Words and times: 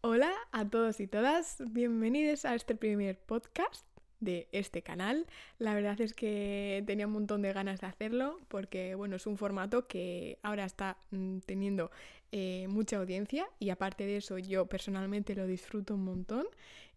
Hola 0.00 0.32
a 0.52 0.64
todos 0.64 1.00
y 1.00 1.08
todas, 1.08 1.60
bienvenidos 1.72 2.44
a 2.44 2.54
este 2.54 2.76
primer 2.76 3.18
podcast 3.18 3.84
de 4.20 4.48
este 4.52 4.80
canal. 4.80 5.26
La 5.58 5.74
verdad 5.74 6.00
es 6.00 6.14
que 6.14 6.84
tenía 6.86 7.08
un 7.08 7.14
montón 7.14 7.42
de 7.42 7.52
ganas 7.52 7.80
de 7.80 7.88
hacerlo 7.88 8.38
porque 8.46 8.94
bueno, 8.94 9.16
es 9.16 9.26
un 9.26 9.36
formato 9.36 9.88
que 9.88 10.38
ahora 10.44 10.66
está 10.66 10.98
mm, 11.10 11.38
teniendo 11.38 11.90
eh, 12.30 12.68
mucha 12.68 12.98
audiencia 12.98 13.48
y 13.58 13.70
aparte 13.70 14.06
de 14.06 14.18
eso 14.18 14.38
yo 14.38 14.66
personalmente 14.66 15.34
lo 15.34 15.48
disfruto 15.48 15.94
un 15.94 16.04
montón 16.04 16.46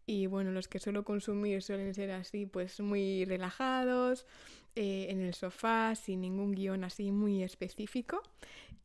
y 0.06 0.28
bueno, 0.28 0.52
los 0.52 0.68
que 0.68 0.78
suelo 0.78 1.04
consumir 1.04 1.64
suelen 1.64 1.96
ser 1.96 2.12
así 2.12 2.46
pues 2.46 2.80
muy 2.82 3.26
relajados, 3.26 4.28
eh, 4.76 5.08
en 5.10 5.22
el 5.22 5.34
sofá, 5.34 5.96
sin 5.96 6.22
ningún 6.22 6.52
guion 6.52 6.84
así 6.84 7.12
muy 7.12 7.42
específico 7.42 8.22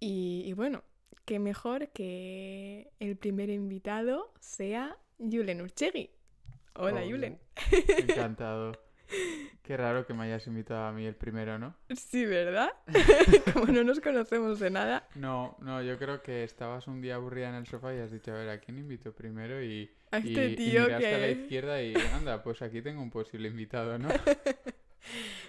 y, 0.01 0.43
y 0.47 0.55
bueno, 0.55 0.85
qué 1.25 1.39
mejor 1.39 1.89
que 1.89 2.91
el 3.01 3.17
primer 3.17 3.51
invitado 3.51 4.33
sea 4.41 4.97
Julen 5.19 5.63
Urchegui. 5.63 6.11
Hola, 6.75 7.01
Hola. 7.01 7.11
Julen. 7.11 7.39
Encantado. 7.99 8.73
Qué 9.63 9.77
raro 9.77 10.07
que 10.07 10.15
me 10.15 10.25
hayas 10.25 10.47
invitado 10.47 10.87
a 10.87 10.93
mí 10.93 11.05
el 11.07 11.17
primero, 11.17 11.59
¿no? 11.59 11.77
Sí, 11.97 12.25
¿verdad? 12.25 12.71
Como 13.53 13.67
no 13.67 13.83
nos 13.83 14.01
conocemos 14.01 14.61
de 14.61 14.71
nada. 14.71 15.09
No, 15.15 15.57
no, 15.61 15.83
yo 15.83 15.99
creo 15.99 16.23
que 16.23 16.45
estabas 16.45 16.87
un 16.87 17.01
día 17.01 17.17
aburrida 17.17 17.49
en 17.49 17.57
el 17.57 17.67
sofá 17.67 17.95
y 17.95 17.99
has 17.99 18.13
dicho, 18.13 18.33
a 18.33 18.35
ver, 18.35 18.49
¿a 18.49 18.61
quién 18.61 18.79
invito 18.79 19.13
primero? 19.13 19.63
Y, 19.63 19.91
A 20.13 20.19
este 20.19 20.51
y 20.51 20.57
tío 20.57 20.85
miraste 20.85 21.15
a 21.15 21.19
la 21.19 21.29
izquierda 21.31 21.83
y, 21.83 21.95
anda, 22.15 22.43
pues 22.43 22.63
aquí 22.63 22.83
tengo 22.83 23.03
un 23.03 23.11
posible 23.11 23.49
invitado, 23.49 23.99
¿no? 23.99 24.09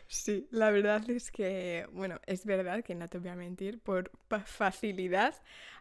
Sí, 0.07 0.47
la 0.52 0.71
verdad 0.71 1.09
es 1.09 1.31
que, 1.31 1.88
bueno, 1.93 2.20
es 2.25 2.45
verdad 2.45 2.84
que 2.84 2.95
no 2.95 3.07
te 3.07 3.17
voy 3.20 3.29
a 3.29 3.35
mentir, 3.35 3.80
por 3.80 4.11
facilidad 4.45 5.35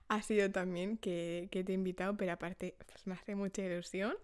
ha 0.08 0.22
sido 0.22 0.50
también 0.50 0.98
que, 0.98 1.48
que 1.50 1.64
te 1.64 1.72
he 1.72 1.74
invitado, 1.74 2.16
pero 2.16 2.32
aparte 2.32 2.76
pues, 2.86 3.06
me 3.06 3.14
hace 3.14 3.34
mucha 3.34 3.62
ilusión, 3.62 4.14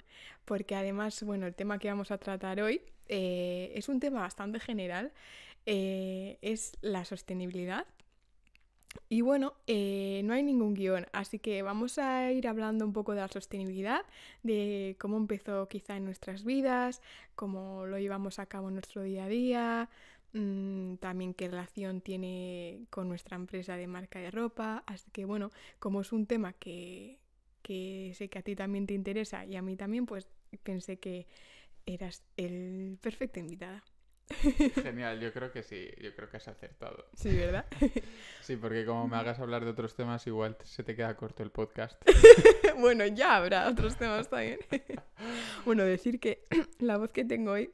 porque 0.45 0.75
además, 0.77 1.23
bueno, 1.25 1.47
el 1.47 1.55
tema 1.55 1.79
que 1.79 1.89
vamos 1.89 2.11
a 2.11 2.19
tratar 2.19 2.61
hoy 2.61 2.83
eh, 3.09 3.73
es 3.75 3.89
un 3.89 4.01
tema 4.01 4.21
bastante 4.21 4.61
general, 4.61 5.13
eh, 5.67 6.39
es 6.43 6.73
la 6.83 7.05
sostenibilidad. 7.05 7.87
Y 9.09 9.21
bueno, 9.23 9.55
eh, 9.67 10.23
no 10.25 10.35
hay 10.35 10.43
ningún 10.43 10.75
guion, 10.75 11.07
así 11.13 11.39
que 11.39 11.63
vamos 11.63 11.99
a 11.99 12.31
ir 12.33 12.49
hablando 12.49 12.85
un 12.85 12.93
poco 12.93 13.13
de 13.15 13.21
la 13.21 13.29
sostenibilidad, 13.29 14.05
de 14.43 14.97
cómo 14.99 15.17
empezó 15.17 15.69
quizá 15.69 15.97
en 15.97 16.05
nuestras 16.05 16.45
vidas, 16.45 17.03
cómo 17.35 17.87
lo 17.87 17.99
llevamos 17.99 18.39
a 18.39 18.47
cabo 18.47 18.69
en 18.69 18.75
nuestro 18.75 19.03
día 19.03 19.25
a 19.25 19.29
día, 19.29 19.91
mm, 20.33 20.97
también 20.97 21.35
qué 21.35 21.49
relación 21.49 22.01
tiene 22.01 22.87
con 22.91 23.09
nuestra 23.09 23.37
empresa 23.37 23.77
de 23.77 23.87
marca 23.87 24.19
de 24.19 24.31
ropa. 24.31 24.83
Así 24.87 25.11
que 25.11 25.25
bueno, 25.25 25.51
como 25.79 26.01
es 26.01 26.13
un 26.13 26.27
tema 26.27 26.53
que, 26.55 27.19
que 27.63 28.13
sé 28.17 28.29
que 28.29 28.39
a 28.39 28.43
ti 28.43 28.57
también 28.57 28.87
te 28.87 28.95
interesa 28.95 29.45
y 29.47 29.57
a 29.57 29.63
mí 29.63 29.77
también, 29.77 30.07
pues 30.07 30.27
pensé 30.63 30.99
que 30.99 31.27
eras 31.87 32.23
el 32.37 32.99
perfecto 33.03 33.41
invitada. 33.41 33.85
Genial, 34.83 35.21
yo 35.21 35.33
creo 35.33 35.53
que 35.53 35.63
sí, 35.63 35.89
yo 36.01 36.15
creo 36.15 36.29
que 36.29 36.37
has 36.37 36.49
acertado. 36.49 37.07
Sí, 37.15 37.35
¿verdad? 37.35 37.67
Sí, 38.41 38.57
porque 38.57 38.85
como 38.85 39.07
me 39.07 39.17
hagas 39.17 39.39
hablar 39.39 39.65
de 39.65 39.71
otros 39.71 39.95
temas, 39.95 40.27
igual 40.27 40.57
se 40.65 40.83
te 40.83 40.97
queda 40.97 41.17
corto 41.17 41.43
el 41.43 41.51
podcast. 41.51 42.03
bueno, 42.79 43.07
ya 43.07 43.37
habrá 43.37 43.69
otros 43.69 43.97
temas 43.97 44.29
también. 44.29 44.59
bueno, 45.65 45.85
decir 45.85 46.19
que 46.19 46.45
la 46.81 46.97
voz 46.97 47.13
que 47.13 47.25
tengo 47.25 47.53
hoy 47.53 47.71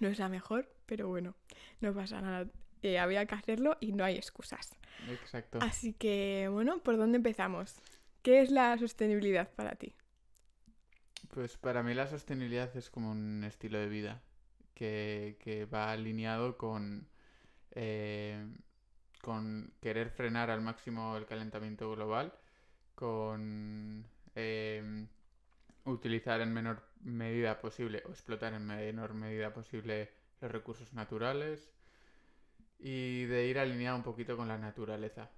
no 0.00 0.08
es 0.08 0.18
la 0.18 0.28
mejor, 0.28 0.68
pero 0.86 1.08
bueno, 1.08 1.36
no 1.80 1.94
pasa 1.94 2.20
nada. 2.20 2.48
Eh, 2.82 2.98
había 2.98 3.24
que 3.26 3.34
hacerlo 3.34 3.76
y 3.80 3.92
no 3.92 4.04
hay 4.04 4.16
excusas. 4.16 4.76
Exacto. 5.08 5.58
Así 5.62 5.92
que, 5.92 6.48
bueno, 6.50 6.78
¿por 6.82 6.96
dónde 6.96 7.16
empezamos? 7.16 7.76
¿Qué 8.22 8.40
es 8.40 8.50
la 8.50 8.76
sostenibilidad 8.78 9.48
para 9.54 9.76
ti? 9.76 9.94
Pues 11.32 11.56
para 11.56 11.82
mí 11.82 11.94
la 11.94 12.06
sostenibilidad 12.06 12.76
es 12.76 12.90
como 12.90 13.12
un 13.12 13.44
estilo 13.44 13.78
de 13.78 13.88
vida 13.88 14.22
que, 14.76 15.68
va 15.72 15.90
alineado 15.90 16.56
con, 16.56 17.08
eh, 17.72 18.46
con 19.22 19.72
querer 19.80 20.10
frenar 20.10 20.50
al 20.50 20.60
máximo 20.60 21.16
el 21.16 21.26
calentamiento 21.26 21.90
global, 21.90 22.32
con 22.94 24.06
eh, 24.34 25.06
utilizar 25.84 26.40
en 26.40 26.52
menor 26.52 26.82
medida 27.00 27.60
posible 27.60 28.02
o 28.06 28.10
explotar 28.10 28.52
en 28.52 28.66
menor 28.66 29.14
medida 29.14 29.52
posible 29.52 30.10
los 30.40 30.50
recursos 30.50 30.92
naturales 30.92 31.70
y 32.78 33.24
de 33.24 33.46
ir 33.46 33.58
alineado 33.58 33.96
un 33.96 34.02
poquito 34.02 34.36
con 34.36 34.48
la 34.48 34.58
naturaleza. 34.58 35.30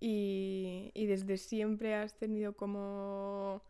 Y, 0.00 0.90
y 0.94 1.06
desde 1.06 1.36
siempre 1.36 1.94
has 1.94 2.18
tenido 2.18 2.56
como 2.56 3.62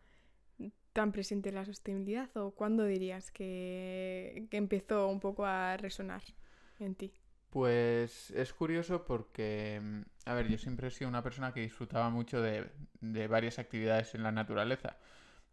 tan 0.93 1.11
presente 1.11 1.51
la 1.51 1.65
sostenibilidad 1.65 2.29
o 2.37 2.51
cuándo 2.51 2.85
dirías 2.85 3.31
que, 3.31 4.47
que 4.49 4.57
empezó 4.57 5.07
un 5.07 5.19
poco 5.19 5.45
a 5.45 5.77
resonar 5.77 6.23
en 6.79 6.95
ti? 6.95 7.13
Pues 7.49 8.31
es 8.31 8.53
curioso 8.53 9.05
porque, 9.05 9.79
mm, 9.81 10.01
a 10.25 10.33
ver, 10.33 10.47
yo 10.47 10.57
siempre 10.57 10.87
he 10.87 10.91
sido 10.91 11.09
una 11.09 11.21
persona 11.23 11.53
que 11.53 11.61
disfrutaba 11.61 12.09
mucho 12.09 12.41
de, 12.41 12.71
de 13.01 13.27
varias 13.27 13.59
actividades 13.59 14.15
en 14.15 14.23
la 14.23 14.31
naturaleza, 14.31 14.97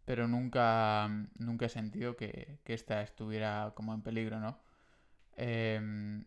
pero 0.05 0.27
nunca, 0.27 1.07
mm, 1.09 1.27
nunca 1.39 1.67
he 1.67 1.69
sentido 1.69 2.15
que, 2.17 2.59
que 2.63 2.73
esta 2.73 3.01
estuviera 3.03 3.73
como 3.75 3.93
en 3.93 4.01
peligro, 4.01 4.39
¿no? 4.39 4.59
Em, 5.37 6.25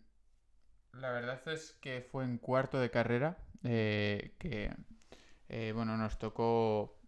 la 0.93 1.11
verdad 1.11 1.41
es 1.49 1.75
que 1.81 2.03
fue 2.03 2.25
en 2.25 2.39
cuarto 2.39 2.79
de 2.81 2.91
carrera 2.91 3.39
eh, 3.65 4.35
que, 4.39 4.73
eh, 5.49 5.73
bueno, 5.75 5.97
nos 5.97 6.19
tocó 6.19 6.99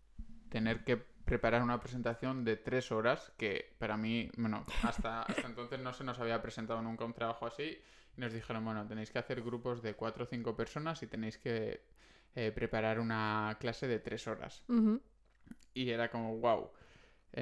tener 0.51 0.85
que 0.85 1.05
preparar 1.27 1.63
una 1.63 1.79
presentación 1.79 2.45
de 2.45 2.57
tres 2.57 2.91
horas, 2.91 3.33
que 3.37 3.75
para 3.79 3.99
mí, 3.99 4.31
bueno, 4.39 4.65
hasta, 4.83 5.23
hasta 5.23 5.47
entonces 5.47 5.79
no 5.81 5.93
se 5.93 6.05
nos 6.05 6.19
había 6.19 6.41
presentado 6.41 6.81
nunca 6.81 7.05
un 7.05 7.13
trabajo 7.13 7.47
así. 7.47 7.79
Y 8.17 8.21
nos 8.21 8.33
dijeron, 8.33 8.65
bueno, 8.65 8.87
tenéis 8.87 9.11
que 9.11 9.19
hacer 9.19 9.43
grupos 9.43 9.83
de 9.83 9.95
cuatro 9.95 10.25
o 10.25 10.27
cinco 10.27 10.57
personas 10.57 11.03
y 11.03 11.07
tenéis 11.07 11.37
que 11.37 11.83
eh, 12.35 12.51
preparar 12.53 12.99
una 12.99 13.59
clase 13.61 13.87
de 13.87 13.99
tres 13.99 14.27
horas. 14.27 14.65
Y 15.75 15.91
era 15.91 16.11
como, 16.11 16.39
wow. 16.39 16.71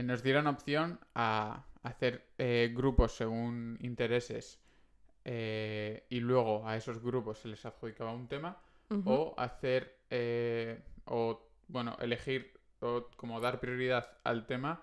nos 0.03 0.25
dieron 0.25 0.49
opción 0.49 0.99
a 1.15 1.65
hacer 1.85 2.27
eh, 2.39 2.73
grupos 2.75 3.15
según 3.15 3.79
intereses 3.81 4.59
eh, 5.25 6.05
y 6.09 6.21
luego 6.21 6.67
a 6.67 6.77
esos 6.77 7.01
grupos 7.01 7.39
se 7.39 7.49
les 7.49 7.65
adjudicaba 7.65 8.13
un 8.13 8.27
tema 8.29 8.61
o 9.05 9.35
hacer 9.39 9.99
eh, 10.11 10.81
o 11.07 11.49
bueno 11.69 11.97
elegir 12.01 12.54
o 12.85 13.11
como 13.17 13.41
dar 13.41 13.59
prioridad 13.61 14.19
al 14.25 14.47
tema 14.47 14.83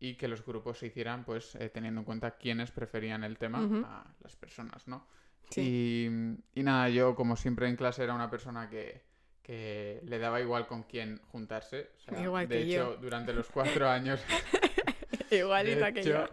y 0.00 0.14
que 0.16 0.26
los 0.28 0.44
grupos 0.44 0.78
se 0.78 0.86
hicieran 0.86 1.24
pues 1.24 1.54
eh, 1.54 1.68
teniendo 1.68 2.00
en 2.00 2.04
cuenta 2.04 2.36
quiénes 2.36 2.70
preferían 2.72 3.22
el 3.24 3.38
tema 3.38 3.60
a 3.86 4.14
las 4.22 4.34
personas 4.36 4.88
no 4.88 5.06
Sí. 5.50 6.06
y, 6.54 6.60
y 6.60 6.62
nada 6.62 6.88
yo 6.88 7.14
como 7.14 7.36
siempre 7.36 7.68
en 7.68 7.76
clase 7.76 8.02
era 8.04 8.14
una 8.14 8.30
persona 8.30 8.68
que 8.70 9.02
que 9.42 10.00
le 10.04 10.18
daba 10.20 10.40
igual 10.40 10.66
con 10.68 10.84
quién 10.84 11.20
juntarse 11.32 11.90
o 11.96 12.00
sea, 12.00 12.22
Igual 12.22 12.48
de 12.48 12.56
que 12.58 12.62
hecho 12.62 12.94
yo. 12.94 12.96
durante 13.00 13.32
los 13.34 13.48
cuatro 13.50 13.88
años 13.88 14.20
Igualita 15.30 15.92
que 15.92 16.02
yo. 16.04 16.26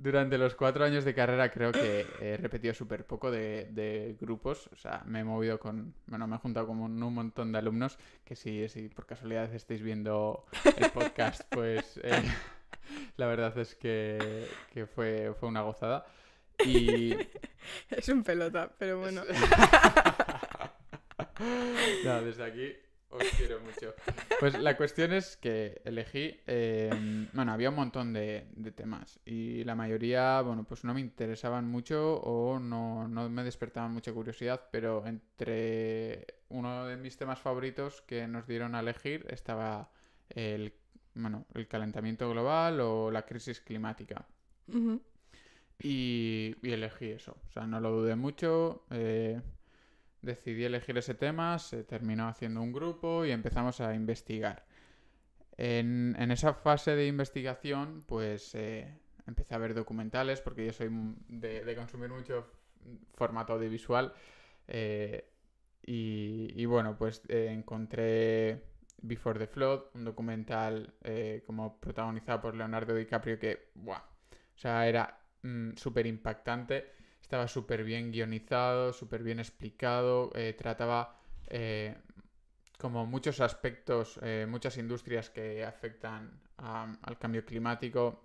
Durante 0.00 0.38
los 0.38 0.54
cuatro 0.54 0.84
años 0.84 1.04
de 1.04 1.12
carrera 1.12 1.50
creo 1.50 1.72
que 1.72 2.06
he 2.20 2.36
repetido 2.36 2.72
súper 2.72 3.04
poco 3.04 3.30
de, 3.30 3.68
de 3.72 4.16
grupos. 4.20 4.68
O 4.72 4.76
sea, 4.76 5.02
me 5.04 5.20
he 5.20 5.24
movido 5.24 5.58
con... 5.58 5.92
Bueno, 6.06 6.26
me 6.28 6.36
he 6.36 6.38
juntado 6.38 6.68
con 6.68 6.78
un, 6.80 7.02
un 7.02 7.14
montón 7.14 7.50
de 7.50 7.58
alumnos 7.58 7.98
que 8.24 8.36
si, 8.36 8.68
si 8.68 8.88
por 8.88 9.06
casualidad 9.06 9.52
estáis 9.52 9.82
viendo 9.82 10.46
el 10.64 10.90
podcast, 10.90 11.42
pues 11.50 11.98
eh, 12.04 12.22
la 13.16 13.26
verdad 13.26 13.58
es 13.58 13.74
que, 13.74 14.46
que 14.72 14.86
fue, 14.86 15.34
fue 15.38 15.48
una 15.48 15.62
gozada. 15.62 16.06
Y... 16.64 17.14
Es 17.90 18.08
un 18.08 18.22
pelota, 18.22 18.72
pero 18.78 19.00
bueno. 19.00 19.22
No, 22.04 22.20
desde 22.22 22.44
aquí 22.44 22.87
os 23.10 23.24
quiero 23.36 23.60
mucho. 23.60 23.94
Pues 24.40 24.58
la 24.58 24.76
cuestión 24.76 25.12
es 25.12 25.36
que 25.36 25.80
elegí, 25.84 26.38
eh, 26.46 26.90
bueno, 27.32 27.52
había 27.52 27.70
un 27.70 27.76
montón 27.76 28.12
de, 28.12 28.46
de 28.54 28.70
temas 28.72 29.18
y 29.24 29.64
la 29.64 29.74
mayoría, 29.74 30.40
bueno, 30.42 30.64
pues 30.64 30.84
no 30.84 30.94
me 30.94 31.00
interesaban 31.00 31.66
mucho 31.66 32.16
o 32.20 32.58
no, 32.58 33.08
no 33.08 33.28
me 33.28 33.44
despertaban 33.44 33.92
mucha 33.92 34.12
curiosidad, 34.12 34.68
pero 34.70 35.06
entre 35.06 36.26
uno 36.48 36.86
de 36.86 36.96
mis 36.96 37.16
temas 37.16 37.38
favoritos 37.40 38.02
que 38.02 38.26
nos 38.28 38.46
dieron 38.46 38.74
a 38.74 38.80
elegir 38.80 39.26
estaba 39.30 39.90
el, 40.30 40.74
bueno, 41.14 41.46
el 41.54 41.66
calentamiento 41.68 42.28
global 42.30 42.80
o 42.80 43.10
la 43.10 43.24
crisis 43.24 43.60
climática. 43.60 44.26
Y 45.80 46.56
elegí 46.62 47.06
eso. 47.10 47.36
O 47.48 47.52
sea, 47.52 47.66
no 47.66 47.80
lo 47.80 47.90
dudé 47.92 48.16
mucho. 48.16 48.84
eh, 48.90 49.40
decidí 50.22 50.64
elegir 50.64 50.98
ese 50.98 51.14
tema, 51.14 51.58
se 51.58 51.84
terminó 51.84 52.28
haciendo 52.28 52.60
un 52.60 52.72
grupo 52.72 53.24
y 53.24 53.30
empezamos 53.30 53.80
a 53.80 53.94
investigar. 53.94 54.64
En, 55.56 56.16
en 56.18 56.30
esa 56.30 56.54
fase 56.54 56.94
de 56.94 57.06
investigación, 57.06 58.02
pues 58.06 58.54
eh, 58.54 58.96
empecé 59.26 59.54
a 59.54 59.58
ver 59.58 59.74
documentales, 59.74 60.40
porque 60.40 60.66
yo 60.66 60.72
soy 60.72 60.88
de, 61.28 61.74
consumir 61.76 62.10
mucho 62.10 62.46
formato 63.14 63.54
audiovisual. 63.54 64.12
eh, 64.68 65.24
y, 65.82 66.52
y 66.54 66.66
bueno, 66.66 66.98
pues 66.98 67.22
eh, 67.28 67.48
encontré 67.50 68.62
Before 69.00 69.38
the 69.38 69.46
Flood, 69.46 69.84
un 69.94 70.04
documental 70.04 70.94
como 71.46 71.80
protagonizado 71.80 72.42
por 72.42 72.54
Leonardo 72.54 72.94
DiCaprio 72.94 73.38
que, 73.38 73.70
buah, 73.74 74.00
o 74.00 74.58
sea, 74.58 74.86
era 74.86 75.18
mm, 75.42 75.76
súper 75.76 76.06
impactante, 76.06 76.92
estaba 77.28 77.46
súper 77.46 77.84
bien 77.84 78.10
guionizado, 78.10 78.94
súper 78.94 79.22
bien 79.22 79.38
explicado, 79.38 80.32
eh, 80.34 80.54
trataba 80.54 81.20
eh, 81.48 81.94
como 82.78 83.04
muchos 83.04 83.42
aspectos, 83.42 84.18
muchas 84.46 84.78
industrias 84.78 85.28
que 85.28 85.62
afectan 85.62 86.40
al 86.56 87.18
cambio 87.18 87.44
climático. 87.44 88.24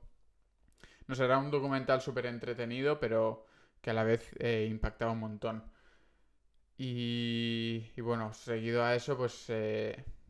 No 1.08 1.16
será 1.16 1.38
un 1.38 1.52
documental 1.52 2.00
súper 2.02 2.28
entretenido, 2.28 2.98
pero 2.98 3.46
que 3.82 3.90
a 3.90 3.94
la 3.94 4.04
vez 4.04 4.32
impactaba 4.70 5.12
un 5.12 5.20
montón. 5.20 5.64
Y, 6.78 7.92
y, 7.98 8.02
bueno, 8.02 8.32
seguido 8.34 8.84
a 8.84 8.96
eso, 8.96 9.18
pues 9.18 9.50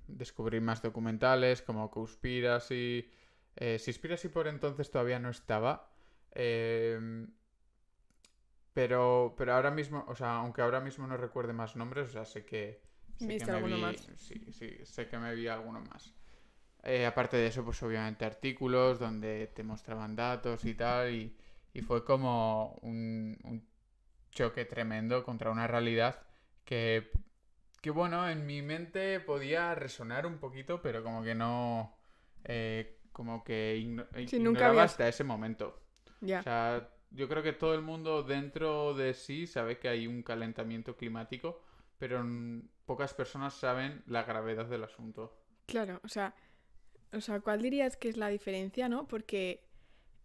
descubrir 0.07 0.61
más 0.61 0.81
documentales 0.81 1.61
como 1.61 1.91
Conspiracy. 1.91 3.07
Eh, 3.55 3.79
Conspiracy 3.83 4.29
por 4.29 4.47
entonces 4.47 4.89
todavía 4.89 5.19
no 5.19 5.29
estaba. 5.29 5.91
Pero, 8.73 9.33
pero 9.37 9.53
ahora 9.53 9.71
mismo, 9.71 10.05
o 10.07 10.15
sea, 10.15 10.37
aunque 10.37 10.61
ahora 10.61 10.79
mismo 10.79 11.07
no 11.07 11.17
recuerde 11.17 11.53
más 11.53 11.75
nombres, 11.75 12.09
o 12.09 12.11
sea, 12.11 12.25
sé 12.25 12.45
que. 12.45 12.81
Sé 13.17 13.37
que 13.37 13.45
me 13.45 13.61
vi, 13.61 13.81
más? 13.81 14.09
Sí, 14.17 14.41
sí, 14.51 14.77
sé 14.83 15.07
que 15.07 15.17
me 15.17 15.33
vi 15.35 15.47
alguno 15.47 15.81
más. 15.81 16.13
Eh, 16.83 17.05
aparte 17.05 17.37
de 17.37 17.47
eso, 17.47 17.63
pues 17.63 17.81
obviamente 17.83 18.25
artículos 18.25 18.99
donde 18.99 19.47
te 19.47 19.63
mostraban 19.63 20.15
datos 20.15 20.65
y 20.65 20.73
tal. 20.73 21.13
Y, 21.13 21.37
y 21.73 21.81
fue 21.81 22.03
como 22.03 22.79
un, 22.81 23.37
un 23.43 23.65
choque 24.31 24.65
tremendo 24.65 25.23
contra 25.23 25.51
una 25.51 25.67
realidad 25.67 26.19
que 26.65 27.11
que 27.83 27.89
bueno, 27.89 28.29
en 28.29 28.45
mi 28.45 28.61
mente 28.61 29.19
podía 29.19 29.75
resonar 29.75 30.25
un 30.25 30.37
poquito, 30.37 30.81
pero 30.81 31.03
como 31.03 31.21
que 31.21 31.35
no. 31.35 31.93
Eh, 32.45 33.01
como 33.11 33.43
que 33.43 33.75
ignoraba 33.75 34.83
hasta 34.83 35.05
ese 35.05 35.25
momento. 35.25 35.81
Ya. 36.21 36.39
O 36.39 36.43
sea, 36.43 36.89
yo 37.13 37.29
creo 37.29 37.43
que 37.43 37.53
todo 37.53 37.75
el 37.75 37.81
mundo 37.81 38.23
dentro 38.23 38.93
de 38.93 39.13
sí 39.13 39.47
sabe 39.47 39.77
que 39.77 39.87
hay 39.87 40.07
un 40.07 40.23
calentamiento 40.23 40.97
climático, 40.97 41.61
pero 41.97 42.25
pocas 42.85 43.13
personas 43.13 43.53
saben 43.53 44.03
la 44.07 44.23
gravedad 44.23 44.65
del 44.65 44.83
asunto. 44.83 45.37
Claro, 45.67 46.01
o 46.03 46.07
sea, 46.07 46.33
o 47.13 47.21
sea, 47.21 47.39
¿cuál 47.39 47.61
dirías 47.61 47.95
que 47.95 48.09
es 48.09 48.17
la 48.17 48.29
diferencia, 48.29 48.89
no? 48.89 49.07
Porque 49.07 49.63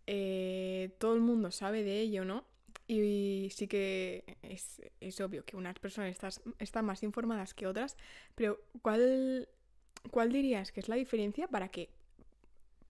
eh, 0.06 0.96
todo 0.98 1.14
el 1.14 1.20
mundo 1.20 1.50
sabe 1.50 1.84
de 1.84 2.00
ello, 2.00 2.24
¿no? 2.24 2.44
Y 2.86 3.48
sí 3.52 3.68
que 3.68 4.38
es, 4.40 5.20
obvio 5.20 5.44
que 5.44 5.56
unas 5.56 5.78
personas 5.78 6.16
están 6.58 6.84
más 6.86 7.02
informadas 7.02 7.52
que 7.52 7.66
otras, 7.66 7.98
pero 8.34 8.62
¿cuál, 8.80 9.46
¿cuál 10.10 10.32
dirías 10.32 10.72
que 10.72 10.80
es 10.80 10.88
la 10.88 10.96
diferencia 10.96 11.48
para 11.48 11.68
que 11.68 11.90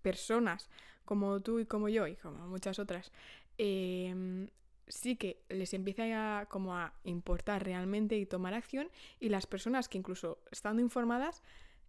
personas 0.02 0.70
como 1.04 1.40
tú 1.40 1.58
y 1.58 1.66
como 1.66 1.88
yo 1.88 2.06
y 2.06 2.14
como 2.14 2.46
muchas 2.46 2.78
otras 2.78 3.10
em, 3.58 4.48
sí 4.86 5.16
que 5.16 5.42
les 5.48 5.74
empiece 5.74 6.14
a, 6.14 6.46
como 6.48 6.74
a 6.74 6.94
importar 7.04 7.64
realmente 7.64 8.16
y 8.16 8.26
tomar 8.26 8.54
acción 8.54 8.88
y 9.20 9.28
las 9.28 9.46
personas 9.46 9.88
que 9.88 9.98
incluso 9.98 10.38
estando 10.50 10.80
informadas 10.80 11.42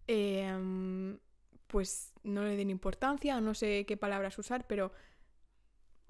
em, 0.07 1.17
pues 1.67 2.13
no 2.23 2.43
le 2.43 2.57
den 2.57 2.69
importancia, 2.69 3.39
no 3.39 3.53
sé 3.53 3.85
qué 3.85 3.95
palabras 3.95 4.37
usar, 4.37 4.67
pero 4.67 4.91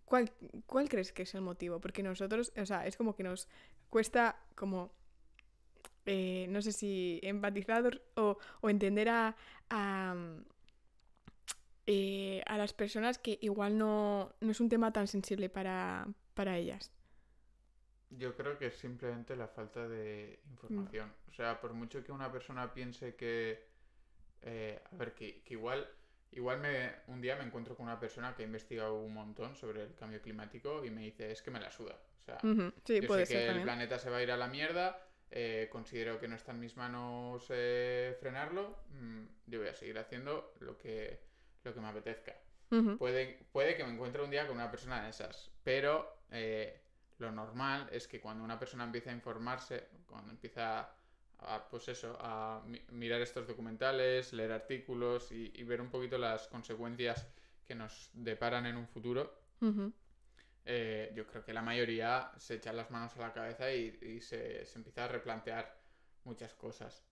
¿Cuál, 0.10 0.90
crees 0.90 1.14
que 1.14 1.22
es 1.22 1.36
el 1.36 1.42
motivo? 1.42 1.80
Porque 1.80 2.02
nosotros, 2.02 2.52
o 2.58 2.66
sea, 2.66 2.88
es 2.88 2.98
como 2.98 3.16
que 3.16 3.22
nos 3.22 3.48
cuesta 3.92 4.42
como, 4.56 4.92
eh, 6.08 6.48
no 6.50 6.64
sé 6.64 6.72
si 6.72 7.20
empatizar 7.22 8.02
o, 8.16 8.40
entender 8.64 9.10
a, 9.10 9.36
eh, 11.92 12.44
a, 12.46 12.56
las 12.58 12.74
personas 12.74 13.18
que 13.18 13.40
igual 13.42 13.76
no, 13.76 14.32
no, 14.42 14.52
es 14.52 14.60
un 14.60 14.70
tema 14.70 14.94
tan 14.94 15.08
sensible 15.08 15.50
para, 15.50 16.08
para 16.36 16.56
ellas. 16.56 16.92
Yo 18.12 18.36
creo 18.36 18.60
que 18.60 18.68
es 18.68 18.76
simplemente 18.76 19.36
la 19.36 19.48
falta 19.48 19.88
de 19.88 20.40
información. 20.52 21.12
O 21.28 21.32
sea, 21.32 21.60
por 21.60 21.74
mucho 21.74 22.04
que 22.04 22.12
una 22.12 22.32
persona 22.32 22.72
piense 22.74 23.16
que, 23.16 23.66
eh, 24.44 24.80
a 24.92 24.96
ver, 24.96 25.16
que 25.16 25.42
igual 25.48 25.88
Igual 26.32 26.60
me, 26.60 26.92
un 27.08 27.22
día 27.22 27.36
me 27.36 27.44
encuentro 27.44 27.76
con 27.76 27.88
una 27.88 28.00
persona 28.00 28.36
que 28.36 28.44
ha 28.44 28.46
investigado 28.46 29.02
un 29.02 29.14
montón 29.14 29.56
sobre 29.56 29.84
el 29.84 29.96
cambio 29.96 30.22
climático 30.22 30.86
y 30.86 30.92
me 30.92 31.02
dice, 31.02 31.32
es 31.32 31.42
que 31.42 31.50
me 31.50 31.60
la 31.60 31.72
suda. 31.72 32.00
O 32.22 32.24
sea, 32.24 32.38
yo 32.44 32.72
sé 32.86 33.26
que 33.26 33.48
el 33.48 33.64
planeta 33.64 33.98
se 33.98 34.12
va 34.12 34.18
a 34.18 34.24
ir 34.24 34.30
a 34.30 34.38
la 34.38 34.48
mierda, 34.48 35.02
eh, 35.32 35.70
considero 35.72 36.20
que 36.20 36.28
no 36.28 36.36
está 36.36 36.52
en 36.52 36.60
mis 36.60 36.78
manos 36.78 37.48
eh, 37.50 38.16
frenarlo, 38.20 38.78
mm, 38.92 39.24
yo 39.48 39.60
voy 39.60 39.70
a 39.70 39.74
seguir 39.74 39.98
haciendo 39.98 40.54
lo 40.60 40.78
que, 40.78 41.20
lo 41.70 41.76
que 41.76 41.82
me 41.82 41.88
apetezca. 41.88 42.36
puede, 42.98 43.46
puede 43.52 43.76
que 43.76 43.84
me 43.84 43.94
encuentre 43.94 44.24
un 44.24 44.30
día 44.30 44.46
con 44.48 44.56
una 44.56 44.70
persona 44.70 45.04
de 45.04 45.10
esas, 45.10 45.52
pero 45.64 46.22
eh, 46.32 46.82
lo 47.20 47.32
normal 47.32 47.90
es 47.92 48.08
que 48.08 48.20
cuando 48.20 48.44
una 48.44 48.60
persona 48.60 48.84
empieza 48.84 49.12
a 49.12 49.14
informarse, 49.14 49.88
cuando 50.06 50.32
empieza 50.32 50.90
a, 51.40 51.68
pues 51.70 51.88
eso, 51.88 52.18
a 52.20 52.64
mirar 52.92 53.22
estos 53.22 53.48
documentales, 53.48 54.34
leer 54.34 54.52
artículos 54.52 55.32
y, 55.32 55.64
ver 55.64 55.82
un 55.82 55.90
poquito 55.90 56.18
las 56.18 56.48
consecuencias 56.48 57.28
que 57.66 57.76
nos 57.76 58.10
deparan 58.14 58.66
en 58.66 58.78
un 58.78 58.88
futuro, 58.88 59.42
eh, 60.66 61.12
yo 61.16 61.26
creo 61.28 61.44
que 61.44 61.54
la 61.54 61.62
mayoría 61.62 62.32
se 62.38 62.56
echan 62.56 62.76
las 62.76 62.92
manos 62.92 63.16
a 63.18 63.20
la 63.20 63.34
cabeza 63.34 63.72
y, 63.74 64.20
se, 64.22 64.64
empieza 64.76 65.06
a 65.06 65.08
replantear 65.08 65.78
muchas 66.24 66.54
cosas. 66.54 67.04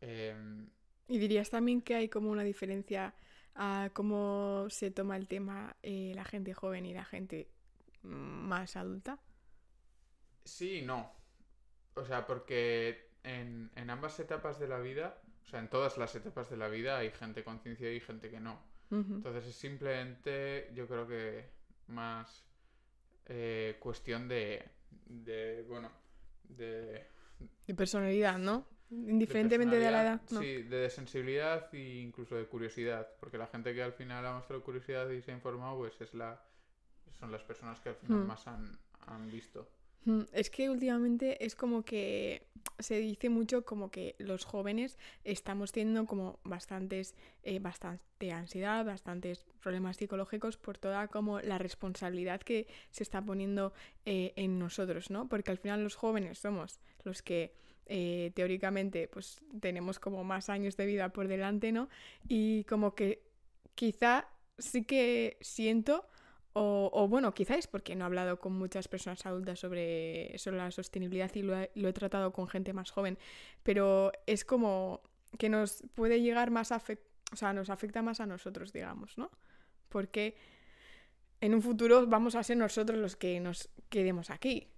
Em, 0.00 0.68
¿Y 1.08 1.18
dirías 1.18 1.50
también 1.50 1.82
que 1.82 1.94
hay 1.94 2.08
como 2.08 2.30
una 2.30 2.42
diferencia 2.42 3.14
a 3.56 3.90
cómo 3.92 4.66
se 4.70 4.90
toma 4.90 5.16
el 5.16 5.28
tema 5.28 5.76
eh, 5.82 6.12
la 6.14 6.24
gente 6.24 6.54
joven 6.54 6.86
y 6.86 6.94
la 6.94 7.04
gente 7.04 7.48
más 8.02 8.76
adulta? 8.76 9.18
Sí 10.44 10.78
y 10.78 10.82
no. 10.82 11.12
O 11.94 12.04
sea, 12.04 12.26
porque 12.26 13.10
en, 13.24 13.70
ambas 13.88 14.20
etapas 14.20 14.58
de 14.60 14.68
la 14.68 14.78
vida, 14.78 15.20
o 15.44 15.48
sea, 15.48 15.60
en 15.60 15.68
todas 15.68 15.98
las 15.98 16.14
etapas 16.14 16.50
de 16.50 16.56
la 16.56 16.68
vida 16.68 16.98
hay 16.98 17.10
gente 17.10 17.42
con 17.42 17.58
ciencia 17.60 17.92
y 17.92 18.00
gente 18.00 18.30
que 18.30 18.40
no. 18.40 18.60
Entonces 18.88 19.46
es 19.46 19.56
simplemente, 19.56 20.70
yo 20.72 20.86
creo 20.86 21.08
que 21.08 21.50
más 21.88 22.44
eh, 23.26 23.76
cuestión 23.80 24.28
de, 24.28 24.64
de, 25.06 25.64
bueno, 25.68 25.90
de... 26.44 27.04
De 27.66 27.74
personalidad, 27.74 28.38
¿no? 28.38 28.64
Indiferentemente 28.90 29.78
de, 29.78 29.90
la 29.90 30.02
edad. 30.02 30.20
Sí, 30.26 30.62
de 30.62 30.88
sensibilidad 30.90 31.68
e 31.74 32.00
incluso 32.00 32.36
de 32.36 32.46
curiosidad, 32.46 33.08
porque 33.18 33.36
la 33.36 33.46
gente 33.46 33.74
que 33.74 33.82
al 33.82 33.92
final 33.92 34.24
ha 34.24 34.34
mostrado 34.34 34.62
curiosidad 34.62 35.08
y 35.10 35.22
se 35.22 35.32
ha 35.32 35.34
informado, 35.34 35.78
pues 35.78 36.00
es 36.00 36.14
la, 36.14 36.40
son 37.18 37.32
las 37.32 37.42
personas 37.42 37.80
que 37.80 37.88
al 37.90 37.96
final 37.96 38.20
mm. 38.20 38.26
más 38.26 38.46
han, 38.46 38.78
han 39.06 39.30
visto. 39.30 39.68
Es 40.32 40.50
que 40.50 40.70
últimamente 40.70 41.44
es 41.44 41.56
como 41.56 41.84
que 41.84 42.46
se 42.78 42.98
dice 42.98 43.28
mucho 43.28 43.64
como 43.64 43.90
que 43.90 44.14
los 44.18 44.44
jóvenes 44.44 44.98
estamos 45.24 45.72
teniendo 45.72 46.06
como 46.06 46.38
bastantes, 46.44 47.16
eh, 47.42 47.58
bastante 47.58 48.30
ansiedad, 48.30 48.84
bastantes 48.84 49.46
problemas 49.60 49.96
psicológicos 49.96 50.58
por 50.58 50.78
toda 50.78 51.08
como 51.08 51.40
la 51.40 51.58
responsabilidad 51.58 52.40
que 52.40 52.68
se 52.90 53.02
está 53.02 53.20
poniendo 53.20 53.72
eh, 54.04 54.32
en 54.36 54.60
nosotros, 54.60 55.10
¿no? 55.10 55.28
Porque 55.28 55.50
al 55.50 55.58
final 55.58 55.82
los 55.82 55.96
jóvenes 55.96 56.38
somos 56.38 56.78
los 57.02 57.22
que 57.22 57.52
eh, 57.86 58.32
teóricamente 58.34 59.08
pues 59.08 59.40
tenemos 59.60 59.98
como 59.98 60.24
más 60.24 60.48
años 60.48 60.76
de 60.76 60.86
vida 60.86 61.08
por 61.10 61.28
delante, 61.28 61.72
¿no? 61.72 61.88
Y 62.28 62.64
como 62.64 62.94
que 62.94 63.22
quizá 63.74 64.28
sí 64.58 64.84
que 64.84 65.36
siento 65.40 66.06
o, 66.58 67.06
bueno, 67.06 67.34
quizás 67.34 67.66
porque 67.66 67.94
no 67.94 68.04
he 68.04 68.06
hablado 68.06 68.40
con 68.40 68.54
muchas 68.54 68.88
personas 68.88 69.26
adultas 69.26 69.60
sobre, 69.60 70.32
sobre 70.38 70.56
la 70.56 70.70
sostenibilidad 70.70 71.30
y 71.34 71.42
lo 71.42 71.58
he, 71.60 71.92
tratado 71.92 72.32
con 72.32 72.48
gente 72.48 72.72
más 72.72 72.90
joven, 72.90 73.18
pero 73.62 74.10
es 74.24 74.46
como 74.46 75.02
que 75.38 75.50
nos 75.50 75.82
puede 75.94 76.22
llegar 76.22 76.50
más 76.50 76.72
a 76.72 76.82
o 77.32 77.36
sea, 77.36 77.52
nos 77.52 77.68
afecta 77.68 78.00
más 78.00 78.20
a 78.20 78.26
nosotros, 78.26 78.72
digamos, 78.72 79.18
¿no? 79.18 79.30
Porque 79.90 80.34
en 81.42 81.54
un 81.54 81.60
futuro 81.60 82.06
vamos 82.06 82.34
a 82.34 82.42
ser 82.42 82.56
nosotros 82.56 82.98
los 82.98 83.16
que 83.16 83.38
nos 83.38 83.68
quedemos 83.90 84.30
aquí. 84.30 84.68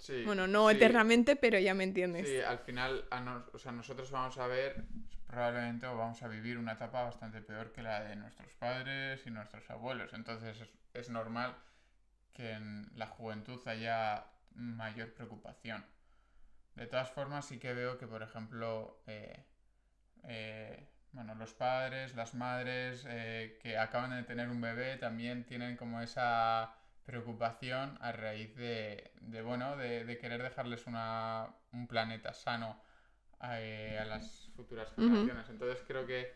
Sí, 0.00 0.24
bueno, 0.24 0.46
no 0.46 0.70
eternamente, 0.70 1.36
pero 1.36 1.58
ya 1.58 1.74
me 1.74 1.84
entiendes. 1.84 2.26
Sí, 2.26 2.40
al 2.40 2.58
final, 2.60 3.04
o 3.52 3.58
sea, 3.58 3.70
nosotros 3.70 4.10
vamos 4.10 4.38
a 4.38 4.46
ver 4.46 4.82
probablemente 5.26 5.86
o 5.86 5.96
vamos 5.96 6.22
a 6.22 6.28
vivir 6.28 6.56
una 6.56 6.72
etapa 6.72 7.04
bastante 7.04 7.42
peor 7.42 7.70
que 7.72 7.82
la 7.82 8.02
de 8.02 8.16
nuestros 8.16 8.50
padres 8.54 9.24
y 9.26 9.30
nuestros 9.30 9.68
abuelos. 9.70 10.12
Entonces 10.14 10.56
es, 10.94 11.10
normal 11.10 11.54
que 12.32 12.52
en 12.52 12.90
la 12.96 13.06
juventud 13.06 13.60
haya 13.68 14.24
mayor 14.54 15.12
preocupación. 15.12 15.84
De 16.74 16.86
todas 16.86 17.10
formas, 17.10 17.44
sí 17.44 17.58
que 17.58 17.74
veo 17.74 17.98
que, 17.98 18.06
por 18.06 18.22
ejemplo, 18.22 19.02
eh, 19.06 19.44
eh, 20.24 20.88
bueno, 21.12 21.34
los 21.34 21.52
padres, 21.52 22.16
las 22.16 22.34
madres 22.34 23.04
eh, 23.06 23.58
que 23.62 23.76
acaban 23.76 24.10
de 24.16 24.22
tener 24.22 24.48
un 24.48 24.62
bebé 24.62 24.96
también 24.96 25.44
tienen 25.44 25.76
como 25.76 26.00
esa 26.00 26.74
preocupación 27.04 27.98
a 28.00 28.12
raíz 28.12 28.54
de, 28.56 29.12
bueno, 29.44 29.76
de, 29.76 30.18
querer 30.18 30.42
dejarles 30.42 30.86
una, 30.86 31.54
un 31.72 31.86
planeta 31.86 32.32
sano 32.32 32.80
a 33.40 33.58
las 34.04 34.50
futuras 34.54 34.92
generaciones. 34.94 35.48
Entonces 35.48 35.82
creo 35.86 36.06
que, 36.06 36.32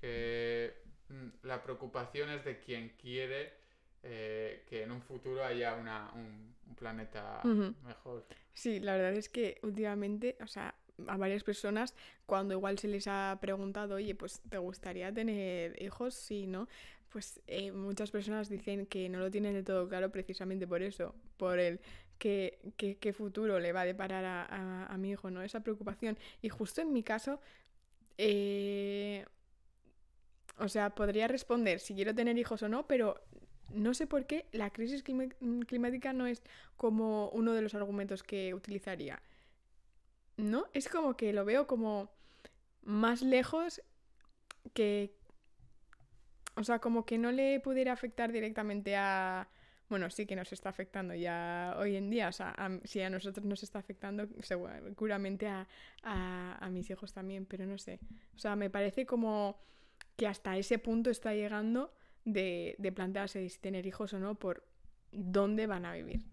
que 0.00 0.74
mm, 1.08 1.46
la 1.46 1.62
preocupación 1.62 2.30
es 2.30 2.44
de 2.44 2.58
quien 2.60 2.90
quiere 3.00 3.54
eh, 4.02 4.64
que 4.68 4.82
en 4.82 4.92
un 4.92 5.02
futuro 5.02 5.44
haya 5.44 5.74
una, 5.74 6.10
un, 6.14 6.56
planeta 6.76 7.40
mejor. 7.84 8.24
Sí, 8.52 8.78
la 8.78 8.94
verdad 8.94 9.14
es 9.14 9.28
que 9.28 9.58
últimamente, 9.62 10.36
o 10.40 10.46
sea, 10.46 10.74
a 11.08 11.16
varias 11.16 11.42
personas, 11.42 11.94
cuando 12.24 12.54
igual 12.54 12.78
se 12.78 12.86
les 12.86 13.08
ha 13.08 13.36
preguntado, 13.40 13.96
oye, 13.96 14.14
pues 14.14 14.40
¿te 14.48 14.58
gustaría 14.58 15.12
tener 15.12 15.80
hijos? 15.82 16.14
Sí, 16.14 16.46
¿no? 16.46 16.68
Pues 17.10 17.40
eh, 17.46 17.72
muchas 17.72 18.10
personas 18.10 18.48
dicen 18.48 18.86
que 18.86 19.08
no 19.08 19.18
lo 19.18 19.30
tienen 19.30 19.54
de 19.54 19.62
todo 19.62 19.88
claro 19.88 20.10
precisamente 20.10 20.66
por 20.66 20.82
eso, 20.82 21.14
por 21.36 21.58
el 21.58 21.80
qué, 22.18 23.14
futuro 23.16 23.58
le 23.60 23.72
va 23.72 23.82
a 23.82 23.86
deparar 23.86 24.24
a, 24.24 24.86
a, 24.86 24.98
mi 24.98 25.10
hijo, 25.10 25.30
¿no? 25.30 25.42
Esa 25.42 25.60
preocupación. 25.60 26.18
Y 26.42 26.48
justo 26.48 26.82
en 26.82 26.92
mi 26.92 27.02
caso, 27.02 27.40
eh, 28.18 29.24
o 30.58 30.68
sea, 30.68 30.90
podría 30.90 31.28
responder 31.28 31.80
si 31.80 31.94
quiero 31.94 32.14
tener 32.14 32.36
hijos 32.36 32.62
o 32.62 32.68
no, 32.68 32.86
pero 32.86 33.20
no 33.72 33.94
sé 33.94 34.06
por 34.06 34.26
qué 34.26 34.46
la 34.52 34.70
crisis 34.70 35.02
climática 35.02 36.12
no 36.12 36.26
es 36.26 36.42
como 36.76 37.28
uno 37.30 37.52
de 37.52 37.62
los 37.62 37.74
argumentos 37.74 38.22
que 38.22 38.54
utilizaría. 38.54 39.22
¿No? 40.36 40.66
Es 40.72 40.88
como 40.88 41.16
que 41.16 41.32
lo 41.32 41.44
veo 41.44 41.66
como 41.66 42.10
más 42.82 43.22
lejos 43.22 43.82
que... 44.72 45.14
O 46.58 46.64
sea, 46.64 46.78
como 46.80 47.04
que 47.04 47.18
no 47.18 47.32
le 47.32 47.60
pudiera 47.60 47.92
afectar 47.92 48.32
directamente 48.32 48.96
a... 48.96 49.48
Bueno, 49.88 50.10
sí 50.10 50.26
que 50.26 50.36
nos 50.36 50.52
está 50.52 50.68
afectando 50.68 51.14
ya 51.14 51.74
hoy 51.78 51.96
en 51.96 52.10
día. 52.10 52.28
O 52.28 52.32
sea, 52.32 52.54
si 52.84 53.00
a 53.00 53.08
nosotros 53.08 53.46
nos 53.46 53.62
está 53.62 53.78
afectando, 53.78 54.26
seguramente 54.40 55.46
a, 55.46 55.66
a 56.02 56.68
mis 56.70 56.90
hijos 56.90 57.14
también, 57.14 57.46
pero 57.46 57.64
no 57.64 57.78
sé. 57.78 57.98
O 58.34 58.38
sea, 58.38 58.54
me 58.54 58.68
parece 58.68 59.06
como 59.06 59.58
que 60.16 60.26
hasta 60.26 60.58
ese 60.58 60.78
punto 60.78 61.08
está 61.10 61.32
llegando 61.32 61.94
de, 62.24 62.74
de 62.78 62.92
plantearse 62.92 63.48
si 63.48 63.58
tener 63.58 63.86
hijos 63.86 64.12
o 64.12 64.18
no 64.18 64.34
por 64.34 64.66
dónde 65.12 65.66
van 65.66 65.86
a 65.86 65.92
vivir. 65.92 66.26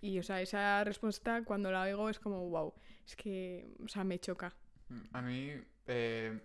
Y, 0.00 0.18
o 0.18 0.22
sea, 0.22 0.40
esa 0.40 0.84
respuesta 0.84 1.42
cuando 1.44 1.72
la 1.72 1.82
oigo 1.82 2.08
es 2.08 2.20
como, 2.20 2.48
wow, 2.48 2.74
es 3.04 3.16
que, 3.16 3.74
o 3.84 3.88
sea, 3.88 4.04
me 4.04 4.18
choca. 4.18 4.54
A 5.12 5.20
mí, 5.20 5.50
eh, 5.86 6.38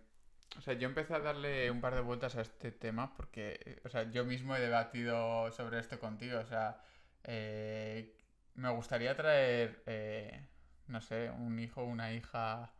o 0.57 0.61
sea, 0.61 0.73
yo 0.73 0.87
empecé 0.87 1.13
a 1.13 1.19
darle 1.19 1.71
un 1.71 1.81
par 1.81 1.95
de 1.95 2.01
vueltas 2.01 2.35
a 2.35 2.41
este 2.41 2.71
tema 2.71 3.13
porque, 3.15 3.81
o 3.85 3.89
sea, 3.89 4.09
yo 4.11 4.25
mismo 4.25 4.55
he 4.55 4.59
debatido 4.59 5.51
sobre 5.51 5.79
esto 5.79 5.99
contigo, 5.99 6.39
o 6.39 6.45
sea, 6.45 6.81
eh, 7.23 8.17
me 8.55 8.69
gustaría 8.71 9.15
traer, 9.15 9.83
eh, 9.85 10.47
no 10.87 11.01
sé, 11.01 11.29
un 11.29 11.59
hijo 11.59 11.81
o 11.81 11.85
una 11.85 12.13
hija 12.13 12.73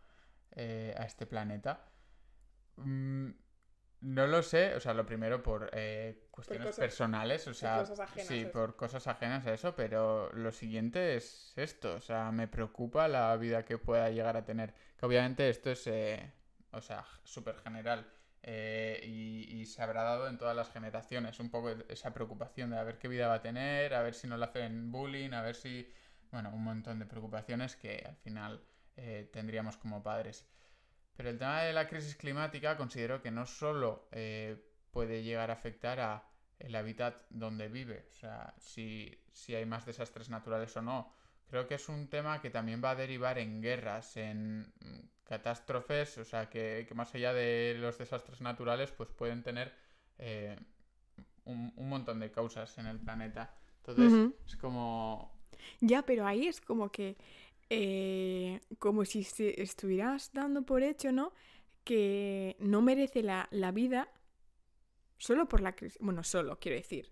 a 0.56 1.06
este 1.06 1.26
planeta. 1.26 1.86
Mm, 2.76 3.30
no 4.02 4.28
lo 4.28 4.42
sé, 4.42 4.76
o 4.76 4.80
sea, 4.80 4.94
lo 4.94 5.06
primero 5.06 5.44
por 5.44 5.70
eh, 5.74 6.28
cuestiones 6.32 6.76
personales, 6.78 7.46
o 7.48 7.54
sea, 7.54 7.86
sí, 8.18 8.46
por 8.46 8.76
cosas 8.78 9.08
ajenas 9.08 9.46
a 9.46 9.54
eso, 9.54 9.76
pero 9.76 10.32
lo 10.34 10.52
siguiente 10.52 11.18
es 11.18 11.54
esto, 11.58 11.96
o 11.96 12.00
sea, 12.00 12.32
me 12.32 12.48
preocupa 12.48 13.10
la 13.10 13.36
vida 13.36 13.66
que 13.66 13.78
pueda 13.78 14.10
llegar 14.10 14.38
a 14.38 14.46
tener, 14.46 14.74
que 14.98 15.06
obviamente 15.06 15.50
esto 15.50 15.72
es, 15.72 15.86
eh, 15.88 16.32
o 16.72 16.82
sea, 16.82 17.06
súper 17.24 17.56
general 17.58 18.12
eh, 18.44 19.02
y, 19.06 19.66
se 19.66 19.84
habrá 19.84 20.04
dado 20.04 20.28
en 20.28 20.38
todas 20.38 20.56
las 20.56 20.72
generaciones, 20.72 21.40
un 21.40 21.52
poco 21.52 21.70
esa 21.90 22.14
preocupación 22.14 22.72
de 22.72 22.78
a 22.78 22.84
ver 22.84 22.98
qué 22.98 23.08
vida 23.08 23.28
va 23.28 23.36
a 23.36 23.42
tener, 23.42 23.94
a 23.94 24.02
ver 24.02 24.16
si 24.16 24.28
no 24.28 24.38
le 24.38 24.46
hacen 24.46 24.92
bullying, 24.92 25.32
a 25.34 25.42
ver 25.42 25.56
si, 25.56 25.92
bueno, 26.32 26.50
un 26.52 26.64
montón 26.64 27.00
de 27.00 27.06
preocupaciones 27.06 27.76
que 27.76 28.04
al 28.08 28.16
final 28.18 28.64
tendríamos 29.32 29.78
como 29.78 30.04
padres. 30.04 30.46
Pero 31.20 31.32
el 31.32 31.38
tema 31.38 31.64
de 31.64 31.74
la 31.74 31.86
crisis 31.86 32.16
climática 32.16 32.78
considero 32.78 33.22
que 33.22 33.30
no 33.30 33.46
solo 33.46 34.08
eh, 34.14 34.56
puede 34.90 35.22
llegar 35.22 35.50
a 35.50 35.56
afectar 35.56 36.00
a 36.00 36.24
el 36.60 36.74
hábitat 36.74 37.26
donde 37.30 37.68
vive, 37.68 38.06
o 38.10 38.14
sea, 38.14 38.54
si, 38.58 39.22
hay 39.50 39.66
más 39.66 39.86
desastres 39.86 40.30
naturales 40.30 40.78
o 40.78 40.82
no. 40.82 41.14
Creo 41.50 41.68
que 41.68 41.75
es 41.75 41.89
un 41.89 42.08
tema 42.08 42.41
que 42.41 42.50
también 42.50 42.82
va 42.84 42.91
a 42.91 42.96
derivar 42.96 43.39
en 43.39 43.62
guerras, 43.62 44.18
en 44.18 44.72
catástrofes, 45.24 46.18
o 46.20 46.25
sea, 46.25 46.50
que, 46.50 46.88
más 46.96 47.13
allá 47.15 47.34
de 47.34 47.75
los 47.79 47.98
desastres 47.98 48.41
naturales, 48.41 48.91
pues 48.91 49.10
pueden 49.10 49.41
tener 49.44 49.74
eh, 50.20 50.58
un, 51.46 51.74
montón 51.77 52.20
de 52.20 52.32
causas 52.32 52.77
en 52.77 52.86
el 52.86 53.00
planeta. 53.00 53.53
Entonces, 53.77 54.32
es 54.46 54.56
como... 54.58 55.32
Ya, 55.82 56.03
pero 56.03 56.25
ahí 56.25 56.48
es 56.48 56.62
como 56.62 56.91
que 56.91 57.18
eh, 57.70 58.62
como 58.79 59.06
si 59.06 59.24
se 59.24 59.62
estuvieras 59.62 60.32
dando 60.34 60.63
por 60.63 60.82
hecho, 60.82 61.12
¿no? 61.12 61.34
Que 61.84 62.56
no 62.60 62.82
merece 62.82 63.22
la, 63.22 63.48
la 63.51 63.72
vida 63.72 64.10
solo 65.18 65.48
por 65.48 65.62
la 65.62 65.75
crisis, 65.75 66.00
bueno, 66.01 66.24
solo 66.24 66.60
quiero 66.60 66.77
decir, 66.77 67.12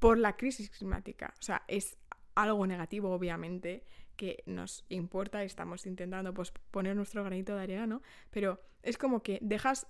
por 0.00 0.18
la 0.18 0.36
crisis 0.36 0.70
climática. 0.70 1.32
O 1.38 1.42
sea, 1.42 1.62
es 1.68 1.96
algo 2.34 2.66
negativo, 2.66 3.10
obviamente, 3.10 3.84
que 4.16 4.42
nos 4.46 4.84
importa 4.88 5.42
y 5.42 5.46
estamos 5.46 5.86
intentando 5.86 6.34
pues, 6.34 6.52
poner 6.70 6.96
nuestro 6.96 7.24
granito 7.24 7.56
de 7.56 7.62
arena, 7.62 7.86
¿no? 7.86 8.02
Pero 8.30 8.60
es 8.82 8.98
como 8.98 9.22
que 9.22 9.38
dejas 9.40 9.86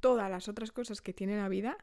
todas 0.00 0.30
las 0.30 0.48
otras 0.48 0.72
cosas 0.72 1.00
que 1.00 1.12
tiene 1.12 1.36
la 1.36 1.48
vida, 1.48 1.78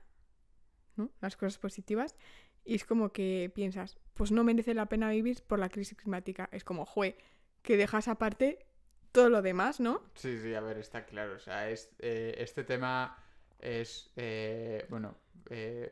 ¿no? 0.96 1.12
Las 1.22 1.38
cosas 1.38 1.58
positivas, 1.58 2.16
y 2.64 2.76
es 2.76 2.86
como 2.86 3.12
que 3.12 3.52
piensas, 3.54 3.98
pues 4.14 4.32
no 4.32 4.44
merece 4.44 4.74
la 4.74 4.88
pena 4.88 5.10
vivir 5.10 5.44
por 5.44 5.60
la 5.60 5.70
crisis 5.70 5.98
climática. 5.98 6.50
Es 6.52 6.64
como, 6.64 6.86
jue, 6.86 7.18
que 7.62 7.78
dejas 7.78 8.08
aparte 8.08 8.66
todo 9.12 9.30
lo 9.30 9.42
demás, 9.42 9.80
¿no? 9.80 10.02
Sí, 10.16 10.40
sí, 10.40 10.54
a 10.54 10.62
ver, 10.62 10.78
está 10.78 11.06
claro. 11.06 11.36
O 11.36 11.40
sea, 11.40 11.70
es, 11.70 11.92
eh, 12.00 12.36
este 12.38 12.64
tema 12.64 13.18
es, 13.60 14.12
eh, 14.16 14.86
bueno, 14.90 15.16
eh, 15.50 15.92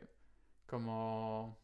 como 0.66 1.58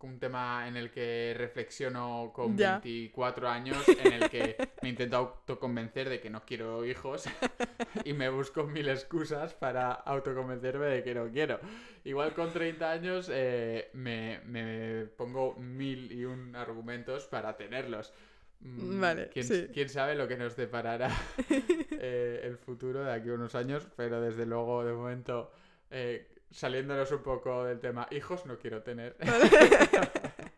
un 0.00 0.18
tema 0.18 0.66
en 0.68 0.76
el 0.76 0.90
que 0.90 1.34
reflexiono 1.36 2.30
con 2.34 2.56
24 2.56 3.48
años, 3.48 3.88
en 3.88 4.12
el 4.12 4.30
que 4.30 4.56
me 4.82 4.90
intento 4.90 5.16
autoconvencer 5.16 6.08
de 6.08 6.20
que 6.20 6.30
no 6.30 6.44
quiero 6.44 6.84
hijos 6.84 7.24
y 8.04 8.12
me 8.12 8.28
busco 8.28 8.64
mil 8.64 8.88
excusas 8.88 9.54
para 9.54 9.92
autoconvencerme 9.92 10.86
de 10.86 11.02
que 11.02 11.14
no 11.14 11.28
quiero. 11.30 11.58
Igual 12.04 12.32
con 12.34 12.52
30 12.52 12.90
años 12.90 13.30
eh, 13.32 13.90
me, 13.92 15.06
pongo 15.16 15.54
mil 15.56 16.12
y 16.12 16.24
un 16.24 16.54
argumentos 16.54 17.26
para 17.26 17.56
tenerlos. 17.56 18.12
Mm, 18.60 19.00
vale. 19.00 19.28
¿Quién, 19.28 19.70
¿quién 19.72 19.88
sabe 19.88 20.14
lo 20.14 20.26
que 20.26 20.36
nos 20.36 20.56
deparará 20.56 21.10
eh, 21.90 22.40
el 22.44 22.56
futuro 22.56 23.04
de 23.04 23.12
aquí 23.12 23.28
a 23.30 23.34
unos 23.34 23.54
años? 23.54 23.86
Pero 23.96 24.20
desde 24.20 24.46
luego, 24.46 24.84
de 24.84 24.92
momento, 24.92 25.52
eh, 25.90 26.37
saliéndonos 26.50 27.10
un 27.12 27.22
poco 27.22 27.64
del 27.64 27.80
tema, 27.80 28.08
hijos 28.10 28.46
no 28.46 28.58
quiero 28.58 28.82
tener. 28.82 29.16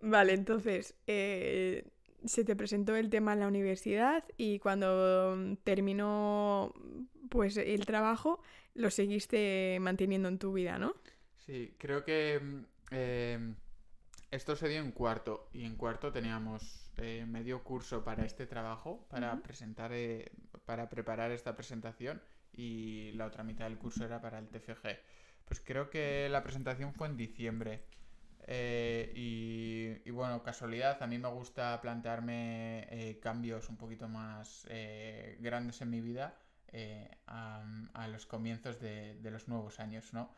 Vale, 0.00 0.34
entonces, 0.34 0.94
eh, 1.06 1.88
se 2.24 2.44
te 2.44 2.54
presentó 2.54 2.94
el 2.96 3.10
tema 3.10 3.32
en 3.32 3.40
la 3.40 3.48
universidad 3.48 4.24
y 4.36 4.58
cuando 4.58 5.56
terminó 5.64 6.72
pues 7.28 7.56
el 7.56 7.86
trabajo, 7.86 8.40
lo 8.74 8.90
seguiste 8.90 9.78
manteniendo 9.80 10.28
en 10.28 10.38
tu 10.38 10.52
vida, 10.52 10.78
¿no? 10.78 10.94
Sí, 11.34 11.74
creo 11.78 12.04
que 12.04 12.40
eh, 12.90 13.54
esto 14.30 14.54
se 14.54 14.68
dio 14.68 14.78
en 14.78 14.92
cuarto 14.92 15.48
y 15.52 15.64
en 15.64 15.76
cuarto 15.76 16.12
teníamos 16.12 16.92
eh, 16.98 17.24
medio 17.26 17.64
curso 17.64 18.04
para 18.04 18.24
este 18.24 18.46
trabajo, 18.46 19.06
para 19.08 19.42
presentar, 19.42 19.92
para 20.64 20.88
preparar 20.88 21.32
esta 21.32 21.56
presentación 21.56 22.20
y 22.56 23.12
la 23.12 23.26
otra 23.26 23.44
mitad 23.44 23.66
del 23.66 23.78
curso 23.78 24.04
era 24.04 24.20
para 24.20 24.38
el 24.38 24.48
TFG. 24.48 24.98
Pues 25.44 25.60
creo 25.60 25.90
que 25.90 26.28
la 26.28 26.42
presentación 26.42 26.92
fue 26.92 27.06
en 27.06 27.16
diciembre. 27.16 27.84
Eh, 28.48 29.12
y, 30.04 30.10
bueno, 30.10 30.42
casualidad, 30.42 31.02
a 31.02 31.06
mí 31.06 31.18
me 31.18 31.28
gusta 31.28 31.80
plantearme 31.80 32.86
eh, 32.90 33.18
cambios 33.20 33.68
un 33.68 33.76
poquito 33.76 34.08
más 34.08 34.66
eh, 34.70 35.36
grandes 35.40 35.80
en 35.80 35.90
mi 35.90 36.00
vida 36.00 36.34
a, 37.26 38.08
los 38.08 38.26
comienzos 38.26 38.78
de, 38.80 39.18
los 39.22 39.48
nuevos 39.48 39.80
años, 39.80 40.12
¿no? 40.12 40.30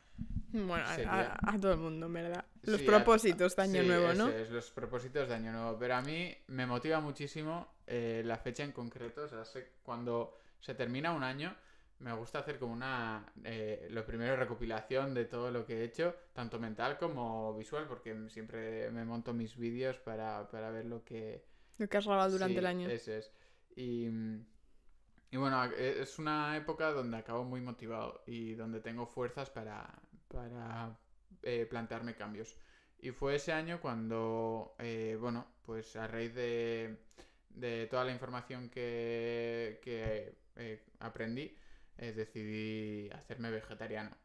Bueno, 0.52 0.84
a, 0.86 1.58
todo 1.60 1.72
el 1.72 1.78
mundo, 1.78 2.08
¿verdad? 2.08 2.44
Los 2.62 2.82
propósitos 2.82 3.56
de 3.56 3.62
Año 3.62 3.82
Nuevo, 3.82 4.14
¿no? 4.14 4.28
Es, 4.28 4.50
los 4.50 4.70
propósitos 4.70 5.28
de 5.28 5.34
Año 5.34 5.52
Nuevo. 5.52 5.76
Pero 5.78 5.96
a 5.96 6.02
mí 6.02 6.34
me 6.46 6.64
motiva 6.64 7.00
muchísimo 7.00 7.74
la 7.86 8.36
fecha 8.38 8.62
en 8.62 8.72
concreto. 8.72 9.24
O 9.24 9.28
sea, 9.28 9.44
sé 9.44 9.72
cuando 9.82 10.38
se 10.60 10.74
termina 10.74 11.12
un 11.12 11.24
año 11.24 11.54
me 12.00 12.12
gusta 12.12 12.40
hacer 12.40 12.58
como 12.58 12.72
una, 12.72 13.32
eh, 13.44 13.88
lo 13.90 14.04
primero, 14.04 14.36
recopilación 14.36 15.14
de 15.14 15.24
todo 15.24 15.50
lo 15.50 15.66
que 15.66 15.80
he 15.80 15.84
hecho, 15.84 16.14
tanto 16.32 16.58
mental 16.58 16.96
como 16.98 17.56
visual, 17.56 17.86
porque 17.88 18.28
siempre 18.28 18.90
me 18.90 19.04
monto 19.04 19.32
mis 19.32 19.56
vídeos 19.56 19.98
para, 19.98 20.42
ver 20.70 20.86
lo 20.86 21.04
que... 21.04 21.44
Lo 21.78 21.88
que 21.88 21.96
has 21.96 22.06
grabado 22.06 22.30
durante 22.30 22.58
el 22.58 22.66
año. 22.66 22.88
Ese 22.88 23.18
es. 23.18 23.32
Y, 23.76 24.08
y 25.30 25.36
bueno, 25.36 25.64
e, 25.64 26.02
es 26.02 26.18
una 26.18 26.56
época 26.56 26.90
donde 26.92 27.16
acabo 27.16 27.44
muy 27.44 27.60
motivado 27.60 28.22
y 28.26 28.54
donde 28.54 28.80
tengo 28.80 29.06
fuerzas 29.06 29.50
para, 29.50 29.92
para 30.28 30.96
eh, 31.42 31.66
plantearme 31.66 32.14
cambios. 32.14 32.56
Y 33.00 33.10
fue 33.10 33.36
ese 33.36 33.52
año 33.52 33.80
cuando, 33.80 34.74
eh, 34.78 35.16
bueno, 35.20 35.46
pues 35.62 35.94
a 35.96 36.06
raíz 36.06 36.34
de, 36.34 36.98
de 37.50 37.86
toda 37.86 38.04
la 38.04 38.12
información 38.12 38.68
que, 38.68 39.80
que 39.82 40.36
eh, 40.56 40.84
aprendí, 40.98 41.56
decidí 41.98 43.10
hacerme 43.10 43.50
vegetariano. 43.50 44.16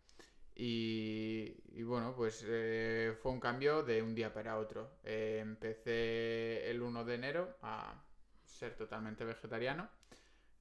Y, 0.56 1.84
bueno, 1.84 2.14
pues 2.16 2.44
eh, 2.48 3.16
fue 3.22 3.32
un 3.32 3.40
cambio 3.40 3.84
de 3.84 4.02
un 4.04 4.16
día 4.16 4.34
para 4.34 4.58
otro. 4.60 4.92
Eh, 5.04 5.40
empecé 5.42 6.70
el 6.70 6.82
1 6.82 7.04
de 7.06 7.16
enero 7.16 7.58
a 7.62 8.04
ser 8.46 8.76
totalmente 8.76 9.26
vegetariano. 9.26 9.90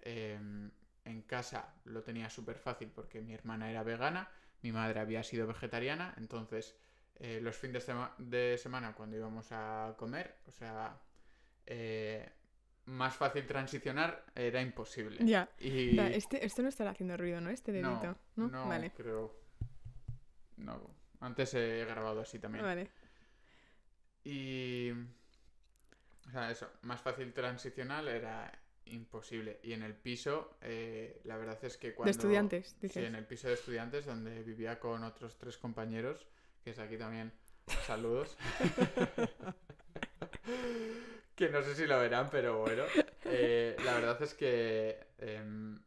Em, 0.01 0.71
en 1.05 1.23
casa 1.23 1.75
lo 1.85 2.03
tenía 2.03 2.29
súper 2.31 2.59
fácil 2.59 2.91
porque 2.95 3.21
mi 3.21 3.35
hermana 3.35 3.71
era 3.71 3.83
vegana, 3.83 4.31
mi 4.63 4.73
madre 4.73 5.01
había 5.01 5.23
sido 5.23 5.47
vegetariana, 5.47 6.15
entonces 6.17 6.77
eh, 7.17 7.41
los 7.43 7.57
fines 7.57 7.75
de, 7.87 7.93
sema- 7.93 8.15
de 8.19 8.59
semana 8.59 8.95
cuando 8.95 9.17
íbamos 9.17 9.49
a 9.53 9.95
comer, 9.99 10.37
o 10.47 10.51
sea, 10.53 11.01
más 12.87 13.15
fácil 13.17 13.47
transicionar 13.47 14.25
era 14.35 14.61
imposible. 14.61 15.25
Ya. 15.25 15.49
Y 15.59 15.99
este, 15.99 16.45
esto 16.45 16.63
no 16.63 16.69
estará 16.69 16.91
haciendo 16.91 17.17
ruido, 17.17 17.41
¿no? 17.41 17.51
Este 17.51 17.73
dedito. 17.73 18.17
No, 18.37 18.49
no, 18.49 18.69
Vale. 18.69 18.91
creo. 18.93 19.35
No. 20.57 20.81
Antes 21.21 21.55
he 21.55 21.85
grabado 21.85 22.21
así 22.21 22.39
también. 22.39 22.65
Vale. 22.65 22.91
Y. 24.25 24.91
O 26.27 26.31
sea, 26.31 26.51
eso, 26.51 26.71
más 26.83 27.01
fácil 27.01 27.33
transicional 27.33 28.09
era 28.09 28.51
imposible. 28.87 29.61
Y 29.63 29.73
en 29.73 29.83
el 29.83 29.95
piso, 29.95 30.57
eh, 30.61 31.21
la 31.25 31.37
verdad 31.37 31.59
es 31.65 31.77
que 31.77 31.95
cuando. 31.95 32.07
De 32.07 32.11
estudiantes, 32.13 32.69
Sí, 32.71 32.77
dices. 32.83 33.05
en 33.05 33.15
el 33.15 33.27
piso 33.27 33.49
de 33.49 33.55
estudiantes, 33.55 34.07
donde 34.07 34.43
vivía 34.43 34.79
con 34.81 35.05
otros 35.05 35.37
tres 35.39 35.57
compañeros, 35.57 36.27
que 36.65 36.71
es 36.71 36.79
aquí 36.79 36.97
también. 36.97 37.33
Saludos. 37.87 38.37
que 41.35 41.49
no 41.49 41.63
sé 41.63 41.75
si 41.75 41.87
lo 41.87 41.99
verán, 41.99 42.29
pero 42.31 42.61
bueno. 42.61 42.85
Eh, 43.25 43.77
la 43.85 43.95
verdad 43.95 44.21
es 44.23 44.35
que. 44.35 44.99
em, 45.19 45.81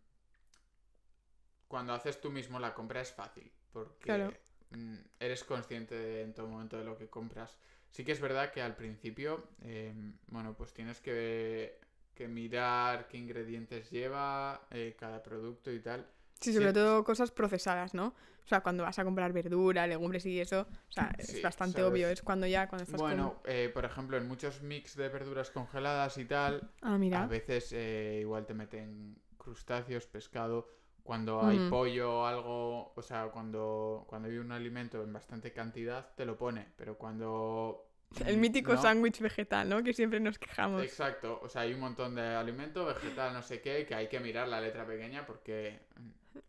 cuando 1.68 1.94
haces 1.94 2.20
tú 2.22 2.30
mismo 2.32 2.60
la 2.60 2.74
compra 2.74 3.02
es 3.02 3.12
fácil. 3.12 3.52
Porque 3.72 4.04
Claro. 4.04 4.34
mm, 4.72 4.96
eres 5.20 5.44
consciente 5.44 5.96
de- 5.96 6.22
en 6.24 6.34
todo 6.34 6.48
momento 6.48 6.78
de 6.78 6.84
lo 6.86 6.98
que 6.98 7.08
compras. 7.10 7.58
Sí 7.92 8.04
que 8.04 8.12
es 8.12 8.20
verdad 8.22 8.52
que 8.52 8.62
al 8.62 8.76
principio, 8.76 9.48
em, 9.62 10.18
bueno, 10.28 10.54
pues 10.56 10.74
tienes 10.74 11.00
que, 11.02 11.80
que 12.14 12.28
mirar 12.28 13.08
qué 13.08 13.18
ingredientes 13.18 13.90
lleva 13.92 14.68
eh, 14.72 14.96
cada 15.00 15.22
producto 15.24 15.72
y 15.72 15.80
tal. 15.80 16.06
Sí, 16.40 16.54
sobre 16.54 16.68
Sí. 16.68 16.74
todo 16.74 17.04
cosas 17.04 17.32
procesadas, 17.32 17.94
¿no? 17.94 18.08
O 18.44 18.48
sea, 18.48 18.62
cuando 18.62 18.84
vas 18.84 19.00
a 19.00 19.04
comprar 19.04 19.34
verdura, 19.34 19.88
legumbres 19.88 20.26
y 20.28 20.40
eso, 20.40 20.62
o 20.62 20.92
sea, 20.92 21.12
es 21.18 21.28
Sí, 21.28 21.42
bastante 21.42 21.80
sabes. 21.80 21.92
obvio. 21.92 22.10
Es 22.10 22.22
cuando 22.22 22.46
ya, 22.46 22.68
cuando 22.68 22.84
estás 22.84 23.02
Bueno, 23.02 23.42
eh, 23.46 23.72
por 23.74 23.86
ejemplo, 23.86 24.18
en 24.18 24.28
muchos 24.28 24.62
mix 24.62 24.96
de 24.96 25.10
verduras 25.10 25.50
congeladas 25.50 26.18
y 26.20 26.26
tal. 26.26 26.70
Ah, 26.82 26.96
a 26.96 27.26
veces 27.26 27.72
eh, 27.74 28.20
igual 28.22 28.46
te 28.46 28.54
meten 28.54 29.18
crustáceos, 29.38 30.06
pescado. 30.06 30.70
Cuando 31.02 31.46
hay 31.46 31.60
pollo 31.70 32.22
o 32.22 32.26
algo, 32.26 32.94
o 32.96 33.02
sea, 33.02 33.28
cuando, 33.28 34.06
cuando 34.08 34.28
hay 34.28 34.38
un 34.38 34.52
alimento 34.52 35.04
en 35.04 35.14
bastante 35.14 35.52
cantidad, 35.54 36.14
te 36.16 36.26
lo 36.26 36.36
pone. 36.38 36.68
Pero 36.76 36.98
cuando. 36.98 37.88
El 38.26 38.38
mm, 38.38 38.40
mítico 38.40 38.74
no, 38.74 38.82
sándwich 38.82 39.20
vegetal, 39.20 39.70
¿no? 39.70 39.84
Que 39.84 39.94
siempre 39.94 40.20
nos 40.20 40.38
quejamos. 40.40 40.82
Exacto, 40.84 41.40
o 41.44 41.50
sea, 41.50 41.62
hay 41.64 41.74
un 41.74 41.80
montón 41.80 42.16
de 42.16 42.22
alimento 42.24 42.86
vegetal, 42.86 43.34
no 43.34 43.42
sé 43.44 43.62
qué, 43.62 43.86
que 43.86 43.94
hay 43.96 44.08
que 44.08 44.20
mirar 44.20 44.48
la 44.48 44.62
letra 44.62 44.86
pequeña 44.86 45.26
porque. 45.26 45.80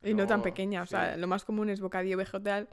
Y 0.02 0.14
no 0.14 0.26
tan 0.26 0.42
pequeña, 0.42 0.82
o 0.82 0.86
sí, 0.86 0.90
sea, 0.90 1.16
lo 1.16 1.26
más 1.26 1.44
común 1.44 1.68
es 1.70 1.80
bocadillo 1.80 2.16
vegetal 2.16 2.68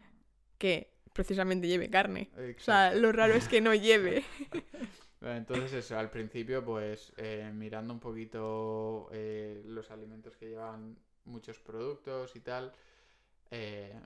que 0.57 0.93
precisamente 1.13 1.67
lleve 1.67 1.89
carne. 1.89 2.29
O 2.57 2.59
sea, 2.59 2.93
lo 2.93 3.11
raro 3.11 3.33
es 3.33 3.47
que 3.47 3.61
no 3.61 3.73
lleve. 3.73 4.23
Entonces 5.21 5.71
eso, 5.73 5.97
al 5.97 6.09
principio 6.09 6.65
pues 6.65 7.13
eh, 7.15 7.49
mirando 7.53 7.93
un 7.93 7.99
poquito 7.99 9.07
eh, 9.13 9.61
los 9.65 9.89
alimentos 9.89 10.35
que 10.35 10.49
llevan 10.49 10.97
muchos 11.25 11.59
productos 11.59 12.35
y 12.35 12.41
tal, 12.41 12.73
eh, 13.49 13.97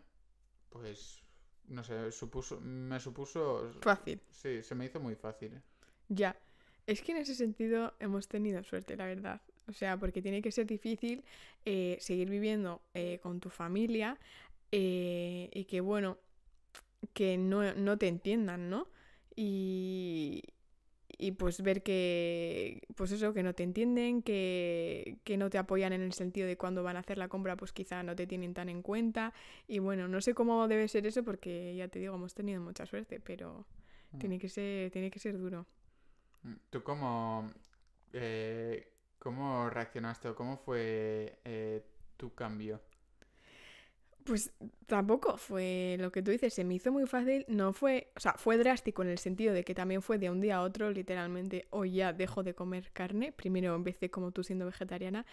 pues 0.69 1.23
no 1.69 1.83
sé, 1.83 2.11
supuso, 2.11 2.59
me 2.61 2.99
supuso... 2.99 3.71
Fácil. 3.81 4.21
Sí, 4.31 4.61
se 4.61 4.75
me 4.75 4.85
hizo 4.85 4.99
muy 4.99 5.15
fácil. 5.15 5.59
Ya. 6.07 6.35
Es 6.85 7.01
que 7.01 7.11
en 7.11 7.17
ese 7.17 7.35
sentido 7.35 7.93
hemos 7.99 8.27
tenido 8.27 8.63
suerte, 8.63 8.95
la 8.95 9.05
verdad. 9.05 9.41
O 9.67 9.73
sea, 9.73 9.97
porque 9.97 10.21
tiene 10.21 10.41
que 10.41 10.51
ser 10.51 10.65
difícil 10.67 11.23
eh, 11.65 11.97
seguir 11.99 12.29
viviendo 12.29 12.81
eh, 12.93 13.19
con 13.21 13.39
tu 13.39 13.49
familia 13.49 14.17
eh, 14.71 15.49
y 15.53 15.65
que, 15.65 15.81
bueno, 15.81 16.17
que 17.13 17.37
no, 17.37 17.73
no 17.75 17.97
te 17.97 18.07
entiendan, 18.07 18.69
¿no? 18.69 18.87
Y, 19.35 20.43
y 21.17 21.31
pues 21.33 21.61
ver 21.61 21.83
que, 21.83 22.81
pues 22.95 23.11
eso, 23.11 23.33
que 23.33 23.43
no 23.43 23.53
te 23.53 23.63
entienden, 23.63 24.21
que, 24.21 25.17
que 25.23 25.37
no 25.37 25.49
te 25.49 25.57
apoyan 25.57 25.93
en 25.93 26.01
el 26.01 26.13
sentido 26.13 26.47
de 26.47 26.57
cuando 26.57 26.83
van 26.83 26.97
a 26.97 27.01
hacer 27.01 27.17
la 27.17 27.27
compra, 27.27 27.55
pues 27.57 27.73
quizá 27.73 28.03
no 28.03 28.15
te 28.15 28.27
tienen 28.27 28.53
tan 28.53 28.69
en 28.69 28.81
cuenta. 28.81 29.33
Y 29.67 29.79
bueno, 29.79 30.07
no 30.07 30.21
sé 30.21 30.33
cómo 30.33 30.67
debe 30.67 30.87
ser 30.87 31.05
eso 31.07 31.23
porque 31.23 31.75
ya 31.75 31.87
te 31.87 31.99
digo, 31.99 32.15
hemos 32.15 32.33
tenido 32.33 32.61
mucha 32.61 32.85
suerte, 32.85 33.19
pero 33.19 33.65
Mm. 34.13 34.19
tiene 34.19 34.39
que 34.39 34.49
ser, 34.49 34.91
tiene 34.91 35.11
que 35.11 35.19
ser 35.19 35.37
duro. 35.37 35.65
¿Tú 36.69 36.83
cómo, 36.83 37.51
eh, 38.13 38.93
cómo 39.27 39.69
reaccionaste 39.69 40.29
o 40.29 40.35
cómo 40.35 40.55
fue 40.55 41.39
eh, 41.43 41.83
tu 42.15 42.33
cambio? 42.33 42.79
Pues 44.23 44.51
tampoco 44.85 45.37
fue 45.37 45.97
lo 45.99 46.13
que 46.13 46.21
tú 46.21 46.31
dices, 46.31 46.53
se 46.53 46.63
me 46.63 46.75
hizo 46.75 46.93
muy 46.93 47.05
fácil, 47.07 47.45
no 47.49 47.73
fue, 47.73 48.11
o 48.15 48.21
sea, 48.21 48.33
fue 48.33 48.57
drástico 48.57 49.01
en 49.01 49.09
el 49.09 49.17
sentido 49.17 49.53
de 49.53 49.65
que 49.65 49.75
también 49.75 50.01
fue 50.01 50.17
de 50.17 50.29
un 50.29 50.39
día 50.39 50.57
a 50.57 50.61
otro, 50.61 50.91
literalmente, 50.91 51.67
hoy 51.71 51.91
ya 51.91 52.13
dejo 52.13 52.41
de 52.41 52.53
comer 52.53 52.89
carne, 52.93 53.33
primero 53.33 53.75
empecé 53.75 54.09
como 54.09 54.31
tú 54.31 54.43
siendo 54.43 54.65
vegetariana, 54.65 55.25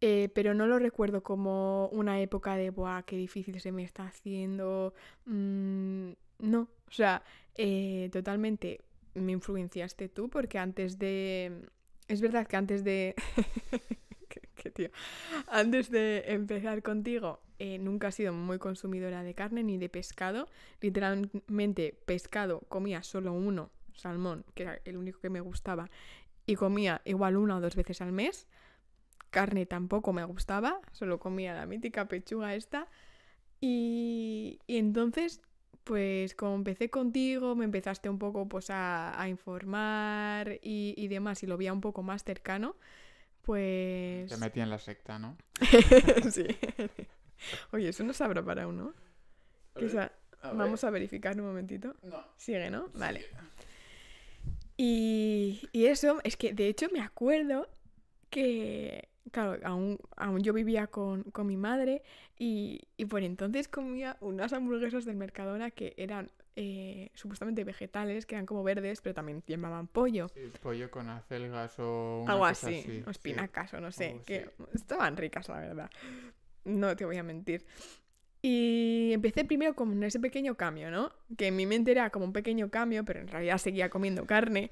eh, 0.00 0.28
pero 0.34 0.54
no 0.54 0.66
lo 0.68 0.78
recuerdo 0.78 1.22
como 1.24 1.88
una 1.88 2.20
época 2.20 2.56
de, 2.56 2.70
¡buah, 2.70 3.02
qué 3.02 3.16
difícil 3.16 3.60
se 3.60 3.72
me 3.72 3.82
está 3.82 4.06
haciendo! 4.06 4.94
mm, 5.26 6.10
no, 6.40 6.68
o 6.88 6.92
sea, 6.92 7.22
eh, 7.56 8.08
totalmente 8.12 8.80
me 9.14 9.32
influenciaste 9.32 10.08
tú 10.08 10.28
porque 10.28 10.58
antes 10.58 10.98
de... 10.98 11.68
Es 12.08 12.20
verdad 12.20 12.46
que 12.46 12.56
antes 12.56 12.84
de... 12.84 13.14
qué 14.64 14.70
tío. 14.70 14.88
Antes 15.48 15.90
de 15.90 16.24
empezar 16.28 16.82
contigo, 16.82 17.40
eh, 17.58 17.78
nunca 17.78 18.08
he 18.08 18.12
sido 18.12 18.32
muy 18.32 18.58
consumidora 18.58 19.22
de 19.22 19.34
carne 19.34 19.62
ni 19.62 19.76
de 19.78 19.88
pescado. 19.88 20.48
Literalmente, 20.80 21.96
pescado 22.06 22.60
comía 22.68 23.02
solo 23.02 23.32
uno, 23.32 23.70
salmón, 23.92 24.44
que 24.54 24.64
era 24.64 24.80
el 24.84 24.96
único 24.96 25.20
que 25.20 25.30
me 25.30 25.40
gustaba, 25.40 25.90
y 26.46 26.56
comía 26.56 27.02
igual 27.04 27.36
una 27.36 27.56
o 27.56 27.60
dos 27.60 27.76
veces 27.76 28.00
al 28.00 28.12
mes. 28.12 28.46
Carne 29.30 29.66
tampoco 29.66 30.12
me 30.12 30.24
gustaba, 30.24 30.80
solo 30.92 31.18
comía 31.18 31.54
la 31.54 31.66
mítica 31.66 32.06
pechuga 32.06 32.54
esta. 32.54 32.88
Y, 33.60 34.60
y 34.66 34.78
entonces, 34.78 35.42
pues 35.84 36.34
como 36.34 36.54
empecé 36.54 36.90
contigo, 36.90 37.54
me 37.54 37.64
empezaste 37.64 38.08
un 38.08 38.18
poco 38.18 38.48
pues 38.48 38.70
a, 38.70 39.20
a 39.20 39.28
informar 39.28 40.58
y, 40.62 40.94
y 40.96 41.08
demás, 41.08 41.42
y 41.42 41.46
lo 41.46 41.56
veía 41.56 41.72
un 41.72 41.80
poco 41.80 42.02
más 42.02 42.24
cercano, 42.24 42.76
pues... 43.42 44.30
Te 44.30 44.36
metí 44.38 44.60
en 44.60 44.70
la 44.70 44.78
secta, 44.78 45.18
¿no? 45.18 45.36
sí. 46.30 46.46
Oye, 47.72 47.90
eso 47.90 48.02
no 48.04 48.12
sabrá 48.12 48.42
para 48.42 48.66
uno. 48.66 48.94
Vamos 50.42 50.84
a 50.84 50.90
verificar 50.90 51.38
un 51.38 51.46
momentito. 51.46 51.94
No. 52.02 52.24
Sigue, 52.36 52.70
¿no? 52.70 52.88
Vale. 52.94 53.26
Y, 54.76 55.68
y 55.72 55.86
eso, 55.86 56.20
es 56.24 56.36
que 56.36 56.52
de 56.52 56.68
hecho 56.68 56.88
me 56.92 57.00
acuerdo 57.00 57.68
que, 58.30 59.08
claro, 59.30 59.58
aún, 59.64 59.98
aún 60.16 60.42
yo 60.42 60.52
vivía 60.52 60.86
con, 60.86 61.24
con 61.24 61.46
mi 61.46 61.56
madre 61.56 62.02
y, 62.38 62.82
y 62.96 63.06
por 63.06 63.22
entonces 63.22 63.68
comía 63.68 64.16
unas 64.20 64.52
hamburguesas 64.52 65.04
del 65.04 65.16
Mercadona 65.16 65.70
que 65.70 65.94
eran 65.96 66.30
eh, 66.56 67.10
supuestamente 67.14 67.64
vegetales, 67.64 68.26
que 68.26 68.36
eran 68.36 68.46
como 68.46 68.62
verdes, 68.62 69.00
pero 69.00 69.14
también 69.14 69.42
llamaban 69.46 69.88
pollo. 69.88 70.28
Sí, 70.28 70.52
pollo 70.62 70.90
con 70.90 71.08
acelgas 71.08 71.78
o 71.78 72.22
una 72.22 72.32
Algo 72.34 72.46
cosa 72.48 72.68
así, 72.68 72.78
así, 72.78 72.90
o 72.90 73.04
sí. 73.04 73.10
espinacas 73.10 73.74
o 73.74 73.80
no 73.80 73.90
sé, 73.90 74.16
que 74.26 74.50
estaban 74.72 75.16
ricas, 75.16 75.48
la 75.48 75.58
verdad. 75.58 75.90
No 76.64 76.96
te 76.96 77.04
voy 77.04 77.16
a 77.16 77.22
mentir. 77.22 77.66
Y 78.46 79.14
empecé 79.14 79.46
primero 79.46 79.74
con 79.74 80.04
ese 80.04 80.20
pequeño 80.20 80.54
cambio, 80.54 80.90
¿no? 80.90 81.10
Que 81.38 81.46
en 81.46 81.56
mi 81.56 81.64
mente 81.64 81.92
era 81.92 82.10
como 82.10 82.26
un 82.26 82.34
pequeño 82.34 82.70
cambio, 82.70 83.02
pero 83.02 83.20
en 83.20 83.28
realidad 83.28 83.56
seguía 83.56 83.88
comiendo 83.88 84.26
carne. 84.26 84.70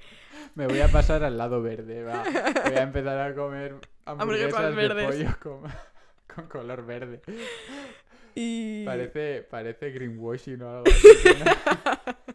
Me 0.54 0.66
voy 0.66 0.80
a 0.80 0.88
pasar 0.88 1.24
al 1.24 1.38
lado 1.38 1.62
verde, 1.62 2.02
va. 2.04 2.22
Voy 2.66 2.74
a 2.74 2.82
empezar 2.82 3.18
a 3.18 3.34
comer 3.34 3.76
Hamburguesas 4.04 4.62
de 4.62 4.70
verdes. 4.72 5.06
pollo 5.06 5.38
con, 5.40 5.62
con 6.34 6.48
color 6.48 6.84
verde. 6.84 7.22
Y... 8.34 8.84
Parece, 8.84 9.40
parece 9.40 9.90
greenwashing 9.90 10.60
o 10.60 10.68
algo 10.68 10.84
así. 10.88 11.08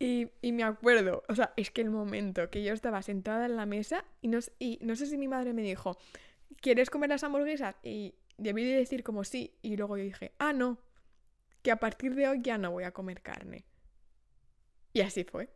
Y, 0.00 0.28
y 0.42 0.52
me 0.52 0.62
acuerdo, 0.62 1.24
o 1.28 1.34
sea, 1.34 1.52
es 1.56 1.72
que 1.72 1.80
el 1.80 1.90
momento 1.90 2.50
que 2.50 2.62
yo 2.62 2.72
estaba 2.72 3.02
sentada 3.02 3.46
en 3.46 3.56
la 3.56 3.66
mesa 3.66 4.04
y 4.20 4.28
no, 4.28 4.38
y 4.60 4.78
no 4.80 4.94
sé 4.94 5.06
si 5.06 5.18
mi 5.18 5.26
madre 5.26 5.52
me 5.52 5.62
dijo, 5.62 5.98
¿quieres 6.60 6.88
comer 6.88 7.10
las 7.10 7.24
hamburguesas? 7.24 7.74
Y 7.82 8.14
debí 8.38 8.64
de 8.64 8.76
decir 8.76 9.02
como 9.02 9.24
sí, 9.24 9.58
y 9.62 9.76
luego 9.76 9.96
yo 9.96 10.04
dije, 10.04 10.32
ah, 10.38 10.52
no, 10.52 10.78
que 11.62 11.70
a 11.70 11.76
partir 11.76 12.14
de 12.14 12.28
hoy 12.28 12.40
ya 12.42 12.56
no 12.56 12.70
voy 12.70 12.84
a 12.84 12.92
comer 12.92 13.20
carne. 13.20 13.64
Y 14.92 15.00
así 15.02 15.24
fue. 15.24 15.50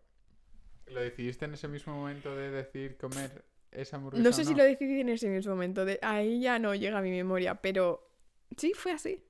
¿Lo 0.86 1.00
decidiste 1.00 1.46
en 1.46 1.54
ese 1.54 1.68
mismo 1.68 1.94
momento 1.94 2.36
de 2.36 2.50
decir 2.50 2.96
comer 2.98 3.44
esa 3.70 3.96
hamburguesa. 3.96 4.22
No 4.22 4.32
sé 4.32 4.44
si 4.44 4.54
lo 4.54 4.64
decidí 4.64 5.00
en 5.00 5.08
ese 5.08 5.28
mismo 5.28 5.52
momento, 5.52 5.84
de, 5.84 5.98
ahí 6.02 6.40
ya 6.40 6.58
no 6.58 6.74
llega 6.74 6.98
a 6.98 7.02
mi 7.02 7.10
memoria, 7.10 7.56
pero 7.56 8.10
sí, 8.56 8.72
fue 8.74 8.92
así. 8.92 9.22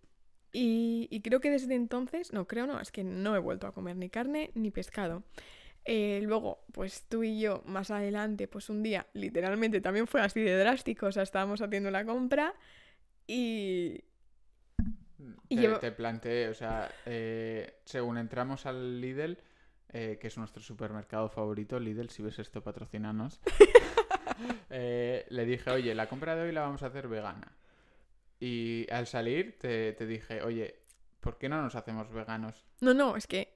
Y, 0.52 1.08
y 1.10 1.22
creo 1.22 1.40
que 1.40 1.50
desde 1.50 1.74
entonces, 1.74 2.32
no, 2.32 2.46
creo 2.46 2.66
no, 2.66 2.80
es 2.80 2.90
que 2.90 3.04
no 3.04 3.34
he 3.36 3.38
vuelto 3.38 3.66
a 3.66 3.72
comer 3.72 3.96
ni 3.96 4.10
carne 4.10 4.50
ni 4.54 4.70
pescado. 4.70 5.22
Eh, 5.84 6.20
luego, 6.22 6.64
pues 6.72 7.06
tú 7.08 7.24
y 7.24 7.40
yo, 7.40 7.62
más 7.66 7.90
adelante, 7.90 8.46
pues 8.48 8.68
un 8.68 8.82
día, 8.82 9.06
literalmente 9.14 9.80
también 9.80 10.06
fue 10.06 10.20
así 10.20 10.40
de 10.40 10.56
drástico, 10.56 11.06
o 11.06 11.12
sea, 11.12 11.22
estábamos 11.22 11.60
haciendo 11.60 11.90
la 11.90 12.04
compra 12.04 12.54
y... 13.26 14.02
y 15.48 15.56
Te, 15.56 15.62
llevo- 15.62 15.78
te 15.78 15.92
planteé, 15.92 16.48
o 16.48 16.54
sea, 16.54 16.90
eh, 17.06 17.80
según 17.84 18.18
entramos 18.18 18.66
al 18.66 19.00
Lidl, 19.00 19.38
eh, 19.90 20.18
que 20.20 20.26
es 20.28 20.36
nuestro 20.38 20.62
supermercado 20.62 21.28
favorito, 21.28 21.78
Lidl, 21.78 22.08
si 22.10 22.22
ves 22.22 22.38
esto, 22.38 22.62
patrocinanos, 22.62 23.40
eh, 24.70 25.26
le 25.28 25.44
dije, 25.44 25.70
oye, 25.70 25.94
la 25.94 26.08
compra 26.08 26.34
de 26.36 26.42
hoy 26.42 26.52
la 26.52 26.62
vamos 26.62 26.82
a 26.82 26.86
hacer 26.86 27.08
vegana. 27.08 27.52
Y 28.40 28.86
al 28.90 29.06
salir 29.06 29.58
te, 29.58 29.92
te 29.92 30.06
dije, 30.06 30.42
oye, 30.42 30.80
¿por 31.20 31.38
qué 31.38 31.48
no 31.48 31.62
nos 31.62 31.76
hacemos 31.76 32.10
veganos? 32.10 32.64
No, 32.80 32.92
no, 32.94 33.16
es 33.16 33.26
que... 33.26 33.54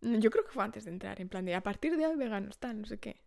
Yo 0.00 0.30
creo 0.30 0.44
que 0.44 0.50
fue 0.52 0.64
antes 0.64 0.84
de 0.84 0.90
entrar, 0.90 1.18
en 1.20 1.28
plan 1.30 1.44
de 1.46 1.54
a 1.54 1.62
partir 1.62 1.96
de 1.96 2.06
hoy 2.06 2.16
veganos, 2.16 2.58
tal, 2.58 2.80
no 2.80 2.86
sé 2.86 2.98
qué. 2.98 3.20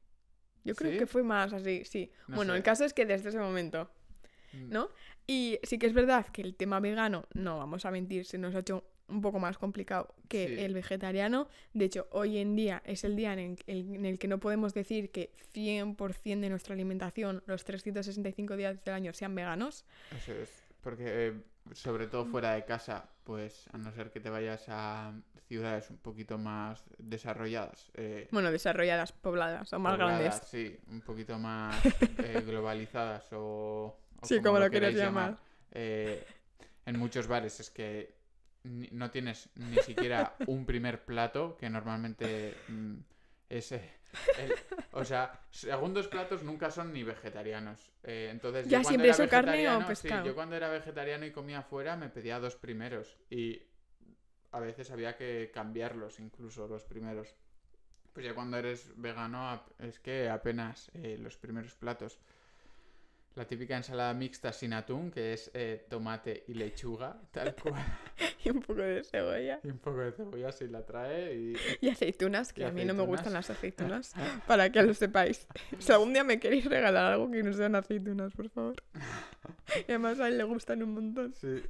Yo 0.63 0.75
creo 0.75 0.91
¿Sí? 0.91 0.97
que 0.99 1.07
fue 1.07 1.23
más 1.23 1.53
así, 1.53 1.83
sí. 1.86 2.12
No 2.27 2.36
bueno, 2.36 2.53
sé. 2.53 2.57
el 2.57 2.63
caso 2.63 2.83
es 2.86 2.93
que 2.93 3.05
desde 3.05 3.29
ese 3.29 3.39
momento 3.39 3.89
Mm, 4.53 4.69
¿no? 4.71 4.89
Y 5.27 5.59
sí 5.63 5.77
que 5.77 5.87
es 5.87 5.93
verdad 5.93 6.25
que 6.27 6.41
el 6.41 6.55
tema 6.55 6.79
vegano, 6.79 7.25
no 7.33 7.57
vamos 7.57 7.85
a 7.85 7.91
mentir, 7.91 8.25
se 8.25 8.37
nos 8.37 8.55
ha 8.55 8.59
hecho 8.59 8.83
un 9.09 9.21
poco 9.21 9.39
más 9.39 9.57
complicado 9.57 10.13
que 10.27 10.47
Sí. 10.47 10.59
el 10.63 10.73
vegetariano. 10.73 11.47
De 11.73 11.85
hecho, 11.85 12.07
hoy 12.11 12.37
en 12.39 12.55
día 12.55 12.81
es 12.85 13.03
el 13.03 13.15
día 13.15 13.33
en 13.33 13.39
el, 13.39 13.57
el- 13.67 13.95
en 13.95 14.05
el 14.05 14.19
que 14.19 14.27
no 14.27 14.37
podemos 14.39 14.73
decir 14.73 15.11
que 15.11 15.31
100% 15.53 16.41
de 16.41 16.49
nuestra 16.49 16.73
alimentación, 16.73 17.41
los 17.45 17.63
365 17.63 18.55
días 18.57 18.83
del 18.83 18.93
año, 18.93 19.13
sean 19.13 19.33
veganos. 19.35 19.85
Eso 20.15 20.33
es. 20.33 20.63
Porque, 20.81 21.03
eh, 21.07 21.33
sobre 21.73 22.07
todo 22.07 22.25
fuera 22.25 22.53
de 22.53 22.63
casa, 22.65 23.09
pues 23.23 23.67
a 23.73 23.77
no 23.77 23.91
ser 23.93 24.11
que 24.11 24.19
te 24.21 24.29
vayas 24.29 24.65
a 24.69 25.13
ciudades 25.47 25.89
un 25.89 25.97
poquito 25.97 26.37
más 26.37 26.83
desarrolladas, 26.97 27.89
eh, 27.95 28.27
Bueno, 28.31 28.51
desarrolladas, 28.51 29.11
pobladas 29.13 29.71
o 29.73 29.79
más 29.79 29.93
pobladas, 29.93 30.19
grandes. 30.19 30.47
Sí, 30.49 30.77
un 30.89 31.01
poquito 31.01 31.37
más 31.39 31.75
eh, 32.19 32.43
globalizadas 32.45 33.27
o, 33.31 33.97
o 34.21 34.25
Sí, 34.25 34.41
como 34.41 34.60
lo 34.60 34.69
quieras 34.69 34.93
llamar. 34.93 35.38
Eh, 35.71 36.25
en 36.86 36.97
muchos 36.97 37.27
bares 37.27 37.60
es 37.60 37.69
que 37.69 38.15
no 38.63 39.12
tienes 39.12 39.49
ni 39.56 39.77
siquiera 39.77 40.36
un 40.47 40.65
primer 40.65 41.06
plato, 41.06 41.56
que 41.58 41.69
normalmente 41.69 42.56
mm, 42.67 42.95
es... 43.49 43.71
eh, 43.73 43.91
el- 44.39 44.53
o 44.93 45.03
sea, 45.06 45.41
segundos 45.51 46.08
platos 46.08 46.43
nunca 46.43 46.71
son 46.71 46.91
ni 46.93 47.03
vegetarianos. 47.03 47.91
Eh, 48.03 48.30
entonces, 48.32 48.67
Ya 48.67 48.84
siempre 48.84 49.10
era 49.10 49.15
es 49.15 49.19
o 49.19 49.30
carne 49.30 49.51
o 49.51 49.71
vegetariano- 49.80 49.95
sí, 49.95 50.01
pescado. 50.03 50.25
yo 50.25 50.34
cuando 50.36 50.56
era 50.56 50.69
vegetariano 50.69 51.25
y 51.25 51.32
comía 51.32 51.62
fuera 51.62 51.95
me 51.97 52.10
pedía 52.10 52.39
dos 52.39 52.56
primeros. 52.56 53.17
Y 53.30 53.62
a 54.51 54.60
veces 54.60 54.89
había 54.91 55.15
que 55.17 55.51
cambiarlos, 55.53 56.19
incluso 56.19 56.67
los 56.67 56.84
primeros. 56.86 57.36
Pues 58.13 58.25
ya 58.25 58.34
cuando 58.34 58.58
eres 58.58 58.91
vegano 58.95 59.62
es 59.77 59.99
que 59.99 60.30
apenas 60.30 60.89
eh, 60.95 61.17
los 61.19 61.38
primeros 61.38 61.75
platos. 61.75 62.19
La 63.38 63.45
típica 63.45 63.78
ensalada 63.78 64.15
mixta 64.15 64.52
sin 64.52 64.73
atún, 64.73 65.12
que 65.12 65.34
es 65.34 65.52
eh, 65.54 65.86
tomate 65.89 66.43
y 66.47 66.56
lechuga, 66.56 67.21
tal 67.32 67.54
cual. 67.62 67.84
Y 68.43 68.50
un 68.50 68.62
poco 68.62 68.82
de 68.82 69.04
cebolla. 69.04 69.60
Y 69.63 69.67
un 69.69 69.78
poco 69.78 70.00
de 70.00 70.12
cebolla 70.12 70.52
si 70.52 70.67
la 70.67 70.84
trae 70.84 71.36
y... 71.36 71.54
Y 71.82 71.89
aceitunas, 71.89 72.52
que 72.52 72.62
Y 72.62 72.63
a 72.63 72.71
mí 72.71 72.84
no 72.84 72.95
me 72.95 73.04
gustan 73.04 73.34
las 73.34 73.50
aceitunas, 73.52 74.15
para 74.47 74.71
que 74.71 74.82
lo 74.82 74.91
sepáis. 74.95 75.47
Si 75.78 75.91
algún 75.91 76.13
día 76.13 76.23
me 76.23 76.39
queréis 76.39 76.65
regalar 76.65 77.13
algo 77.13 77.30
que 77.30 77.43
no 77.43 77.54
sean 77.54 77.76
aceitunas, 77.76 78.34
por 78.34 78.50
favor. 78.50 78.76
Y 79.88 79.91
además 79.91 80.19
a 80.19 80.30
él 80.30 80.39
le 80.39 80.43
gustan 80.43 80.82
un 80.82 80.93
montón. 80.95 81.34
Sí. 81.36 81.62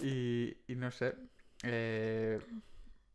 y, 0.00 0.56
y 0.66 0.74
no 0.76 0.90
sé. 0.90 1.14
eh, 1.62 2.40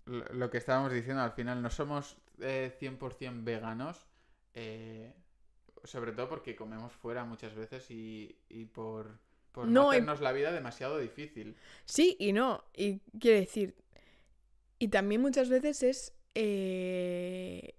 lo, 0.05 0.23
lo 0.33 0.49
que 0.49 0.57
estábamos 0.57 0.93
diciendo 0.93 1.21
al 1.21 1.31
final, 1.33 1.61
no 1.61 1.69
somos 1.69 2.17
eh, 2.39 2.71
100% 2.79 3.43
veganos. 3.43 4.05
eh, 4.53 5.13
sobre 5.85 6.11
todo 6.11 6.27
porque 6.29 6.55
comemos 6.55 6.93
fuera 6.93 7.23
muchas 7.25 7.53
veces 7.55 7.89
y, 7.91 8.37
y 8.49 8.65
por, 8.65 9.19
por 9.51 9.67
no, 9.67 9.83
No, 9.85 9.93
y- 9.93 9.95
hacernos 9.97 10.21
la 10.21 10.31
vida 10.31 10.51
demasiado 10.51 10.97
difícil. 10.99 11.55
Sí 11.85 12.15
y 12.19 12.33
no. 12.33 12.63
Y 12.75 12.99
quiero 13.19 13.39
decir, 13.39 13.75
y 14.79 14.87
también 14.89 15.21
muchas 15.21 15.49
veces 15.49 15.83
es 15.83 16.13
eh, 16.35 17.75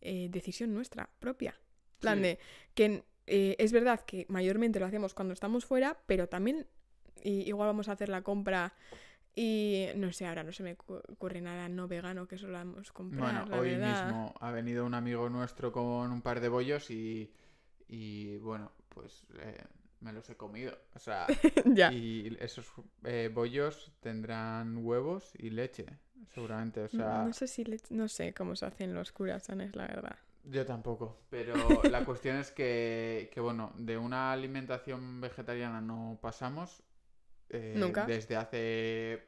eh, 0.00 0.28
decisión 0.30 0.72
nuestra 0.74 1.08
propia. 1.18 1.58
Plan 2.00 2.18
Sí. 2.18 2.22
de 2.22 2.38
que 2.74 3.04
eh, 3.26 3.56
es 3.58 3.72
verdad 3.72 4.00
que 4.06 4.24
mayormente 4.28 4.78
lo 4.80 4.86
hacemos 4.86 5.12
cuando 5.14 5.34
estamos 5.34 5.64
fuera, 5.66 5.98
pero 6.06 6.28
también 6.28 6.66
i- 7.24 7.48
igual 7.48 7.66
vamos 7.68 7.88
a 7.88 7.92
hacer 7.92 8.08
la 8.08 8.22
compra 8.22 8.74
y 9.40 9.86
no 9.96 10.12
sé, 10.12 10.26
ahora 10.26 10.42
no 10.42 10.52
se 10.52 10.62
me 10.62 10.74
cu- 10.76 11.00
ocurre 11.14 11.40
nada 11.40 11.68
no 11.68 11.86
vegano 11.86 12.26
que 12.26 12.38
solamos 12.38 12.90
comprar, 12.92 13.22
Bueno, 13.22 13.46
la 13.48 13.58
hoy 13.60 13.70
verdad. 13.70 14.04
mismo 14.04 14.34
ha 14.40 14.50
venido 14.50 14.84
un 14.84 14.94
amigo 14.94 15.28
nuestro 15.30 15.70
con 15.72 16.10
un 16.10 16.22
par 16.22 16.40
de 16.40 16.48
bollos 16.48 16.90
y, 16.90 17.32
y 17.88 18.36
bueno, 18.38 18.72
pues 18.88 19.24
eh, 19.38 19.62
me 20.00 20.12
los 20.12 20.28
he 20.30 20.36
comido. 20.36 20.76
O 20.94 20.98
sea, 20.98 21.26
ya. 21.66 21.92
y 21.92 22.36
esos 22.40 22.66
eh, 23.04 23.30
bollos 23.32 23.92
tendrán 24.00 24.78
huevos 24.84 25.32
y 25.38 25.50
leche, 25.50 25.86
seguramente. 26.34 26.80
O 26.82 26.88
sea, 26.88 27.24
no 27.24 27.32
sé 27.32 27.46
si 27.46 27.64
no 27.90 28.08
sé 28.08 28.34
cómo 28.34 28.56
se 28.56 28.66
hacen 28.66 28.92
los 28.94 29.12
curasanes, 29.12 29.74
la 29.76 29.86
verdad. 29.86 30.16
yo 30.44 30.64
tampoco. 30.66 31.20
Pero 31.30 31.54
la 31.90 32.04
cuestión 32.04 32.36
es 32.38 32.50
que, 32.50 33.30
que, 33.32 33.40
bueno, 33.40 33.72
de 33.76 33.96
una 33.98 34.32
alimentación 34.32 35.20
vegetariana 35.20 35.80
no 35.80 36.18
pasamos. 36.20 36.82
Eh, 37.50 37.74
Nunca. 37.76 38.04
Desde 38.06 38.36
hace, 38.36 39.22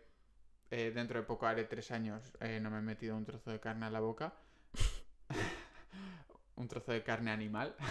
eh, 0.70 0.92
dentro 0.94 1.18
de 1.20 1.26
poco 1.26 1.46
haré 1.46 1.64
tres 1.64 1.90
años, 1.90 2.32
eh, 2.40 2.60
no 2.60 2.70
me 2.70 2.78
he 2.78 2.82
metido 2.82 3.16
un 3.16 3.24
trozo 3.24 3.50
de 3.50 3.60
carne 3.60 3.86
a 3.86 3.90
la 3.90 4.00
boca. 4.00 4.34
un 6.56 6.68
trozo 6.68 6.92
de 6.92 7.02
carne 7.02 7.30
animal. 7.30 7.74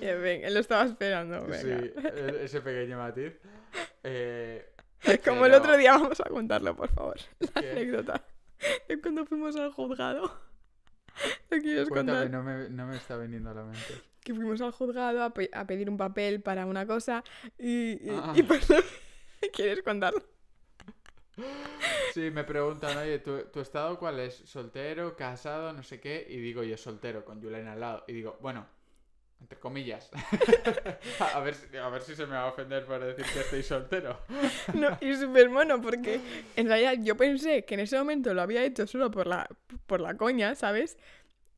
Venga, 0.00 0.48
lo 0.50 0.60
estaba 0.60 0.84
esperando, 0.84 1.44
venga. 1.44 1.58
Sí, 1.58 1.68
e- 1.68 2.44
ese 2.44 2.60
pequeño 2.60 2.98
matiz. 2.98 3.34
Como 5.24 5.44
el 5.44 5.54
otro 5.54 5.76
día, 5.76 5.92
vamos 5.92 6.20
a 6.20 6.28
contarlo, 6.28 6.74
por 6.74 6.88
favor. 6.88 7.16
La 7.54 7.60
¿Qué? 7.60 7.70
anécdota 7.72 8.24
de 8.88 9.00
cuando 9.00 9.26
fuimos 9.26 9.56
al 9.56 9.72
juzgado. 9.72 10.40
¿Lo 11.50 11.58
quieres 11.60 11.88
Cuéntame, 11.88 12.20
contar? 12.22 12.30
no 12.30 12.42
me, 12.42 12.68
no 12.70 12.86
me 12.86 12.96
está 12.96 13.16
viniendo 13.16 13.50
a 13.50 13.54
la 13.54 13.64
mente. 13.64 14.02
Que 14.22 14.34
fuimos 14.34 14.60
al 14.60 14.72
juzgado 14.72 15.22
a, 15.22 15.30
pe- 15.32 15.50
a 15.52 15.66
pedir 15.66 15.88
un 15.88 15.96
papel 15.96 16.40
para 16.42 16.66
una 16.66 16.86
cosa 16.86 17.22
y, 17.58 17.92
y, 17.92 18.10
Ah. 18.10 18.32
y 18.34 18.42
pues, 18.42 18.66
¿Quieres 19.52 19.82
contarlo? 19.82 20.22
Sí, 22.14 22.30
me 22.30 22.44
preguntan, 22.44 22.96
oye, 22.96 23.18
¿tu, 23.18 23.38
tu 23.52 23.60
estado 23.60 23.98
cuál 23.98 24.18
es? 24.20 24.34
¿Soltero, 24.34 25.14
casado, 25.16 25.72
no 25.74 25.82
sé 25.82 26.00
qué? 26.00 26.26
Y 26.28 26.38
digo 26.38 26.62
yo, 26.62 26.76
soltero, 26.78 27.24
con 27.24 27.42
Julen 27.42 27.68
al 27.68 27.78
lado. 27.80 28.04
Y 28.08 28.14
digo, 28.14 28.38
bueno, 28.40 28.66
entre 29.40 29.58
comillas. 29.58 30.10
a, 31.34 31.40
ver, 31.40 31.54
si- 31.54 31.76
a 31.76 31.88
ver 31.88 32.02
si 32.02 32.14
se 32.16 32.26
me 32.26 32.32
va 32.34 32.42
a 32.42 32.46
ofender 32.46 32.84
por 32.84 32.98
decir 33.04 33.24
que 33.32 33.40
estoy 33.40 33.62
soltero. 33.62 34.18
No, 34.74 34.96
y 35.00 35.14
súper 35.14 35.48
mono 35.50 35.80
porque 35.80 36.20
en 36.56 36.66
realidad 36.68 36.94
yo 37.00 37.16
pensé 37.16 37.64
que 37.64 37.74
en 37.74 37.80
ese 37.80 37.96
momento 37.98 38.34
lo 38.34 38.42
había 38.42 38.64
hecho 38.64 38.86
solo 38.86 39.10
por 39.10 39.26
la, 39.26 39.48
por 39.86 40.00
la 40.00 40.16
coña, 40.16 40.54
¿sabes? 40.54 40.98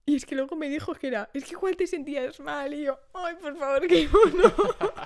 Y 0.07 0.17
es 0.17 0.25
que 0.27 0.35
luego 0.35 0.57
me 0.57 0.69
dijo 0.71 0.95
que 0.95 1.09
era, 1.09 1.29
es 1.35 1.45
que 1.45 1.53
igual 1.53 1.77
te 1.77 1.87
sentías 1.87 2.41
mal 2.41 2.73
y 2.75 2.85
yo, 2.85 2.99
ay, 3.15 3.35
por 3.41 3.57
favor, 3.59 3.87
qué 3.87 4.09
mono. 4.09 4.53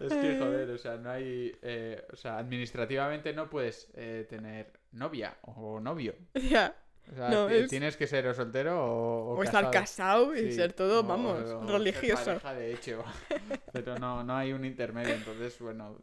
Es 0.00 0.12
que, 0.12 0.38
joder, 0.38 0.70
o 0.70 0.78
sea, 0.78 0.96
no 0.96 1.10
hay... 1.10 1.52
eh, 1.62 2.04
o 2.12 2.16
sea, 2.16 2.38
administrativamente 2.38 3.32
no 3.32 3.50
puedes 3.50 3.88
eh, 3.94 4.26
tener 4.28 4.72
novia 4.92 5.36
o 5.42 5.80
novio. 5.80 6.14
ya. 6.34 6.74
O 7.10 7.14
sea, 7.14 7.28
No, 7.30 7.48
es- 7.48 7.70
tienes 7.70 7.96
que 7.96 8.06
ser 8.06 8.26
o 8.26 8.34
soltero 8.34 8.84
o, 8.84 9.34
o 9.34 9.38
O 9.38 9.42
estar 9.42 9.70
casado 9.70 10.34
y 10.36 10.50
Sí, 10.50 10.52
ser 10.52 10.72
todo, 10.74 11.02
vamos, 11.02 11.38
ser 11.48 11.58
religioso. 11.66 12.24
pareja, 12.26 12.54
de 12.54 12.74
hecho. 12.74 13.04
Pero 13.72 13.98
no, 13.98 14.22
no 14.24 14.36
hay 14.36 14.52
un 14.52 14.64
intermedio, 14.64 15.14
entonces, 15.14 15.58
bueno, 15.58 15.96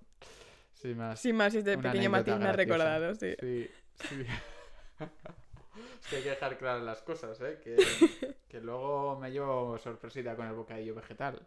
sin 0.73 0.97
más. 0.97 1.19
Sin 1.19 1.35
más, 1.35 1.53
este 1.53 1.77
pequeño 1.77 2.09
matiz 2.09 2.35
me 2.37 2.47
ha 2.49 2.51
recordado, 2.53 3.13
sí. 3.15 3.35
Sí, 3.39 3.69
sí. 4.09 4.25
es 4.99 6.07
que 6.09 6.15
hay 6.17 6.23
que 6.23 6.29
dejar 6.29 6.57
claras 6.57 6.83
las 6.83 7.01
cosas, 7.01 7.39
¿eh? 7.41 7.59
Que, 7.63 7.75
que 8.49 8.59
luego 8.61 9.17
me 9.19 9.31
llevo 9.31 9.77
sorpresita 9.77 10.35
con 10.35 10.47
el 10.47 10.53
bocadillo 10.53 10.95
vegetal. 10.95 11.39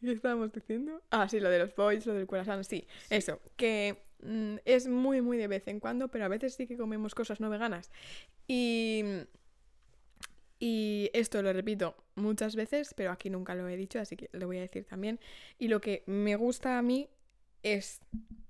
¿Qué 0.00 0.12
estábamos 0.12 0.52
diciendo? 0.52 1.00
Ah, 1.10 1.28
sí, 1.28 1.40
lo 1.40 1.48
de 1.48 1.60
los 1.60 1.74
boys, 1.74 2.04
lo 2.04 2.12
del 2.12 2.26
corazón, 2.26 2.62
sí. 2.64 2.86
Eso, 3.08 3.40
que 3.56 3.96
mm, 4.22 4.56
es 4.64 4.88
muy, 4.88 5.20
muy 5.22 5.36
de 5.38 5.48
vez 5.48 5.66
en 5.68 5.80
cuando, 5.80 6.08
pero 6.08 6.24
a 6.24 6.28
veces 6.28 6.54
sí 6.54 6.66
que 6.66 6.76
comemos 6.76 7.14
cosas 7.14 7.40
no 7.40 7.50
veganas. 7.50 7.90
Y, 8.48 9.04
y 10.58 11.10
esto 11.12 11.42
lo 11.42 11.52
repito 11.52 11.96
muchas 12.14 12.56
veces, 12.56 12.94
pero 12.94 13.10
aquí 13.10 13.28
nunca 13.28 13.54
lo 13.54 13.68
he 13.68 13.76
dicho, 13.76 13.98
así 14.00 14.16
que 14.16 14.30
lo 14.32 14.46
voy 14.46 14.58
a 14.58 14.62
decir 14.62 14.84
también. 14.84 15.20
Y 15.58 15.68
lo 15.68 15.80
que 15.80 16.04
me 16.06 16.36
gusta 16.36 16.78
a 16.78 16.82
mí 16.82 17.08
es 17.62 18.00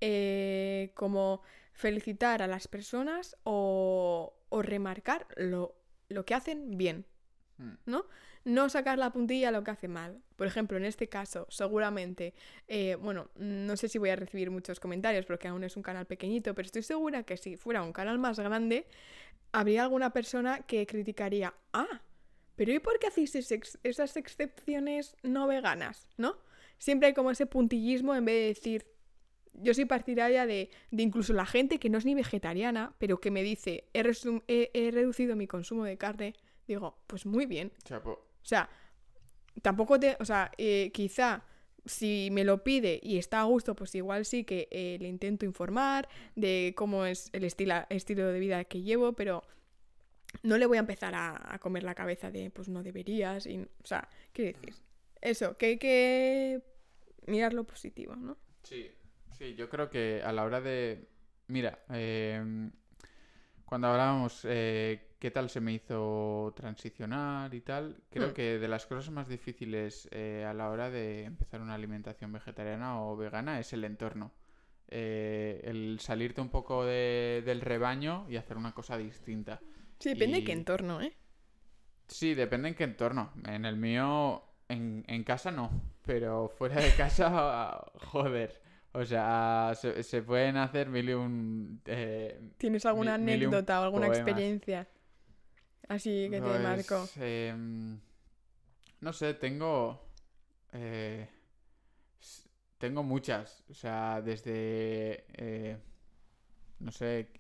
eh, 0.01 0.93
como 0.95 1.43
felicitar 1.73 2.43
a 2.43 2.47
las 2.47 2.69
personas 2.69 3.37
o, 3.45 4.35
o 4.49 4.63
remarcar 4.63 5.27
lo, 5.37 5.75
lo 6.09 6.25
que 6.25 6.35
hacen 6.35 6.77
bien, 6.77 7.07
Mm. 7.59 7.95
¿No? 8.45 8.69
Sacar 8.69 8.99
la 8.99 9.11
puntilla 9.13 9.49
a 9.49 9.53
lo 9.53 9.65
que 9.65 9.71
hace 9.71 9.89
mal. 9.89 10.23
Por 10.37 10.47
ejemplo, 10.47 10.77
en 10.77 10.85
este 10.85 11.09
caso, 11.09 11.47
seguramente, 11.51 12.35
eh, 12.69 12.97
bueno, 13.01 13.31
no 13.37 13.77
sé 13.77 13.89
si 13.89 13.99
voy 13.99 14.11
a 14.11 14.17
recibir 14.17 14.51
muchos 14.51 14.81
comentarios 14.81 15.27
porque 15.27 15.49
aún 15.49 15.65
es 15.65 15.77
un 15.77 15.83
canal 15.83 16.07
pequeñito, 16.07 16.55
pero 16.55 16.67
estoy 16.67 16.83
segura 16.83 17.23
que 17.23 17.37
si 17.37 17.57
fuera 17.57 17.83
un 17.83 17.93
canal 17.93 18.19
más 18.19 18.39
grande, 18.39 18.87
habría 19.53 19.83
alguna 19.85 20.11
persona 20.13 20.63
que 20.63 20.87
criticaría, 20.87 21.55
ah, 21.73 22.03
pero 22.57 22.73
¿y 22.73 22.79
por 22.79 22.99
qué 22.99 23.07
hacéis 23.09 23.35
esas 23.83 24.17
excepciones 24.17 25.17
no 25.23 25.47
veganas? 25.47 26.07
¿No? 26.17 26.37
Siempre 26.79 27.09
hay 27.09 27.15
como 27.15 27.31
ese 27.31 27.47
puntillismo 27.47 28.15
en 28.15 28.25
vez 28.25 28.35
de 28.35 28.47
decir, 28.49 28.87
yo 29.55 29.73
soy 29.75 29.85
partidaria 29.85 30.47
de, 30.47 30.71
de 30.91 31.03
incluso 31.03 31.33
la 31.33 31.47
gente 31.47 31.79
que 31.79 31.89
no 31.89 31.99
es 31.99 32.05
ni 32.05 32.15
vegetariana, 32.15 32.95
pero 32.99 33.21
que 33.21 33.31
me 33.31 33.43
dice, 33.43 33.85
he- 33.95 34.71
he 34.75 34.91
reducido 34.91 35.37
mi 35.37 35.47
consumo 35.47 35.85
de 35.85 35.97
carne, 35.97 36.35
digo, 36.67 36.99
pues 37.07 37.25
muy 37.27 37.47
bien. 37.47 37.73
Chapo. 37.85 38.27
O 38.45 38.47
sea, 38.47 38.69
tampoco 39.63 39.99
te. 39.99 40.17
O 40.21 40.25
sea, 40.25 40.53
eh, 40.59 40.91
quizá 40.93 41.43
si 41.87 42.29
me 42.31 42.45
lo 42.45 42.63
pide 42.63 43.01
y 43.03 43.19
está 43.19 43.41
a 43.41 43.45
gusto, 43.45 43.75
pues 43.75 43.95
igual 43.95 44.25
sí 44.25 44.45
que 44.45 44.69
eh, 44.71 44.99
le 45.01 45.09
intento 45.09 45.45
informar 45.45 46.09
de 46.35 46.75
cómo 46.77 47.05
es 47.05 47.31
el 47.33 47.45
estilo, 47.45 47.75
estilo 47.89 48.27
de 48.29 48.39
vida 48.39 48.65
que 48.65 48.83
llevo, 48.83 49.13
pero 49.15 49.43
no 50.43 50.59
le 50.59 50.67
voy 50.67 50.79
a 50.79 50.81
empezar 50.81 51.15
a, 51.15 51.59
comer 51.61 51.85
la 51.85 51.95
cabeza 51.95 52.31
de, 52.31 52.51
pues 52.51 52.69
no 52.69 52.83
deberías. 52.83 53.47
Y, 53.47 53.59
o 53.59 53.87
sea, 53.87 54.09
quiero 54.33 54.59
decir, 54.59 54.75
eso, 55.21 55.57
que 55.57 55.67
hay 55.67 55.79
que 55.79 56.63
mirar 57.27 57.55
lo 57.55 57.65
positivo, 57.65 58.17
¿no? 58.17 58.37
Sí, 58.63 58.91
sí, 59.37 59.55
yo 59.55 59.69
creo 59.69 59.91
que 59.91 60.23
a 60.25 60.33
la 60.33 60.45
hora 60.45 60.61
de... 60.61 61.09
Mira, 61.47 61.85
em, 61.91 62.73
cuando 63.65 63.89
hablábamos 63.89 64.47
eh, 64.49 65.14
qué 65.25 65.31
tal 65.31 65.49
se 65.49 65.63
me 65.63 65.73
hizo 65.73 66.53
transicionar 66.55 67.55
y 67.55 67.63
tal, 67.63 67.97
creo 68.11 68.29
Hmm. 68.29 68.33
que 68.35 68.59
de 68.59 68.69
las 68.69 68.85
cosas 68.85 69.11
más 69.11 69.27
difíciles 69.27 70.07
eh, 70.11 70.45
a 70.47 70.53
la 70.53 70.69
hora 70.69 70.91
de 70.91 71.25
empezar 71.25 71.63
una 71.63 71.73
alimentación 71.73 72.31
vegetariana 72.31 73.01
o 73.03 73.17
vegana 73.17 73.59
es 73.59 73.73
el 73.73 73.85
entorno. 73.85 74.33
Eh, 74.89 75.63
el 75.65 75.99
salirte 76.01 76.43
un 76.43 76.51
poco 76.51 76.85
de- 76.85 77.43
del 77.43 77.63
rebaño 77.63 78.27
y 78.29 78.37
hacer 78.37 78.59
una 78.59 78.75
cosa 78.75 78.99
distinta. 78.99 79.61
Sí, 79.99 80.11
depende 80.11 80.41
de 80.41 80.45
qué 80.45 80.53
entorno, 80.53 81.01
¿eh? 81.01 81.17
Sí, 82.07 82.35
depende 82.35 82.69
en 82.69 82.75
qué 82.75 82.85
entorno. 82.85 83.33
En 83.49 83.65
el 83.65 83.77
mío, 83.77 84.43
en, 84.69 85.07
en 85.09 85.25
casa 85.25 85.51
no, 85.51 85.71
pero 86.05 86.51
fuera 86.51 86.77
de 86.83 86.91
casa, 86.99 87.83
joder. 88.13 88.61
O 88.93 89.07
sea, 89.07 89.73
se, 89.75 90.03
se 90.03 90.21
pueden 90.23 90.59
hacer 90.59 90.91
mil 90.91 91.09
y 91.09 91.15
un... 91.15 91.81
eh, 91.87 92.51
¿Tienes 92.59 92.85
alguna 92.85 93.17
mil 93.17 93.37
anécdota 93.43 93.81
o 93.81 93.85
alguna 93.85 94.09
poemas. 94.09 94.19
experiencia 94.19 94.87
así 95.89 96.29
que 96.31 96.41
te 96.41 96.41
pues, 96.41 96.61
marcó? 96.61 97.09
em, 97.17 98.01
no 99.01 99.13
sé, 99.13 99.35
tengo... 99.35 100.01
eh, 100.73 101.29
tengo 102.79 103.03
muchas. 103.03 103.65
O 103.71 103.75
sea, 103.75 104.21
desde... 104.23 105.25
eh, 105.35 105.79
no 106.81 106.91
sé... 106.91 107.31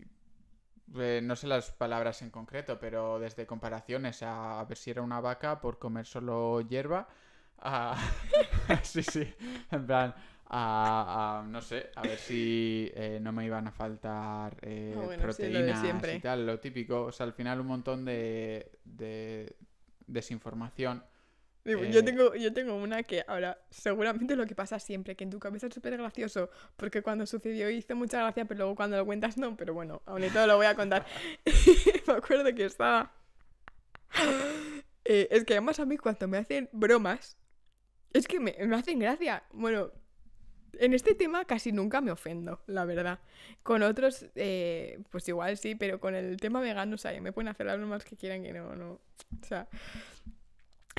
eh, 0.97 1.21
no 1.23 1.37
sé 1.37 1.47
las 1.47 1.71
palabras 1.73 2.23
en 2.23 2.31
concreto, 2.31 2.79
pero 2.79 3.19
desde 3.19 3.47
comparaciones 3.47 4.23
a, 4.23 4.61
a 4.61 4.65
ver 4.65 4.79
si 4.79 4.91
era 4.91 5.03
una 5.03 5.21
vaca 5.21 5.61
por 5.61 5.79
comer 5.79 6.07
solo 6.07 6.61
hierba, 6.63 7.09
a... 7.59 7.97
sí, 8.83 9.03
sí, 9.03 9.33
en 9.71 9.87
plan, 9.87 10.15
a, 10.47 11.41
a, 11.41 11.47
no 11.49 11.61
sé, 11.63 11.91
a 11.97 12.03
ver 12.03 12.19
si 12.19 12.91
eh, 12.95 13.19
no 13.21 13.33
me 13.33 13.45
iban 13.47 13.67
a 13.67 13.73
faltar 13.73 14.57
eh, 14.63 14.95
Ah, 14.95 15.01
bueno, 15.01 15.31
sí, 15.33 15.51
lo 15.51 15.71
proteínas 15.71 15.81
siempre. 15.81 16.15
y 16.15 16.21
tal, 16.21 16.47
lo 16.47 16.61
típico. 16.61 17.05
O 17.05 17.13
sea, 17.13 17.27
al 17.27 17.33
final 17.33 17.61
un 17.61 17.67
montón 17.67 18.05
de, 18.05 18.79
de 18.85 19.57
desinformación. 20.07 21.05
Digo, 21.65 21.83
Eh, 21.83 21.91
Yo, 21.91 22.05
tengo, 22.05 22.35
yo 22.35 22.53
tengo 22.53 22.77
una 22.77 23.03
que 23.05 23.25
ahora, 23.27 23.59
seguramente 23.71 24.37
lo 24.37 24.47
que 24.47 24.55
pasa 24.55 24.79
siempre, 24.79 25.17
que 25.17 25.25
en 25.25 25.31
tu 25.31 25.39
cabeza 25.39 25.67
es 25.69 25.75
súper 25.75 25.97
gracioso, 25.97 26.51
porque 26.77 27.03
cuando 27.03 27.27
sucedió 27.27 27.71
hizo 27.71 27.97
mucha 27.97 28.19
gracia, 28.19 28.45
pero 28.45 28.59
luego 28.59 28.75
cuando 28.77 28.97
lo 28.99 29.07
cuentas 29.07 29.39
no, 29.39 29.57
pero 29.57 29.73
bueno, 29.75 30.03
aún 30.07 30.25
y 30.25 30.29
todo 30.31 30.47
lo 30.47 30.57
voy 30.57 30.67
a 30.67 30.75
contar. 30.75 31.07
me 32.07 32.13
acuerdo 32.15 32.55
que 32.55 32.67
estaba... 32.67 33.13
Eh, 35.05 35.29
es 35.31 35.45
que 35.45 35.55
además 35.55 35.81
a 35.81 35.87
mí 35.87 35.97
cuando 35.99 36.29
me 36.29 36.39
hacen 36.39 36.69
bromas, 36.73 37.37
es 38.13 38.27
que 38.29 38.41
me, 38.41 38.57
me 38.67 38.77
hacen 38.77 38.99
gracia. 38.99 39.45
Bueno, 39.53 39.91
en 40.81 40.95
este 40.95 41.15
tema 41.15 41.45
casi 41.45 41.73
nunca 41.73 42.01
me 42.01 42.11
ofendo, 42.11 42.61
la 42.67 42.85
verdad. 42.85 43.19
Con 43.63 43.83
otros, 43.83 44.27
eh, 44.35 44.99
pues 45.11 45.29
igual 45.29 45.57
sí, 45.57 45.75
pero 45.75 46.01
con 46.01 46.15
el 46.15 46.37
tema 46.39 46.61
vegano, 46.61 46.95
o 46.95 46.99
sea, 46.99 47.19
me 47.21 47.33
pueden 47.33 47.49
hacer 47.49 47.67
las 47.67 47.77
bromas 47.79 48.05
que 48.05 48.17
quieran 48.17 48.43
que 48.43 48.53
no, 48.53 48.75
no. 48.77 48.93
O 48.93 49.45
sea... 49.47 49.69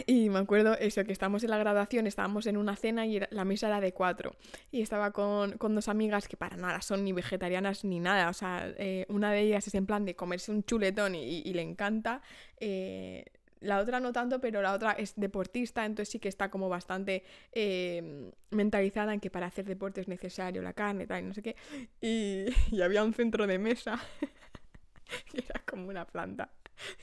Y 0.08 0.30
me 0.30 0.40
acuerdo 0.40 0.74
eso, 0.78 1.06
que 1.06 1.14
estábamos 1.14 1.46
en 1.46 1.52
la 1.52 1.58
graduación, 1.58 2.06
estábamos 2.06 2.48
en 2.48 2.58
una 2.58 2.76
cena 2.76 3.06
y 3.06 3.22
la 3.30 3.46
mesa 3.46 3.68
era 3.68 3.80
de 3.80 3.94
cuatro. 3.94 4.36
Y 4.70 4.82
estaba 4.82 5.12
con, 5.12 5.54
con 5.58 5.74
dos 5.74 5.88
amigas 5.88 6.28
que 6.28 6.36
para 6.36 6.58
nada 6.58 6.82
son 6.82 7.06
ni 7.06 7.14
vegetarianas 7.14 7.86
ni 7.86 8.02
nada. 8.02 8.30
O 8.30 8.34
sea, 8.34 8.74
eh, 8.78 9.06
una 9.08 9.32
de 9.32 9.40
ellas 9.40 9.66
es 9.68 9.74
en 9.74 9.86
plan 9.86 10.04
de 10.04 10.14
comerse 10.14 10.52
un 10.52 10.66
chuletón 10.66 11.16
y, 11.16 11.24
y- 11.24 11.44
y 11.46 11.54
le 11.54 11.62
encanta. 11.62 12.22
eh, 12.60 13.24
la 13.66 13.80
otra 13.80 14.00
no 14.00 14.14
tanto, 14.14 14.40
pero 14.40 14.62
la 14.62 14.74
otra 14.74 14.92
es 14.94 15.14
deportista, 15.16 15.86
entonces 15.86 16.12
sí 16.12 16.20
que 16.20 16.30
está 16.30 16.50
como 16.50 16.70
bastante 16.70 17.24
eh, 17.52 18.32
mentalizada 18.52 19.14
en 19.14 19.20
que 19.20 19.30
para 19.30 19.48
hacer 19.48 19.66
deporte 19.66 20.02
es 20.02 20.08
necesario 20.08 20.62
la 20.62 20.74
carne, 20.74 21.08
tal, 21.08 21.24
y 21.24 21.28
no 21.28 21.34
sé 21.34 21.42
qué. 21.42 21.56
Y, 22.02 22.82
había 22.82 23.04
un 23.04 23.14
centro 23.14 23.48
de 23.48 23.58
mesa 23.60 24.00
que 25.32 25.40
era 25.48 25.62
como 25.66 25.88
una 25.90 26.06
planta. 26.06 26.50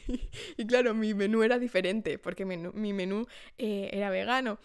Y, 0.07 0.21
y 0.59 0.67
claro, 0.67 0.93
mi 0.93 1.15
menú 1.15 1.43
era 1.43 1.59
diferente, 1.59 2.19
porque 2.19 2.45
menú- 2.47 2.75
mi 2.75 2.93
menú 2.93 3.27
eh, 3.57 3.89
era 3.93 4.11
vegano. 4.11 4.59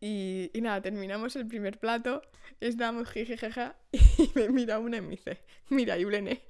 Y, 0.00 0.50
y 0.52 0.60
nada, 0.60 0.80
terminamos 0.82 1.36
el 1.36 1.46
primer 1.46 1.78
plato, 1.78 2.22
estábamos 2.60 3.10
jijijaja, 3.10 3.76
y 3.92 4.30
me 4.34 4.48
mira 4.48 4.78
una 4.78 4.98
y 4.98 5.00
me 5.00 5.10
dice, 5.10 5.40
mira, 5.70 5.96
Yulene, 5.98 6.42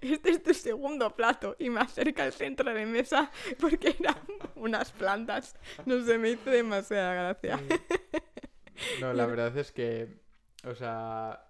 este 0.00 0.30
es 0.30 0.42
tu 0.42 0.54
segundo 0.54 1.14
plato, 1.14 1.56
y 1.58 1.70
me 1.70 1.80
acerca 1.80 2.24
al 2.24 2.32
centro 2.32 2.72
de 2.72 2.86
mesa 2.86 3.30
porque 3.60 3.94
eran 3.98 4.16
unas 4.56 4.92
plantas. 4.92 5.56
No 5.86 6.04
sé, 6.04 6.18
me 6.18 6.30
hizo 6.30 6.50
demasiada 6.50 7.14
gracia. 7.14 7.60
No, 9.00 9.12
la 9.12 9.26
verdad 9.26 9.56
es 9.58 9.72
que, 9.72 10.08
o 10.64 10.74
sea, 10.74 11.44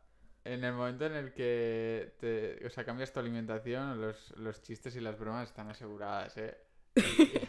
en 0.44 0.64
el 0.64 0.72
momento 0.72 1.04
en 1.06 1.12
el 1.14 1.32
que 1.34 2.14
te, 2.20 2.64
o 2.66 2.70
sea, 2.70 2.84
cambias 2.84 3.12
tu 3.12 3.20
alimentación, 3.20 4.00
los, 4.00 4.30
los 4.38 4.62
chistes 4.62 4.96
y 4.96 5.00
las 5.00 5.18
bromas 5.18 5.48
están 5.48 5.68
aseguradas, 5.68 6.36
¿eh? 6.38 6.56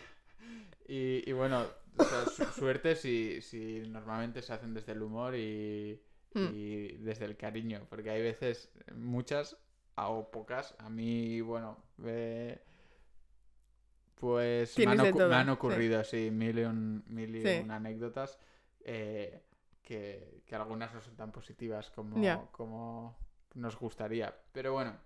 Y, 0.87 0.95
y- 0.95 1.23
y 1.27 1.31
bueno, 1.33 1.67
o 1.99 2.05
sea, 2.05 2.25
su- 2.27 2.51
suerte 2.51 2.95
si, 2.95 3.41
si 3.41 3.81
normalmente 3.87 4.41
se 4.41 4.53
hacen 4.53 4.73
desde 4.73 4.93
el 4.93 5.01
humor 5.01 5.35
y, 5.35 6.01
Mm. 6.33 6.45
y 6.55 6.97
desde 6.97 7.25
el 7.25 7.37
cariño, 7.37 7.85
porque 7.89 8.09
hay 8.11 8.21
veces, 8.21 8.71
muchas 8.95 9.57
o 9.95 10.31
pocas, 10.31 10.75
a 10.79 10.89
mí, 10.89 11.41
bueno, 11.41 11.77
eh, 12.05 12.61
pues 14.15 14.77
me 14.77 14.85
han, 14.91 14.97
de 14.97 15.13
ocu- 15.13 15.17
todo, 15.17 15.29
me 15.29 15.35
han 15.35 15.45
sí. 15.45 15.51
ocurrido, 15.51 16.03
sí, 16.03 16.31
mil 16.31 16.59
y 16.59 16.63
un, 16.63 17.03
mil 17.07 17.35
y 17.35 17.41
Sí. 17.47 17.55
un 17.63 17.71
anécdotas 17.71 18.37
eh, 18.81 19.43
que, 19.81 20.43
que 20.45 20.55
algunas 20.55 20.93
no 20.93 21.01
son 21.01 21.15
tan 21.15 21.31
positivas 21.31 21.89
como, 21.91 22.21
Ya. 22.21 22.37
como 22.51 23.17
nos 23.55 23.77
gustaría. 23.77 24.33
Pero 24.51 24.73
bueno, 24.73 24.97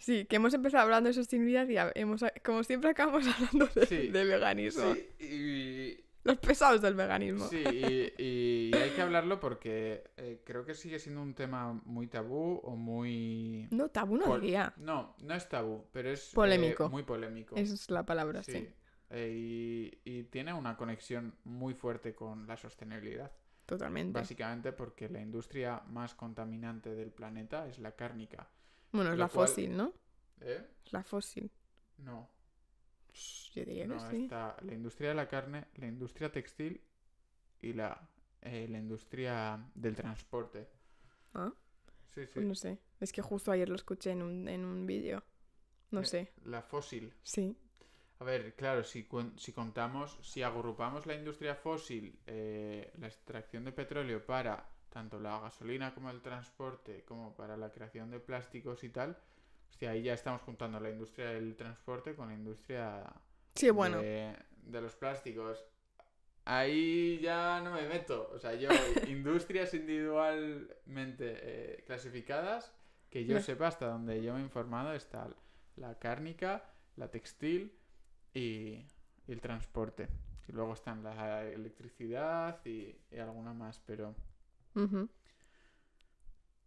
Sí, 0.00 0.24
que 0.24 0.36
hemos 0.36 0.54
empezado 0.54 0.82
hablando 0.84 1.08
de 1.08 1.14
sostenibilidad 1.14 1.68
y 1.68 1.76
hemos, 1.98 2.24
como 2.44 2.64
siempre 2.64 2.90
acabamos 2.90 3.24
hablando 3.28 3.66
de, 3.74 3.86
Sí. 3.86 4.08
de 4.08 4.24
veganismo. 4.24 4.94
sí, 4.94 5.08
y, 5.24 6.04
Los 6.24 6.38
pesados 6.38 6.80
del 6.82 6.94
veganismo. 6.94 7.46
Sí, 7.48 7.62
y, 7.62 8.12
y 8.22 8.70
hay 8.76 8.90
que 8.90 9.02
hablarlo 9.02 9.38
porque 9.40 10.04
eh, 10.16 10.42
creo 10.44 10.64
que 10.64 10.74
sigue 10.74 10.98
siendo 10.98 11.22
un 11.22 11.34
tema 11.34 11.72
muy 11.84 12.06
tabú 12.08 12.60
o 12.64 12.76
muy... 12.76 13.68
No, 13.70 13.88
tabú 13.90 14.16
no 14.16 14.24
Pol- 14.24 14.40
diría. 14.40 14.72
No, 14.78 15.14
no 15.22 15.34
es 15.34 15.48
tabú, 15.48 15.86
pero 15.92 16.10
es 16.10 16.28
eh, 16.28 16.34
Polémico. 16.34 16.88
muy 16.88 17.02
polémico. 17.02 17.56
Esa 17.56 17.74
es 17.74 17.90
la 17.90 18.04
palabra, 18.04 18.42
sí. 18.42 18.52
Sí. 18.52 18.68
Eh, 19.10 19.32
y, 20.04 20.10
y 20.18 20.22
tiene 20.24 20.52
una 20.54 20.76
conexión 20.76 21.34
muy 21.44 21.74
fuerte 21.74 22.14
con 22.14 22.46
la 22.46 22.56
sostenibilidad. 22.56 23.30
Totalmente. 23.66 24.18
Básicamente 24.18 24.72
porque 24.72 25.08
la 25.08 25.20
industria 25.20 25.82
más 25.88 26.14
contaminante 26.14 26.94
del 26.94 27.10
planeta 27.12 27.66
es 27.68 27.78
la 27.78 27.92
cárnica. 27.92 28.48
Bueno, 28.92 29.12
es 29.12 29.18
la 29.18 29.28
cual- 29.28 29.48
fósil, 29.48 29.76
¿no? 29.76 29.92
¿Eh? 30.40 30.66
Es 30.84 30.92
la 30.92 31.02
fósil. 31.04 31.50
No. 31.98 32.28
Yo 33.54 33.64
diría 33.64 33.84
que 33.84 33.88
No, 33.88 34.10
sí. 34.10 34.24
está 34.24 34.56
la 34.62 34.74
industria 34.74 35.10
de 35.10 35.14
la 35.16 35.28
carne, 35.28 35.66
la 35.76 35.86
industria 35.86 36.30
textil 36.30 36.80
y 37.60 37.72
la, 37.72 38.08
eh, 38.42 38.66
la 38.68 38.78
industria 38.78 39.58
del 39.74 39.94
transporte. 39.96 40.68
Ah, 41.34 41.52
Sí, 42.14 42.22
sí. 42.26 42.30
pues 42.34 42.46
no 42.46 42.54
sé. 42.54 42.78
Es 43.00 43.12
que 43.12 43.22
justo 43.22 43.52
ayer 43.52 43.68
lo 43.68 43.74
escuché 43.76 44.10
en 44.12 44.22
un, 44.22 44.48
en 44.48 44.64
un 44.64 44.86
vídeo. 44.86 45.22
No 45.90 46.00
Eh, 46.00 46.04
sé. 46.06 46.32
La 46.44 46.62
fósil. 46.62 47.12
Sí. 47.22 47.56
A 48.20 48.24
ver, 48.24 48.54
claro, 48.54 48.84
si, 48.84 49.04
cuen- 49.08 49.36
si 49.38 49.52
contamos, 49.52 50.18
si 50.22 50.42
agrupamos 50.42 51.06
la 51.06 51.14
industria 51.14 51.54
fósil, 51.54 52.18
eh, 52.26 52.92
la 52.98 53.06
extracción 53.08 53.64
de 53.64 53.72
petróleo 53.72 54.24
para 54.24 54.68
tanto 54.90 55.18
la 55.20 55.38
gasolina 55.40 55.94
como 55.94 56.10
el 56.10 56.20
transporte, 56.20 57.04
como 57.04 57.34
para 57.34 57.56
la 57.56 57.70
creación 57.72 58.10
de 58.10 58.20
plásticos 58.20 58.84
y 58.84 58.90
tal, 58.90 59.16
hostia, 59.70 59.90
ahí 59.90 60.02
ya 60.02 60.14
estamos 60.14 60.42
juntando 60.42 60.78
la 60.80 60.90
industria 60.90 61.30
del 61.30 61.56
transporte 61.56 62.14
con 62.14 62.28
la 62.28 62.34
industria 62.34 63.04
Sí, 63.54 63.70
bueno. 63.70 63.98
de, 64.00 64.36
de 64.62 64.80
los 64.80 64.94
plásticos. 64.96 65.64
Ahí 66.44 67.20
ya 67.20 67.60
no 67.60 67.72
me 67.72 67.86
meto. 67.88 68.30
O 68.34 68.38
sea, 68.38 68.54
yo, 68.54 68.68
industrias 69.08 69.72
individualmente 69.74 71.36
eh, 71.42 71.84
clasificadas, 71.86 72.72
que 73.10 73.24
yo 73.24 73.40
sepa 73.40 73.68
hasta 73.68 73.86
donde 73.86 74.22
yo 74.22 74.34
me 74.34 74.40
he 74.40 74.42
informado, 74.42 74.92
está 74.92 75.28
la 75.76 75.98
cárnica, 75.98 76.64
la 76.96 77.10
textil 77.10 77.76
y, 78.34 78.84
y 79.26 79.32
el 79.32 79.40
transporte. 79.40 80.08
Y 80.48 80.52
luego 80.52 80.72
están 80.74 81.02
la 81.02 81.44
electricidad 81.44 82.60
y, 82.64 82.96
y 83.10 83.18
alguna 83.18 83.52
más, 83.52 83.80
pero... 83.86 84.14
Ujú. 84.74 85.08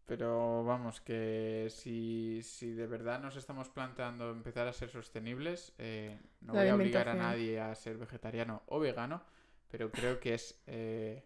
Pero 0.05 0.63
vamos, 0.65 0.99
que 0.99 1.67
si, 1.69 2.41
si 2.43 2.71
de 2.73 2.87
verdad 2.87 3.21
nos 3.21 3.37
estamos 3.37 3.69
planteando 3.69 4.31
empezar 4.31 4.67
a 4.67 4.73
ser 4.73 4.89
sostenibles, 4.89 5.73
eh, 5.77 6.19
no 6.41 6.53
La 6.53 6.59
voy 6.59 6.69
a 6.69 6.75
obligar 6.75 7.07
a 7.07 7.15
nadie 7.15 7.59
a 7.59 7.73
ser 7.73 7.97
vegetariano 7.97 8.63
o 8.67 8.79
vegano, 8.79 9.23
pero 9.71 9.89
creo 9.91 10.19
que 10.19 10.33
es 10.33 10.61
eh, 10.67 11.23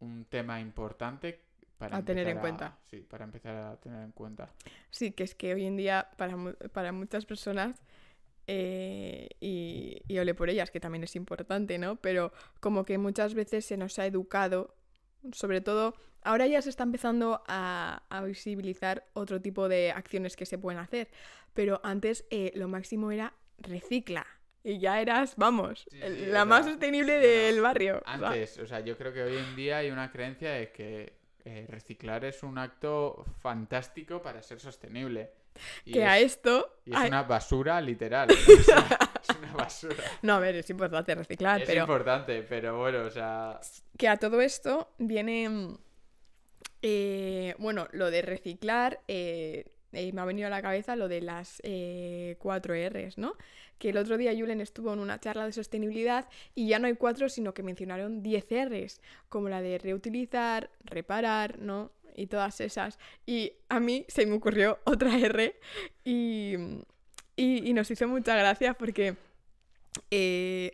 un 0.00 0.24
tema 0.26 0.60
importante 0.60 1.42
para 1.78 1.98
A 1.98 2.02
tener 2.02 2.28
en 2.28 2.38
cuenta. 2.38 2.78
Sí, 2.90 2.98
para 3.00 3.24
empezar 3.24 3.56
a 3.56 3.76
tener 3.80 4.02
en 4.02 4.12
cuenta. 4.12 4.48
Sí, 4.90 5.12
que 5.12 5.24
es 5.24 5.34
que 5.34 5.54
hoy 5.54 5.64
en 5.64 5.76
día 5.76 6.08
para, 6.16 6.36
para 6.72 6.92
muchas 6.92 7.26
personas, 7.26 7.82
eh, 8.46 9.28
y, 9.40 10.02
y 10.08 10.18
ole 10.18 10.34
por 10.34 10.50
ellas, 10.50 10.70
que 10.70 10.80
también 10.80 11.04
es 11.04 11.16
importante, 11.16 11.78
¿no? 11.78 11.96
Pero 11.96 12.32
como 12.60 12.84
que 12.84 12.98
muchas 12.98 13.34
veces 13.34 13.64
se 13.66 13.76
nos 13.76 13.98
ha 13.98 14.06
educado, 14.06 14.74
sobre 15.32 15.60
todo, 15.60 15.94
ahora 16.22 16.46
ya 16.46 16.60
se 16.62 16.70
está 16.70 16.82
empezando 16.84 17.42
a, 17.46 18.02
a 18.08 18.22
visibilizar 18.22 19.04
otro 19.14 19.40
tipo 19.40 19.68
de 19.68 19.90
acciones 19.92 20.36
que 20.36 20.46
se 20.46 20.58
pueden 20.58 20.80
hacer, 20.80 21.08
pero 21.54 21.80
antes 21.84 22.24
eh, 22.30 22.52
lo 22.54 22.68
máximo 22.68 23.10
era 23.12 23.34
recicla. 23.58 24.26
Y 24.62 24.78
ya 24.78 25.00
eras, 25.00 25.36
vamos, 25.36 25.86
Sí, 25.90 25.98
el- 26.02 26.16
sí, 26.18 26.26
la 26.26 26.44
más 26.44 26.64
sea, 26.64 26.72
sostenible 26.74 27.18
del 27.18 27.60
barrio. 27.62 28.02
Antes, 28.04 28.58
o 28.58 28.66
sea, 28.66 28.80
yo 28.80 28.96
creo 28.98 29.12
que 29.12 29.22
hoy 29.22 29.36
en 29.38 29.56
día 29.56 29.78
hay 29.78 29.90
una 29.90 30.10
creencia 30.12 30.50
de 30.52 30.70
que 30.70 31.18
eh, 31.46 31.64
reciclar 31.70 32.26
es 32.26 32.42
un 32.42 32.58
acto 32.58 33.24
fantástico 33.38 34.20
para 34.20 34.42
ser 34.42 34.60
sostenible. 34.60 35.30
Y 35.86 35.92
que 35.92 36.02
es- 36.02 36.08
a 36.08 36.18
esto... 36.18 36.80
Y 36.84 36.90
es 36.92 36.96
a- 36.98 37.06
una 37.06 37.22
basura 37.22 37.80
literal. 37.80 38.28
o 38.58 38.62
sea, 38.62 38.86
es 39.22 39.36
una 39.38 39.52
basura. 39.54 40.04
No, 40.20 40.34
a 40.34 40.38
ver, 40.40 40.56
es 40.56 40.68
importante 40.68 41.14
reciclar, 41.14 41.62
es 41.62 41.66
pero... 41.66 41.80
importante, 41.80 42.42
pero 42.42 42.78
bueno, 42.78 43.04
o 43.04 43.10
sea. 43.10 43.58
Que 44.00 44.08
a 44.08 44.16
todo 44.16 44.40
esto 44.40 44.88
viene, 44.96 45.76
eh, 46.80 47.54
bueno, 47.58 47.86
lo 47.92 48.10
de 48.10 48.22
reciclar, 48.22 49.02
eh, 49.08 49.66
eh, 49.92 50.12
me 50.14 50.22
ha 50.22 50.24
venido 50.24 50.46
a 50.46 50.50
la 50.50 50.62
cabeza 50.62 50.96
lo 50.96 51.06
de 51.06 51.20
las 51.20 51.60
cuatro 52.38 52.74
R's, 52.74 53.18
¿no? 53.18 53.34
Que 53.78 53.90
el 53.90 53.98
otro 53.98 54.16
día 54.16 54.32
Julen 54.34 54.62
estuvo 54.62 54.90
en 54.94 55.00
una 55.00 55.20
charla 55.20 55.44
de 55.44 55.52
sostenibilidad 55.52 56.30
y 56.54 56.68
ya 56.68 56.78
no 56.78 56.86
hay 56.86 56.94
cuatro, 56.94 57.28
sino 57.28 57.52
que 57.52 57.62
mencionaron 57.62 58.22
10 58.22 58.46
R's, 58.70 59.02
como 59.28 59.50
la 59.50 59.60
de 59.60 59.76
reutilizar, 59.76 60.70
reparar, 60.82 61.58
¿no? 61.58 61.92
Y 62.16 62.26
todas 62.28 62.58
esas. 62.62 62.98
Y 63.26 63.52
a 63.68 63.80
mí 63.80 64.06
se 64.08 64.24
me 64.24 64.34
ocurrió 64.34 64.78
otra 64.84 65.18
R 65.18 65.60
y, 66.04 66.54
y, 67.36 67.68
y 67.68 67.72
nos 67.74 67.90
hizo 67.90 68.08
mucha 68.08 68.34
gracia 68.34 68.72
porque 68.72 69.14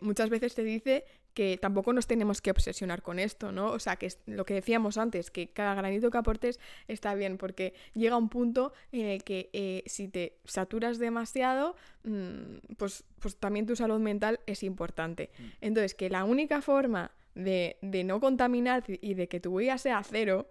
muchas 0.01 0.31
veces 0.31 0.55
te 0.55 0.63
dice 0.63 1.05
que 1.37 1.59
tampoco 1.59 1.93
nos 1.93 2.07
tenemos 2.07 2.41
que 2.41 2.51
obsesionar 2.51 3.03
con 3.03 3.19
esto, 3.19 3.53
¿no? 3.53 3.67
O 3.67 3.79
sea, 3.79 3.97
que 3.97 4.07
es 4.07 4.19
lo 4.25 4.47
que 4.47 4.55
decíamos 4.55 4.97
antes, 4.97 5.31
que 5.31 5.49
cada 5.49 5.75
granito 5.75 6.11
que 6.11 6.17
aportes 6.17 6.59
está 6.89 7.15
bien, 7.15 7.37
porque 7.37 7.75
llega 7.93 8.17
un 8.17 8.31
punto 8.31 8.73
en 8.91 9.05
el 9.05 9.23
que 9.23 9.51
eh, 9.53 9.83
si 9.85 10.09
te 10.09 10.39
saturas 10.47 10.99
demasiado, 10.99 11.77
mm, 12.05 12.75
pues, 12.79 13.05
pues 13.19 13.37
también 13.37 13.67
tu 13.67 13.77
salud 13.77 14.01
mental 14.01 14.41
es 14.47 14.63
importante. 14.63 15.29
Mm. 15.39 15.43
Entonces, 15.61 15.95
que 15.95 16.09
la 16.09 16.25
única 16.25 16.63
forma 16.63 17.11
de, 17.35 17.77
de 17.83 18.03
no 18.03 18.19
contaminar 18.19 18.85
y 18.89 19.13
de 19.13 19.29
que 19.29 19.39
tu 19.39 19.51
huella 19.51 19.77
sea 19.77 20.03
cero 20.05 20.51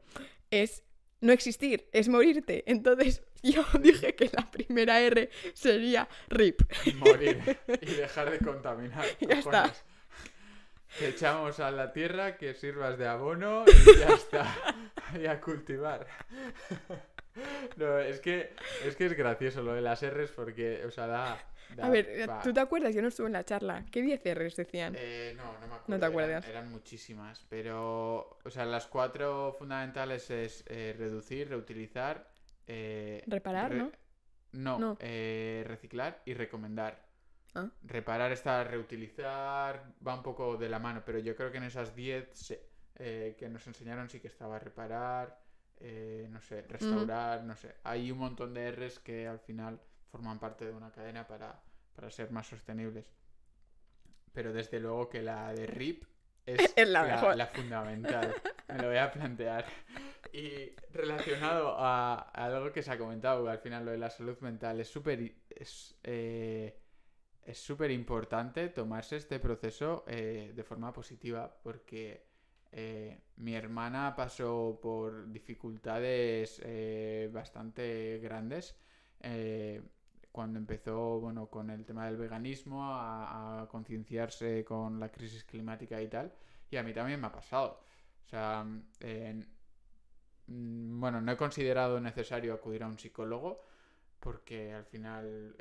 es 0.52 0.84
no 1.20 1.34
existir, 1.34 1.90
es 1.94 2.10
morirte. 2.10 2.64
Entonces, 2.68 3.24
yo 3.42 3.66
dije 3.82 4.14
que 4.14 4.30
la 4.32 4.52
primera 4.52 5.02
R 5.02 5.32
sería 5.56 6.08
RIP. 6.30 6.62
morir 6.98 7.58
y 7.82 7.86
dejar 7.96 8.30
de 8.30 8.38
contaminar. 8.38 9.04
Ya 9.20 9.40
está. 9.40 9.74
Te 11.00 11.10
echamos 11.10 11.60
a 11.60 11.72
la 11.72 11.92
tierra, 11.92 12.38
que 12.38 12.54
sirvas 12.54 12.98
de 12.98 13.08
abono 13.08 13.66
y 13.68 14.00
ya 14.00 14.08
está. 14.16 14.56
Y 15.22 15.26
a 15.28 15.40
cultivar. 15.40 16.06
No, 17.76 18.00
es 18.00 18.22
que, 18.22 18.54
es 18.86 18.96
que 18.96 19.08
es 19.08 19.14
gracioso 19.14 19.62
lo 19.62 19.74
de 19.74 19.82
las 19.82 20.02
R's 20.10 20.32
porque, 20.32 20.86
o 20.86 20.90
sea, 20.92 21.06
da... 21.06 21.38
da 21.76 21.86
A 21.88 21.90
ver, 21.90 22.26
pa- 22.26 22.42
¿tú 22.42 22.54
te 22.54 22.62
acuerdas? 22.62 22.96
Yo 22.96 23.02
no 23.02 23.10
estuve 23.10 23.28
en 23.28 23.34
la 23.34 23.44
charla. 23.44 23.84
¿Qué 23.92 24.02
10 24.02 24.22
R's 24.38 24.56
decían? 24.56 24.96
Eh, 24.98 25.34
no, 25.36 25.44
no 25.44 25.60
me 25.60 25.66
acuerdo. 25.66 25.84
No 25.88 26.00
te 26.00 26.06
acuerdas. 26.06 26.48
Eran, 26.48 26.72
muchísimas, 26.72 27.46
pero, 27.50 28.38
o 28.42 28.50
sea, 28.50 28.64
las 28.66 28.88
cuatro 28.88 29.54
fundamentales 29.60 30.30
es 30.32 30.64
eh, 30.68 30.96
reducir, 30.98 31.50
reutilizar... 31.50 32.26
eh, 32.68 33.22
Reparar, 33.28 33.74
¿no? 33.74 33.92
No, 34.54 34.80
No. 34.80 34.98
eh, 35.02 35.66
reciclar 35.68 36.22
y 36.24 36.36
recomendar. 36.36 37.05
Ah. 37.56 37.70
Reparar 37.84 38.32
está 38.32 38.64
reutilizar, 38.64 39.94
va 40.06 40.14
un 40.16 40.24
poco 40.24 40.58
de 40.58 40.70
la 40.70 40.80
mano, 40.80 41.04
pero 41.06 41.20
yo 41.20 41.36
creo 41.36 41.52
que 41.52 41.58
en 41.58 41.64
esas 41.64 41.96
10 41.96 42.30
se- 42.34 42.70
eh, 42.98 43.36
que 43.38 43.50
nos 43.50 43.66
enseñaron 43.68 44.10
sí 44.10 44.20
que 44.20 44.28
estaba 44.28 44.60
reparar, 44.60 45.40
eh, 45.78 46.28
no 46.30 46.42
sé, 46.42 46.62
restaurar, 46.64 47.44
no 47.44 47.56
sé. 47.56 47.76
Hay 47.84 48.12
un 48.12 48.20
montón 48.20 48.54
de 48.54 48.72
R's 48.72 49.00
que 49.00 49.28
al 49.28 49.40
final 49.40 49.80
forman 50.12 50.40
parte 50.40 50.66
de 50.66 50.72
una 50.72 50.92
cadena 50.92 51.28
para, 51.28 51.62
para 51.96 52.10
ser 52.10 52.32
más 52.32 52.48
sostenibles. 52.48 53.06
Pero 54.34 54.52
desde 54.54 54.80
luego 54.80 55.10
que 55.10 55.22
la 55.22 55.54
de 55.54 55.66
RIP 55.66 56.04
es, 56.46 56.74
Es 56.78 56.90
la 56.90 57.36
la 57.36 57.48
fundamental. 57.48 58.36
Me 58.68 58.78
lo 58.80 58.88
voy 58.90 58.98
a 58.98 59.12
plantear. 59.12 59.66
Y 60.34 60.72
relacionado 60.92 61.76
a, 61.78 62.16
a 62.34 62.46
algo 62.46 62.72
que 62.74 62.84
se 62.84 62.92
ha 62.92 62.98
comentado, 62.98 63.48
al 63.50 63.60
final 63.60 63.86
lo 63.86 63.92
de 63.92 63.98
la 63.98 64.10
salud 64.10 64.38
mental, 64.40 64.80
es 64.82 64.90
súper 64.90 65.34
es, 65.50 65.98
eh, 66.04 66.78
es 67.46 67.60
súper 67.60 67.92
importante 67.92 68.70
tomarse 68.70 69.18
este 69.18 69.40
proceso 69.40 70.04
eh, 70.08 70.52
de 70.56 70.64
forma 70.64 70.92
positiva 70.92 71.56
porque 71.62 72.26
eh, 72.72 73.22
mi 73.38 73.54
hermana 73.54 74.16
pasó 74.16 74.80
por 74.82 75.32
dificultades 75.32 76.60
eh, 76.66 77.30
bastante 77.32 78.20
grandes 78.20 78.76
cuando 80.32 80.60
empezó 80.60 81.20
bueno, 81.20 81.48
con 81.48 81.70
el 81.72 81.84
tema 81.86 82.06
del 82.06 82.18
veganismo, 82.18 82.82
a, 82.84 83.68
concienciarse 83.72 84.64
con 84.64 85.00
la 85.00 85.10
crisis 85.10 85.44
climática 85.46 86.00
y 86.02 86.08
tal. 86.08 86.32
Y 86.70 86.78
a 86.78 86.84
mí 86.84 86.94
también 86.94 87.20
me 87.20 87.28
ha 87.28 87.32
pasado. 87.32 87.80
O 88.26 88.28
sea, 88.30 88.64
mm, 90.48 91.00
bueno, 91.00 91.22
no 91.22 91.32
he 91.32 91.38
considerado 91.38 92.00
necesario 92.00 92.54
acudir 92.54 92.84
a 92.84 92.88
un 92.88 93.00
psicólogo 93.00 93.64
porque 94.20 94.74
al 94.74 94.86
final 94.86 95.56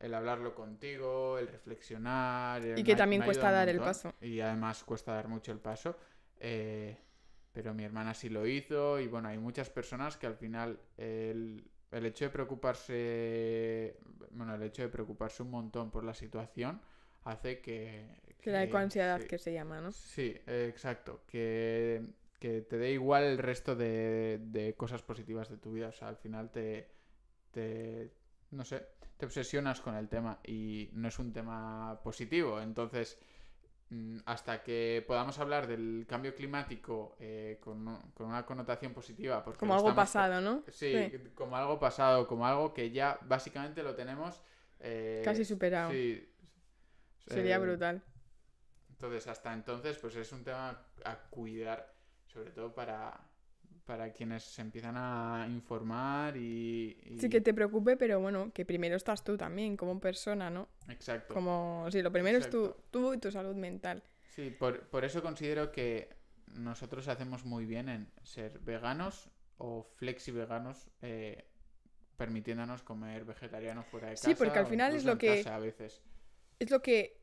el 0.00 0.14
hablarlo 0.14 0.54
contigo, 0.54 1.38
el 1.38 1.48
reflexionar... 1.48 2.64
eh, 2.64 2.74
Y 2.76 2.84
que 2.84 2.96
también 2.96 3.22
cuesta 3.22 3.50
dar 3.50 3.68
el 3.68 3.78
paso. 3.78 4.12
Y 4.20 4.40
además 4.40 4.84
cuesta 4.84 5.14
dar 5.14 5.28
mucho 5.28 5.52
el 5.52 5.58
paso. 5.58 5.96
eh, 6.40 6.96
pero 7.52 7.72
mi 7.72 7.84
hermana 7.84 8.12
sí 8.12 8.28
lo 8.28 8.46
hizo 8.46 9.00
y 9.00 9.06
bueno, 9.08 9.28
hay 9.28 9.38
muchas 9.38 9.70
personas 9.70 10.18
que 10.18 10.26
al 10.26 10.34
final 10.36 10.78
el, 10.98 11.64
el 11.90 12.04
hecho 12.04 12.26
de 12.26 12.30
preocuparse, 12.30 13.96
bueno, 14.32 14.54
el 14.54 14.62
hecho 14.62 14.82
de 14.82 14.90
preocuparse 14.90 15.42
un 15.42 15.50
montón 15.52 15.90
por 15.90 16.04
la 16.04 16.12
situación 16.12 16.82
hace 17.24 17.60
que... 17.62 18.20
Que 18.42 18.50
la 18.50 18.62
ecoansiedad 18.62 19.22
sí, 19.22 19.26
que 19.26 19.38
se 19.38 19.54
llama, 19.54 19.80
¿no? 19.80 19.90
Sí, 19.90 20.36
eh, 20.46 20.66
exacto. 20.68 21.22
Que, 21.26 22.02
que 22.38 22.60
te 22.60 22.76
dé 22.76 22.92
igual 22.92 23.24
el 23.24 23.38
resto 23.38 23.74
de, 23.74 24.38
de 24.42 24.74
cosas 24.74 25.02
positivas 25.02 25.48
de 25.48 25.56
tu 25.56 25.72
vida. 25.72 25.88
O 25.88 25.92
sea, 25.92 26.08
al 26.08 26.16
final 26.18 26.50
te, 26.50 26.90
te, 27.52 28.12
no 28.50 28.64
sé, 28.66 28.86
te 29.16 29.26
obsesionas 29.26 29.80
con 29.80 29.94
el 29.96 30.08
tema 30.08 30.38
y 30.44 30.90
no 30.92 31.08
es 31.08 31.18
un 31.18 31.32
tema 31.32 32.00
positivo. 32.02 32.60
Entonces, 32.60 33.18
mm, 33.90 34.18
hasta 34.26 34.62
que 34.62 35.04
podamos 35.06 35.38
hablar 35.38 35.66
del 35.66 36.04
cambio 36.08 36.34
climático 36.34 37.16
eh, 37.18 37.58
con, 37.60 37.84
con 38.12 38.26
una 38.26 38.44
connotación 38.44 38.92
positiva, 38.92 39.42
porque 39.44 39.58
Como 39.60 39.74
algo 39.74 39.88
estamos- 39.88 40.06
pasado, 40.08 40.40
¿no? 40.40 40.62
Sí, 40.68 40.92
Sí. 41.10 41.30
como 41.34 41.56
algo 41.56 41.78
pasado, 41.78 42.26
como 42.26 42.46
algo 42.46 42.74
que 42.74 42.90
ya 42.90 43.18
básicamente 43.22 43.82
lo 43.82 43.94
tenemos 43.94 44.42
eh, 44.80 45.22
Casi 45.24 45.44
superado. 45.44 45.90
Sí. 45.90 46.28
Sería 47.26 47.56
Eh, 47.56 47.58
brutal. 47.58 48.02
entonces, 48.90 49.26
hasta 49.26 49.54
entonces, 49.54 49.96
pues 49.98 50.14
es 50.16 50.30
un 50.32 50.44
tema 50.44 50.78
a 51.04 51.16
cuidar, 51.30 51.94
sobre 52.26 52.50
todo 52.50 52.74
para, 52.74 53.18
para 53.86 54.12
quienes 54.12 54.42
se 54.42 54.60
empiezan 54.62 54.96
a 54.96 55.46
informar 55.48 56.36
y... 56.36 56.98
y- 57.04 57.20
Sí 57.20 57.28
que 57.30 57.40
te 57.40 57.54
preocupe, 57.54 57.96
pero 57.96 58.20
bueno, 58.20 58.50
que 58.52 58.66
primero 58.66 58.96
estás 58.96 59.22
tú 59.22 59.36
también, 59.36 59.76
como 59.76 59.98
persona, 60.00 60.50
¿no? 60.50 60.68
Exacto. 60.88 61.32
Como, 61.32 61.86
sí, 61.90 62.02
lo 62.02 62.10
primero 62.12 62.36
es 62.38 62.50
tú, 62.50 62.74
tú 62.90 63.14
y 63.14 63.18
tu 63.18 63.30
salud 63.30 63.54
mental. 63.54 64.02
Sí, 64.34 64.50
por, 64.50 64.88
por 64.88 65.04
eso 65.04 65.22
considero 65.22 65.70
que 65.70 66.10
nosotros 66.48 67.06
hacemos 67.08 67.44
muy 67.44 67.64
bien 67.64 67.88
en 67.88 68.10
ser 68.24 68.58
veganos 68.58 69.30
o 69.58 69.84
flexi 69.94 70.32
veganos, 70.32 70.90
eh, 71.00 71.46
permitiéndonos 72.16 72.82
comer 72.82 73.24
vegetariano 73.24 73.84
fuera 73.84 74.08
de 74.08 74.14
casa. 74.14 74.28
Sí, 74.28 74.34
porque 74.34 74.58
al 74.58 74.66
final 74.66 74.94
es 74.94 75.04
lo 75.04 75.16
que- 75.16 75.36
casa 75.44 75.54
a 75.54 75.58
veces. 75.60 76.02
Es 76.58 76.70
lo 76.70 76.82
que... 76.82 77.20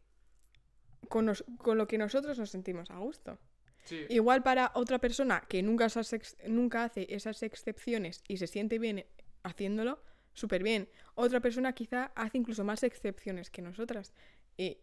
Con, 1.10 1.26
nos- 1.26 1.44
con 1.58 1.78
lo 1.78 1.88
que 1.88 1.98
nosotros 1.98 2.40
nos 2.40 2.50
sentimos 2.50 2.90
a 2.90 2.98
gusto. 3.00 3.38
Sí, 3.84 4.06
Igual 4.10 4.44
para 4.44 4.72
otra 4.76 5.00
persona 5.00 5.44
que 5.48 5.62
nunca, 5.62 5.86
esas 5.86 6.38
nunca 6.48 6.86
hace 6.86 7.06
esas 7.14 7.44
excepciones 7.44 8.24
y 8.28 8.38
se 8.38 8.48
siente 8.48 8.80
bien 8.80 9.06
haciéndolo, 9.44 10.02
súper 10.34 10.64
bien. 10.64 10.90
Otra 11.16 11.40
persona 11.40 11.74
quizá 11.74 12.12
hace 12.16 12.38
incluso 12.38 12.64
más 12.64 12.84
excepciones 12.84 13.50
que 13.50 13.62
nosotras. 13.62 14.14
Y 14.58 14.78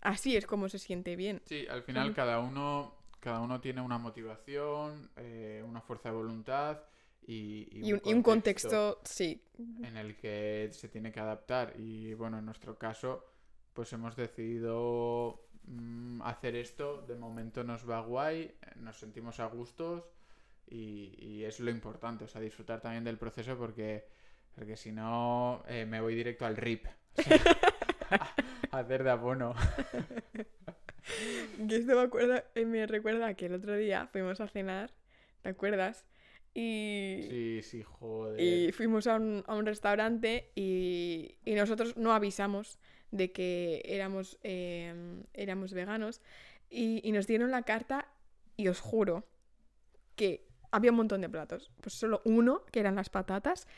así 0.00 0.36
es 0.36 0.46
como 0.46 0.68
se 0.68 0.78
siente 0.78 1.16
bien. 1.16 1.42
sí, 1.44 1.66
al 1.68 1.82
final 1.82 2.14
cada 2.14 2.40
uno, 2.40 2.96
cada 3.20 3.40
uno 3.40 3.60
tiene 3.60 3.80
una 3.80 3.98
motivación, 3.98 5.10
eh, 5.16 5.62
una 5.66 5.80
fuerza 5.80 6.10
de 6.10 6.16
voluntad 6.16 6.82
y, 7.26 7.68
y 7.70 7.88
Y 7.88 7.92
un, 7.92 8.02
y 8.04 8.12
un 8.12 8.22
contexto, 8.22 9.00
sí. 9.04 9.42
en 9.82 9.96
el 9.96 10.16
que 10.16 10.68
se 10.72 10.88
tiene 10.88 11.10
que 11.12 11.20
adaptar. 11.20 11.74
Y 11.78 12.14
bueno, 12.14 12.38
en 12.38 12.44
nuestro 12.44 12.76
caso, 12.78 13.24
pues 13.72 13.92
hemos 13.92 14.16
decidido 14.16 15.48
mm, 15.66 16.22
hacer 16.22 16.56
esto. 16.56 17.02
De 17.02 17.14
momento 17.16 17.64
nos 17.64 17.88
va 17.88 18.00
guay, 18.00 18.54
nos 18.76 18.98
sentimos 18.98 19.40
a 19.40 19.46
gustos 19.46 20.04
y, 20.66 21.14
y 21.18 21.44
es 21.44 21.60
lo 21.60 21.70
importante, 21.70 22.24
o 22.24 22.28
sea, 22.28 22.40
disfrutar 22.40 22.80
también 22.80 23.04
del 23.04 23.18
proceso 23.18 23.56
porque, 23.56 24.06
porque 24.54 24.76
si 24.76 24.92
no 24.92 25.62
eh, 25.68 25.86
me 25.86 26.00
voy 26.00 26.14
directo 26.14 26.46
al 26.46 26.56
RIP. 26.56 26.86
O 27.18 27.22
sea, 27.22 27.38
a 28.70 28.78
hacer 28.78 29.04
de 29.04 29.10
abono. 29.10 29.54
Que 31.68 31.76
esto 31.76 31.94
me, 31.94 32.00
acuerda, 32.00 32.44
eh, 32.54 32.64
me 32.64 32.86
recuerda 32.86 33.34
que 33.34 33.46
el 33.46 33.54
otro 33.54 33.76
día 33.76 34.06
fuimos 34.10 34.40
a 34.40 34.48
cenar, 34.48 34.90
¿te 35.42 35.50
acuerdas? 35.50 36.06
Y, 36.54 37.26
Sí, 37.28 37.60
sí, 37.62 37.82
joder. 37.82 38.40
y 38.40 38.72
fuimos 38.72 39.06
a 39.06 39.16
un, 39.16 39.44
a 39.46 39.54
un 39.54 39.66
restaurante 39.66 40.50
y, 40.54 41.36
y 41.44 41.54
nosotros 41.54 41.96
no 41.96 42.12
avisamos 42.14 42.78
de 43.14 43.30
que 43.32 43.80
éramos, 43.84 44.38
eh, 44.42 44.92
éramos 45.34 45.72
veganos 45.72 46.20
y, 46.68 47.00
y 47.08 47.12
nos 47.12 47.26
dieron 47.26 47.50
la 47.52 47.62
carta 47.62 48.08
y 48.56 48.66
os 48.68 48.80
juro 48.80 49.24
que 50.16 50.46
había 50.72 50.90
un 50.90 50.96
montón 50.96 51.20
de 51.20 51.28
platos. 51.28 51.70
Pues 51.80 51.94
solo 51.94 52.20
uno, 52.24 52.64
que 52.72 52.80
eran 52.80 52.96
las 52.96 53.08
patatas, 53.10 53.68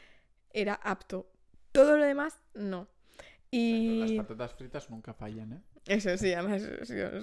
era 0.53 0.75
apto. 0.75 1.31
Todo 1.73 1.99
lo 1.99 2.05
demás, 2.05 2.41
no. 2.55 2.89
Y... 3.51 4.01
Las 4.17 4.27
patatas 4.27 4.55
fritas 4.55 4.89
nunca 4.91 5.13
fallan, 5.13 5.53
¿eh? 5.53 5.61
Eso 5.87 6.17
sí, 6.17 6.33
además 6.33 6.63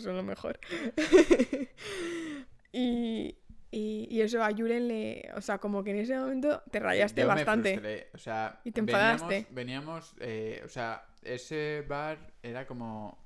son 0.01 0.15
lo 0.15 0.23
mejor. 0.23 0.59
y, 2.71 3.35
y, 3.71 4.07
y 4.09 4.21
eso 4.21 4.43
a 4.43 4.51
Yuren 4.51 4.87
le... 4.87 5.29
O 5.35 5.41
sea, 5.41 5.57
como 5.57 5.83
que 5.83 5.91
en 5.91 5.97
ese 5.97 6.17
momento 6.17 6.61
te 6.71 6.79
rayaste 6.79 7.21
Yo 7.21 7.27
me 7.27 7.33
bastante. 7.35 7.71
frustré, 7.73 8.07
O 8.13 8.17
sea, 8.17 8.61
Y 8.63 8.71
te 8.71 8.81
veníamos- 8.81 9.21
enfadaste. 9.21 9.47
Veníamos, 9.51 10.15
eh, 10.19 10.61
o 10.65 10.69
sea, 10.69 11.05
ese 11.25 11.83
bar 11.87 12.33
era 12.43 12.65
como 12.67 13.17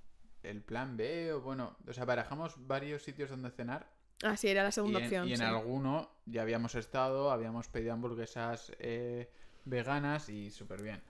el 0.44 0.62
plan 0.62 0.98
B, 0.98 1.34
o 1.34 1.42
bueno, 1.42 1.78
o 1.88 1.94
sea, 1.94 2.06
barajamos 2.06 2.56
varios 2.68 3.04
sitios 3.04 3.30
donde 3.30 3.52
cenar. 3.52 3.92
Ah, 4.24 4.36
sí, 4.38 4.48
era 4.48 4.64
la 4.64 4.72
Y 4.72 4.72
segunda 4.72 5.00
en, 5.00 5.06
opción. 5.06 5.28
y 5.28 5.34
en 5.34 5.38
sí. 5.40 5.44
alguno 5.44 6.10
ya 6.26 6.42
habíamos 6.42 6.76
estado, 6.76 7.32
habíamos 7.32 7.68
pedido 7.68 7.94
hamburguesas 7.94 8.72
eh, 8.80 9.30
veganas 9.66 10.30
y 10.30 10.50
súper 10.52 10.82
bien. 10.82 11.04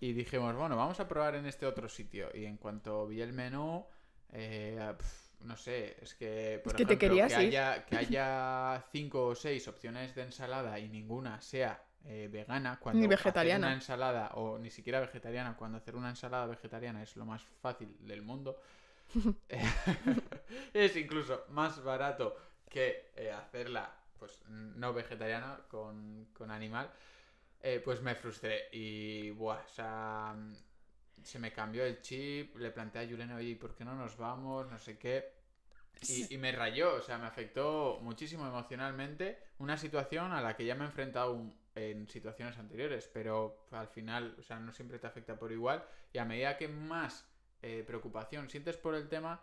Y 0.00 0.12
dijimos, 0.12 0.54
bueno, 0.56 0.76
vamos 0.76 1.00
a 1.00 1.08
probar 1.08 1.34
en 1.36 1.46
este 1.46 1.66
otro 1.66 1.88
sitio. 1.88 2.28
Y 2.34 2.44
en 2.44 2.56
cuanto 2.58 3.06
vi 3.06 3.20
el 3.22 3.32
menú, 3.32 3.86
eh, 4.32 4.78
pf, 4.98 5.34
no 5.44 5.56
sé, 5.56 5.96
es 6.02 6.14
que, 6.14 6.60
por 6.62 6.72
Es 6.72 6.76
que 6.76 6.84
te 6.86 6.94
ejemplo, 6.94 6.98
querías 6.98 7.32
que 7.32 7.34
haya, 7.34 7.84
que 7.86 7.96
haya 7.96 8.84
cinco 8.92 9.26
o 9.28 9.34
seis 9.34 9.66
opciones 9.68 10.14
de 10.14 10.22
ensalada 10.22 10.78
y 10.78 10.88
ninguna 10.88 11.40
sea 11.40 11.82
eh, 12.04 12.28
vegana, 12.30 12.78
cuando 12.80 13.06
Ni 13.06 13.14
hacer 13.24 13.54
una 13.54 13.72
ensalada, 13.72 14.28
o 14.34 14.58
ni 14.58 14.70
siquiera 14.70 15.00
vegetariana, 15.00 15.56
cuando 15.56 15.78
hacer 15.78 15.96
una 15.96 16.10
ensalada 16.10 16.46
vegetariana 16.46 17.02
es 17.02 17.16
lo 17.16 17.24
más 17.26 17.42
fácil 17.62 17.96
del 18.06 18.22
mundo, 18.22 18.60
es 20.74 20.96
incluso 20.96 21.44
más 21.50 21.82
barato 21.82 22.36
que 22.68 23.12
eh, 23.16 23.30
hacerla 23.32 23.94
pues 24.18 24.40
no 24.48 24.92
vegetariana 24.94 25.60
con, 25.68 26.28
con 26.32 26.50
animal, 26.50 26.90
eh, 27.62 27.80
pues 27.84 28.02
me 28.02 28.14
frustré 28.14 28.68
y 28.72 29.30
buah, 29.32 29.60
o 29.64 29.68
sea, 29.68 30.36
se 31.22 31.38
me 31.38 31.52
cambió 31.52 31.84
el 31.84 32.00
chip, 32.02 32.56
le 32.58 32.70
planteé 32.70 33.02
a 33.02 33.04
Yulena, 33.04 33.36
oye, 33.36 33.50
¿y 33.50 33.54
¿por 33.56 33.74
qué 33.74 33.84
no 33.84 33.94
nos 33.94 34.16
vamos? 34.16 34.70
No 34.70 34.78
sé 34.78 34.98
qué. 34.98 35.32
Y, 36.06 36.34
y 36.34 36.38
me 36.38 36.52
rayó, 36.52 36.96
o 36.96 37.02
sea, 37.02 37.18
me 37.18 37.26
afectó 37.26 37.98
muchísimo 38.02 38.46
emocionalmente 38.46 39.38
una 39.58 39.76
situación 39.78 40.32
a 40.32 40.40
la 40.42 40.56
que 40.56 40.66
ya 40.66 40.74
me 40.74 40.84
he 40.84 40.86
enfrentado 40.88 41.32
un- 41.34 41.54
en 41.74 42.08
situaciones 42.08 42.56
anteriores, 42.58 43.08
pero 43.12 43.66
al 43.72 43.88
final, 43.88 44.36
o 44.38 44.42
sea, 44.42 44.58
no 44.60 44.72
siempre 44.72 44.98
te 44.98 45.06
afecta 45.06 45.36
por 45.38 45.50
igual 45.52 45.84
y 46.12 46.18
a 46.18 46.24
medida 46.24 46.56
que 46.56 46.68
más 46.68 47.26
eh, 47.62 47.82
preocupación 47.86 48.48
sientes 48.50 48.76
por 48.76 48.94
el 48.94 49.08
tema, 49.08 49.42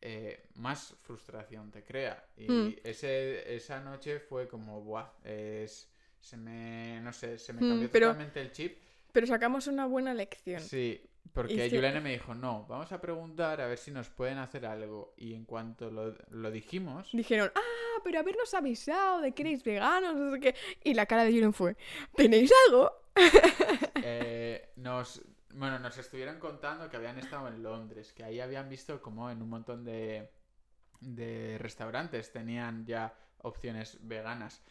eh, 0.00 0.48
más 0.56 0.94
frustración 1.02 1.70
te 1.70 1.82
crea. 1.82 2.28
Y 2.36 2.48
Mm. 2.50 2.74
ese, 2.84 3.54
esa 3.56 3.80
noche 3.80 4.20
fue 4.20 4.46
como, 4.46 4.82
buah, 4.82 5.08
es, 5.24 5.90
se 6.20 6.36
me, 6.36 7.00
no 7.00 7.12
sé, 7.12 7.38
se 7.38 7.52
me 7.54 7.62
Mm, 7.62 7.68
cambió 7.70 7.90
pero- 7.90 8.06
totalmente 8.08 8.40
el 8.40 8.52
chip. 8.52 8.78
Pero 9.12 9.26
sacamos 9.26 9.66
una 9.66 9.86
buena 9.86 10.12
lección. 10.12 10.60
Sí, 10.60 11.00
porque 11.32 11.54
Es 11.64 11.70
que- 11.70 11.76
Yulene 11.76 12.00
me 12.00 12.12
dijo, 12.12 12.34
no, 12.34 12.64
vamos 12.68 12.92
a 12.92 13.00
preguntar 13.00 13.60
a 13.60 13.66
ver 13.66 13.78
si 13.78 13.90
nos 13.90 14.08
pueden 14.08 14.38
hacer 14.38 14.66
algo. 14.66 15.14
Y 15.16 15.34
en 15.34 15.44
cuanto 15.44 15.90
lo, 15.90 16.14
lo 16.30 16.50
dijimos, 16.50 17.08
Dijeron, 17.12 17.50
ah, 17.54 18.00
pero 18.04 18.18
habernos 18.20 18.52
avisado 18.54 19.20
de 19.20 19.32
que 19.32 19.42
erais 19.42 19.64
veganos, 19.64 20.14
no 20.16 20.32
sé 20.32 20.40
qué. 20.40 20.54
Y 20.84 20.94
la 20.94 21.06
cara 21.06 21.24
de 21.24 21.32
Yuren 21.34 21.52
fue, 21.52 21.76
¿tenéis 22.14 22.52
algo? 22.68 22.92
eh, 24.02 24.70
nos, 24.76 25.22
bueno, 25.54 25.78
nos 25.78 25.96
estuvieron 25.98 26.38
contando 26.38 26.88
que 26.90 26.96
habían 26.96 27.18
estado 27.18 27.48
en 27.48 27.62
Londres, 27.62 28.12
que 28.12 28.24
ahí 28.24 28.40
habían 28.40 28.68
visto 28.68 29.00
como 29.00 29.30
en 29.30 29.40
un 29.42 29.48
montón 29.48 29.84
de, 29.84 30.30
de 31.00 31.56
restaurantes 31.58 32.32
tenían 32.32 32.84
ya 32.86 33.14
opciones 33.38 33.98
veganas. 34.02 34.62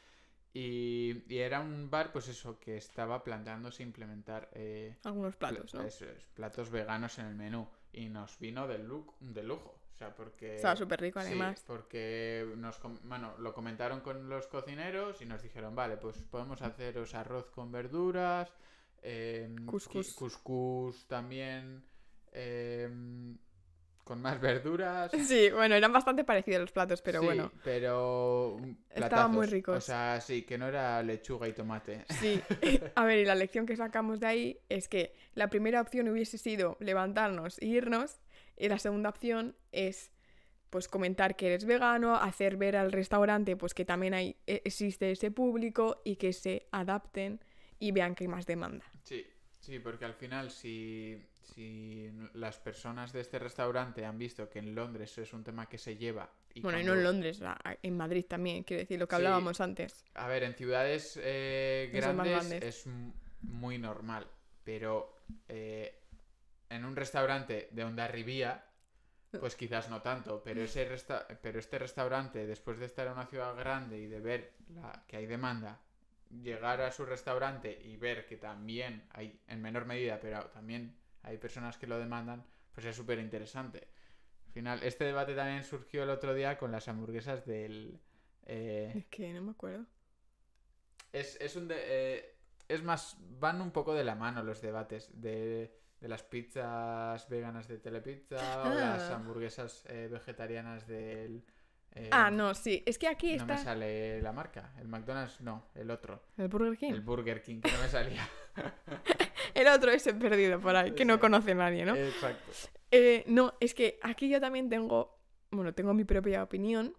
Y, 0.54 1.24
y 1.34 1.40
era 1.40 1.60
un 1.62 1.90
bar, 1.90 2.12
pues 2.12 2.28
eso, 2.28 2.60
que 2.60 2.78
estaba 2.78 3.24
planteándose 3.24 3.82
implementar 3.82 4.50
eh, 4.54 4.96
Algunos 5.04 5.36
platos, 5.36 5.72
pla- 5.72 5.82
¿no? 5.82 5.88
eso 5.88 6.06
platos 6.36 6.70
veganos 6.70 7.18
en 7.20 7.26
el 7.26 7.36
menú. 7.36 7.68
Y 7.92 8.10
nos 8.10 8.38
vino 8.40 8.68
de, 8.68 8.78
lu- 8.80 9.14
de 9.20 9.44
lujo. 9.44 9.80
O 9.94 9.96
sea, 9.96 10.14
porque... 10.16 10.56
Estaba 10.56 10.76
súper 10.76 11.00
rico, 11.02 11.20
Sí, 11.22 11.28
además. 11.28 11.64
porque 11.66 12.52
nos, 12.58 12.80
bueno, 13.04 13.36
lo 13.40 13.54
comentaron 13.54 14.02
con 14.02 14.30
los 14.30 14.48
cocineros 14.48 15.22
y 15.22 15.26
nos 15.26 15.42
dijeron, 15.42 15.76
vale, 15.76 15.98
pues 15.98 16.18
podemos 16.18 16.62
haceros 16.62 17.14
arroz 17.16 17.50
con 17.52 17.72
verduras, 17.72 18.52
em, 19.02 19.66
Cuscús. 19.66 21.06
también, 21.08 21.84
em, 22.32 23.38
con 24.04 24.22
más 24.22 24.40
verduras. 24.40 25.12
Sí, 25.28 25.50
bueno, 25.52 25.76
eran 25.76 25.92
bastante 25.94 26.24
parecidos 26.24 26.62
los 26.62 26.72
platos, 26.72 27.02
pero 27.02 27.20
Sí, 27.22 27.26
bueno. 27.26 27.52
pero 27.64 28.58
Estaban 28.94 29.32
muy 29.32 29.48
ricos. 29.48 29.78
O 29.78 29.82
sea, 29.82 30.20
sí, 30.22 30.44
que 30.44 30.58
no 30.58 30.68
era 30.68 31.02
lechuga 31.04 31.48
y 31.48 31.54
tomate. 31.54 32.06
Sí, 32.20 32.42
a 32.96 33.06
ver, 33.06 33.20
y 33.20 33.26
la 33.26 33.36
lección 33.36 33.66
que 33.66 33.76
sacamos 33.76 34.20
de 34.20 34.28
ahí 34.28 34.60
es 34.70 34.88
que 34.88 35.14
la 35.36 35.50
primera 35.50 35.82
opción 35.82 36.08
hubiese 36.10 36.38
sido 36.38 36.78
levantarnos 36.80 37.60
e 37.62 37.66
irnos, 37.66 38.20
y 38.58 38.68
la 38.70 38.78
segunda 38.80 39.10
opción 39.10 39.56
es 39.72 40.12
pues 40.70 40.88
comentar 40.88 41.36
que 41.36 41.48
eres 41.48 41.66
vegano, 41.66 42.16
hacer 42.16 42.58
ver 42.58 42.76
al 42.76 42.92
restaurante 42.92 43.56
pues 43.56 43.74
que 43.76 43.86
también 43.86 44.16
hay, 44.16 44.38
e- 44.48 44.62
existe 44.66 45.12
ese 45.12 45.30
público 45.30 46.02
y 46.04 46.16
que 46.16 46.34
se 46.34 46.68
adapten 46.72 47.40
y 47.80 47.92
vean 47.92 48.16
que 48.16 48.24
hay 48.24 48.28
más 48.28 48.48
demanda. 48.48 48.84
Sí, 49.04 49.24
sí, 49.64 49.80
porque 49.80 50.04
al 50.06 50.14
final 50.14 50.52
si, 50.52 51.26
si 51.42 52.12
las 52.34 52.58
personas 52.60 53.14
de 53.14 53.22
este 53.22 53.40
restaurante 53.40 54.06
han 54.06 54.18
visto 54.18 54.50
que 54.50 54.60
en 54.60 54.76
Londres 54.76 55.18
es 55.18 55.32
un 55.34 55.44
tema 55.44 55.68
que 55.70 55.78
se 55.78 55.96
lleva... 55.96 56.30
Y 56.54 56.62
bueno, 56.62 56.80
y 56.80 56.84
no 56.84 56.94
en 56.94 57.04
Londres, 57.04 57.42
en 57.82 57.98
Madrid 57.98 58.26
también, 58.28 58.64
quiero 58.64 58.82
decir, 58.82 59.00
lo 59.00 59.08
que 59.08 59.16
Sí. 59.16 59.22
hablábamos 59.22 59.60
antes. 59.62 60.04
A 60.16 60.28
ver, 60.28 60.44
en 60.44 60.54
ciudades 60.54 61.18
eh, 61.24 61.90
grandes 61.94 62.32
grandes. 62.32 62.64
es 62.64 62.88
muy 63.42 63.78
normal, 63.78 64.28
pero 64.64 65.16
eh, 65.48 66.00
en 66.70 66.86
un 66.86 66.96
restaurante 66.96 67.70
de 67.72 67.84
Ondarribía, 67.86 68.66
pues 69.40 69.56
quizás 69.56 69.90
no 69.90 70.02
tanto, 70.02 70.44
pero, 70.44 70.62
ese 70.62 70.88
resta- 70.88 71.26
pero 71.42 71.58
este 71.58 71.80
restaurante, 71.80 72.46
después 72.46 72.78
de 72.78 72.86
estar 72.86 73.08
en 73.08 73.14
una 73.14 73.26
ciudad 73.26 73.56
grande 73.56 73.98
y 73.98 74.06
de 74.08 74.20
ver 74.20 74.54
la- 74.76 75.04
que 75.08 75.18
hay 75.18 75.26
demanda, 75.26 75.80
llegar 76.42 76.82
a 76.82 76.92
su 76.92 77.06
restaurante 77.06 77.80
y 77.84 77.98
ver 77.98 78.26
que 78.26 78.38
también 78.38 79.06
hay, 79.12 79.40
en 79.48 79.62
menor 79.62 79.86
medida, 79.86 80.20
pero 80.20 80.46
también 80.48 80.96
hay 81.22 81.38
personas 81.38 81.78
que 81.78 81.88
lo 81.88 82.00
demandan, 82.00 82.46
pues 82.72 82.86
es 82.88 82.96
súper 82.96 83.20
interesante. 83.20 83.88
Al 84.48 84.52
final, 84.54 84.84
este 84.84 85.06
debate 85.06 85.36
también 85.36 85.64
surgió 85.64 86.04
el 86.04 86.10
otro 86.10 86.34
día 86.34 86.58
con 86.58 86.72
las 86.72 86.88
hamburguesas 86.88 87.46
del... 87.46 88.00
eh, 88.46 88.92
Es 88.96 89.06
que 89.08 89.32
no 89.34 89.42
me 89.42 89.52
acuerdo. 89.52 89.86
es, 91.12 91.38
es 91.40 91.56
un 91.56 91.68
de- 91.68 91.76
eh, 92.18 92.36
es 92.68 92.82
más, 92.84 93.18
van 93.40 93.62
un 93.62 93.72
poco 93.72 93.94
de 93.94 94.04
la 94.04 94.16
mano 94.16 94.44
los 94.44 94.62
debates 94.62 95.10
de, 95.20 95.76
de 96.00 96.08
las 96.08 96.24
pizzas 96.24 97.28
veganas 97.30 97.68
de 97.68 97.78
Telepizza 97.80 98.62
o 98.64 98.76
las 98.76 99.10
Ah. 99.12 99.16
hamburguesas 99.16 99.86
eh, 99.88 100.08
vegetarianas 100.12 100.88
del 100.88 101.44
Eh, 101.96 102.10
Ah, 102.12 102.32
no, 102.32 102.54
sí. 102.56 102.82
Es 102.86 102.98
que 102.98 103.08
aquí 103.08 103.38
No 103.38 103.46
me 103.46 103.54
está. 103.54 103.64
sale 103.66 104.22
la 104.22 104.32
marca. 104.32 104.74
El 104.80 104.88
McDonald's 104.88 105.40
no, 105.42 105.68
el 105.76 105.92
otro. 105.92 106.24
¿El 106.38 106.48
Burger 106.48 106.78
King? 106.78 106.92
El 106.92 107.02
Burger 107.02 107.42
King, 107.42 107.62
que 107.62 107.72
no 107.72 107.80
me 107.80 107.88
salía. 107.88 108.28
El 109.54 109.68
otro 109.68 109.92
ese 109.92 110.14
perdido 110.16 110.60
por 110.60 110.76
ahí, 110.76 110.92
que 110.94 111.06
no 111.06 111.20
conoce 111.20 111.54
nadie, 111.54 111.86
¿no? 111.86 111.96
Exacto. 111.96 112.52
Eh, 112.92 113.24
no, 113.28 113.54
es 113.60 113.74
que 113.76 114.00
aquí 114.02 114.28
yo 114.30 114.40
también 114.42 114.70
tengo, 114.70 115.20
bueno, 115.52 115.74
tengo 115.74 115.94
mi 115.94 116.04
propia 116.06 116.42
opinión, 116.44 116.96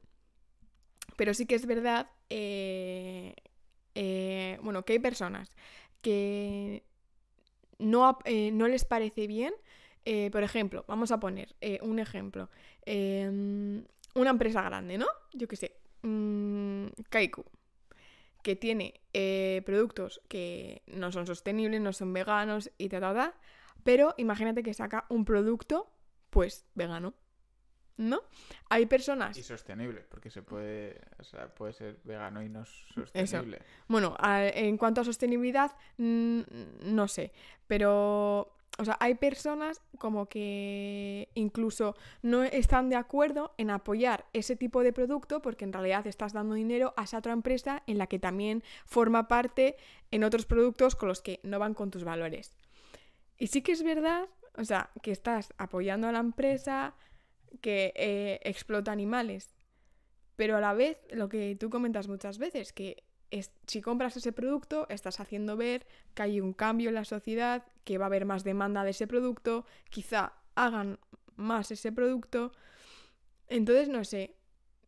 pero 1.16 1.34
sí 1.34 1.46
que 1.46 1.56
es 1.56 1.66
verdad, 1.66 2.08
eh, 2.30 3.34
bueno, 4.62 4.84
que 4.84 4.94
hay 4.94 4.98
personas 5.00 5.54
que 6.00 6.84
no, 7.78 8.18
no 8.52 8.68
les 8.68 8.84
parece 8.84 9.26
bien, 9.26 9.52
por 10.30 10.42
ejemplo, 10.42 10.84
vamos 10.86 11.10
a 11.12 11.18
poner 11.18 11.54
un 11.82 11.98
ejemplo, 11.98 12.50
eh, 12.86 13.82
una 14.14 14.30
empresa 14.30 14.62
grande, 14.62 14.98
¿no? 14.98 15.06
Yo 15.32 15.46
qué 15.48 15.56
sé, 15.56 15.76
mm, 16.02 16.86
Kaiku, 17.10 17.44
que 18.42 18.56
tiene 18.56 19.00
eh, 19.12 19.62
productos 19.64 20.20
que 20.28 20.82
no 20.86 21.10
son 21.12 21.26
sostenibles, 21.26 21.80
no 21.80 21.92
son 21.92 22.12
veganos 22.12 22.70
y 22.78 22.88
ta, 22.88 23.00
ta, 23.00 23.14
ta, 23.14 23.34
pero 23.82 24.14
imagínate 24.18 24.62
que 24.62 24.74
saca 24.74 25.06
un 25.08 25.24
producto, 25.24 25.90
pues, 26.30 26.66
vegano. 26.74 27.14
¿No? 27.96 28.22
Hay 28.70 28.86
personas. 28.86 29.36
Y 29.38 29.44
sostenible, 29.44 30.00
porque 30.00 30.28
se 30.28 30.42
puede, 30.42 31.00
o 31.20 31.22
sea, 31.22 31.54
puede 31.54 31.72
ser 31.72 32.00
vegano 32.02 32.42
y 32.42 32.48
no 32.48 32.64
sostenible. 32.64 33.62
Bueno, 33.86 34.16
a- 34.18 34.48
en 34.48 34.76
cuanto 34.76 35.00
a 35.00 35.04
sostenibilidad, 35.04 35.76
mm, 35.98 36.40
no 36.92 37.06
sé. 37.06 37.30
Pero. 37.68 38.56
O 38.78 38.84
sea, 38.84 38.96
hay 38.98 39.14
personas 39.14 39.80
como 39.98 40.26
que 40.26 41.28
incluso 41.34 41.94
no 42.22 42.42
están 42.42 42.88
de 42.88 42.96
acuerdo 42.96 43.54
en 43.56 43.70
apoyar 43.70 44.26
ese 44.32 44.56
tipo 44.56 44.82
de 44.82 44.92
producto 44.92 45.40
porque 45.42 45.64
en 45.64 45.72
realidad 45.72 46.06
estás 46.08 46.32
dando 46.32 46.54
dinero 46.54 46.92
a 46.96 47.04
esa 47.04 47.18
otra 47.18 47.32
empresa 47.32 47.84
en 47.86 47.98
la 47.98 48.08
que 48.08 48.18
también 48.18 48.64
forma 48.84 49.28
parte 49.28 49.76
en 50.10 50.24
otros 50.24 50.44
productos 50.44 50.96
con 50.96 51.08
los 51.08 51.22
que 51.22 51.38
no 51.44 51.60
van 51.60 51.74
con 51.74 51.92
tus 51.92 52.02
valores. 52.02 52.56
Y 53.38 53.46
sí 53.46 53.62
que 53.62 53.72
es 53.72 53.84
verdad, 53.84 54.28
o 54.56 54.64
sea, 54.64 54.90
que 55.02 55.12
estás 55.12 55.52
apoyando 55.56 56.08
a 56.08 56.12
la 56.12 56.20
empresa 56.20 56.94
que 57.60 57.92
eh, 57.94 58.40
explota 58.42 58.90
animales. 58.90 59.54
Pero 60.34 60.56
a 60.56 60.60
la 60.60 60.74
vez, 60.74 60.98
lo 61.10 61.28
que 61.28 61.54
tú 61.54 61.70
comentas 61.70 62.08
muchas 62.08 62.38
veces, 62.38 62.72
que 62.72 63.03
es- 63.30 63.52
si 63.66 63.80
compras 63.82 64.16
ese 64.16 64.32
producto, 64.32 64.86
estás 64.90 65.20
haciendo 65.20 65.56
ver 65.56 65.86
que 66.14 66.22
hay 66.22 66.40
un 66.40 66.52
cambio 66.52 66.88
en 66.90 66.94
la 66.96 67.04
sociedad, 67.04 67.64
que 67.84 67.98
va 67.98 68.06
a 68.06 68.08
haber 68.08 68.24
más 68.26 68.44
demanda 68.44 68.84
de 68.84 68.90
ese 68.90 69.06
producto, 69.06 69.66
quizá 69.90 70.34
hagan 70.54 70.98
más 71.36 71.70
ese 71.70 71.92
producto. 71.92 72.52
Entonces, 73.48 73.88
no 73.88 74.04
sé. 74.04 74.36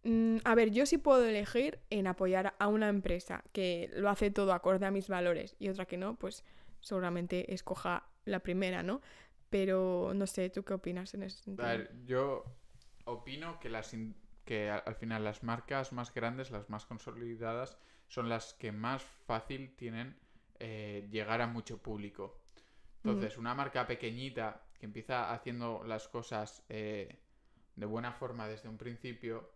Mm, 0.04 0.38
A 0.44 0.54
ver, 0.54 0.70
yo 0.70 0.86
sí 0.86 0.98
puedo 0.98 1.24
elegir 1.24 1.80
en 1.90 2.06
apoyar 2.06 2.54
a 2.58 2.68
una 2.68 2.88
empresa 2.88 3.44
que 3.52 3.90
lo 3.94 4.08
hace 4.10 4.30
todo 4.30 4.52
acorde 4.52 4.86
a 4.86 4.90
mis 4.90 5.08
valores 5.08 5.56
y 5.58 5.68
otra 5.68 5.86
que 5.86 5.96
no, 5.96 6.16
pues 6.16 6.44
seguramente 6.80 7.52
escoja 7.54 8.06
la 8.24 8.40
primera, 8.40 8.82
¿no? 8.82 9.00
Pero 9.50 10.12
no 10.14 10.26
sé, 10.26 10.50
¿tú 10.50 10.64
qué 10.64 10.74
opinas 10.74 11.14
en 11.14 11.24
ese 11.24 11.38
A 11.38 11.42
sentido? 11.42 11.68
ver, 11.68 11.90
yo 12.04 12.44
opino 13.04 13.58
que, 13.60 13.68
las 13.68 13.94
que 14.44 14.70
a- 14.70 14.78
al 14.78 14.94
final 14.94 15.24
las 15.24 15.42
marcas 15.42 15.92
más 15.92 16.12
grandes, 16.14 16.50
las 16.50 16.68
más 16.70 16.86
consolidadas, 16.86 17.78
son 18.08 18.28
las 18.28 18.54
que 18.54 18.72
más 18.72 19.02
fácil 19.02 19.74
tienen 19.76 20.16
eh, 20.58 21.06
llegar 21.10 21.40
a 21.40 21.46
mucho 21.46 21.78
público. 21.78 22.40
Entonces, 23.04 23.38
una 23.38 23.54
marca 23.54 23.86
pequeñita 23.86 24.62
que 24.78 24.86
empieza 24.86 25.32
haciendo 25.32 25.84
las 25.84 26.08
cosas 26.08 26.64
eh, 26.68 27.20
de 27.76 27.86
buena 27.86 28.12
forma 28.12 28.48
desde 28.48 28.68
un 28.68 28.78
principio, 28.78 29.48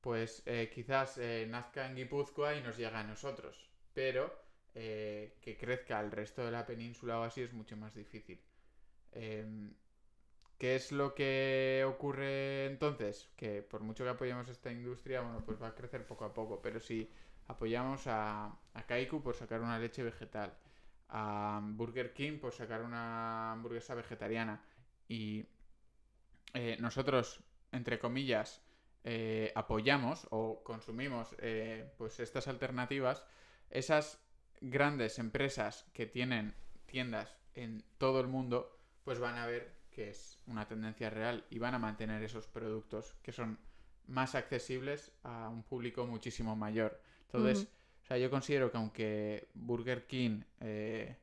pues 0.00 0.42
eh, 0.46 0.70
quizás 0.74 1.20
nazca 1.48 1.86
en 1.86 1.94
Guipúzcoa 1.94 2.54
y 2.56 2.62
nos 2.62 2.76
llega 2.76 3.00
a 3.00 3.04
nosotros. 3.04 3.70
Pero 3.94 4.44
que 4.74 5.56
crezca 5.58 5.98
al 5.98 6.10
resto 6.10 6.44
de 6.44 6.50
la 6.50 6.66
península 6.66 7.18
o 7.18 7.22
así 7.22 7.40
es 7.42 7.52
mucho 7.52 7.76
más 7.76 7.94
difícil. 7.94 8.38
Em, 9.12 9.74
¿Qué 10.58 10.74
es 10.76 10.90
lo 10.92 11.14
que 11.14 11.84
ocurre 11.86 12.66
entonces? 12.66 13.30
Que 13.36 13.62
por 13.62 13.82
mucho 13.82 14.04
que 14.04 14.10
apoyemos 14.10 14.48
esta 14.48 14.72
industria, 14.72 15.20
bueno, 15.20 15.42
pues 15.44 15.60
va 15.60 15.68
a 15.68 15.74
crecer 15.74 16.06
poco 16.06 16.24
a 16.24 16.32
poco. 16.34 16.62
Pero 16.62 16.80
si 16.80 17.10
apoyamos 17.48 18.06
a, 18.06 18.46
a 18.74 18.82
Kaiku 18.86 19.22
por 19.22 19.34
sacar 19.34 19.60
una 19.60 19.78
leche 19.78 20.02
vegetal, 20.02 20.56
a 21.08 21.60
Burger 21.62 22.12
King 22.12 22.38
por 22.38 22.52
sacar 22.52 22.82
una 22.82 23.52
hamburguesa 23.52 23.94
vegetariana 23.94 24.62
y 25.08 25.46
eh, 26.54 26.76
nosotros, 26.80 27.42
entre 27.72 27.98
comillas, 27.98 28.62
eh, 29.04 29.52
apoyamos 29.54 30.26
o 30.30 30.62
consumimos 30.64 31.36
eh, 31.38 31.92
pues 31.96 32.18
estas 32.18 32.48
alternativas, 32.48 33.24
esas 33.70 34.18
grandes 34.60 35.18
empresas 35.18 35.86
que 35.92 36.06
tienen 36.06 36.54
tiendas 36.86 37.36
en 37.54 37.84
todo 37.98 38.20
el 38.20 38.26
mundo, 38.26 38.78
pues 39.04 39.18
van 39.18 39.36
a 39.36 39.46
ver 39.46 39.76
que 39.90 40.10
es 40.10 40.40
una 40.46 40.66
tendencia 40.66 41.08
real 41.10 41.44
y 41.50 41.58
van 41.58 41.74
a 41.74 41.78
mantener 41.78 42.22
esos 42.22 42.46
productos 42.48 43.14
que 43.22 43.32
son 43.32 43.58
más 44.06 44.34
accesibles 44.34 45.12
a 45.22 45.48
un 45.48 45.62
público 45.62 46.06
muchísimo 46.06 46.56
mayor. 46.56 47.00
Entonces, 47.36 47.68
o 48.02 48.06
sea, 48.06 48.18
yo 48.18 48.30
considero 48.30 48.70
que 48.70 48.76
aunque 48.76 49.48
Burger 49.54 50.06
King, 50.06 50.42
eh, 50.60 51.16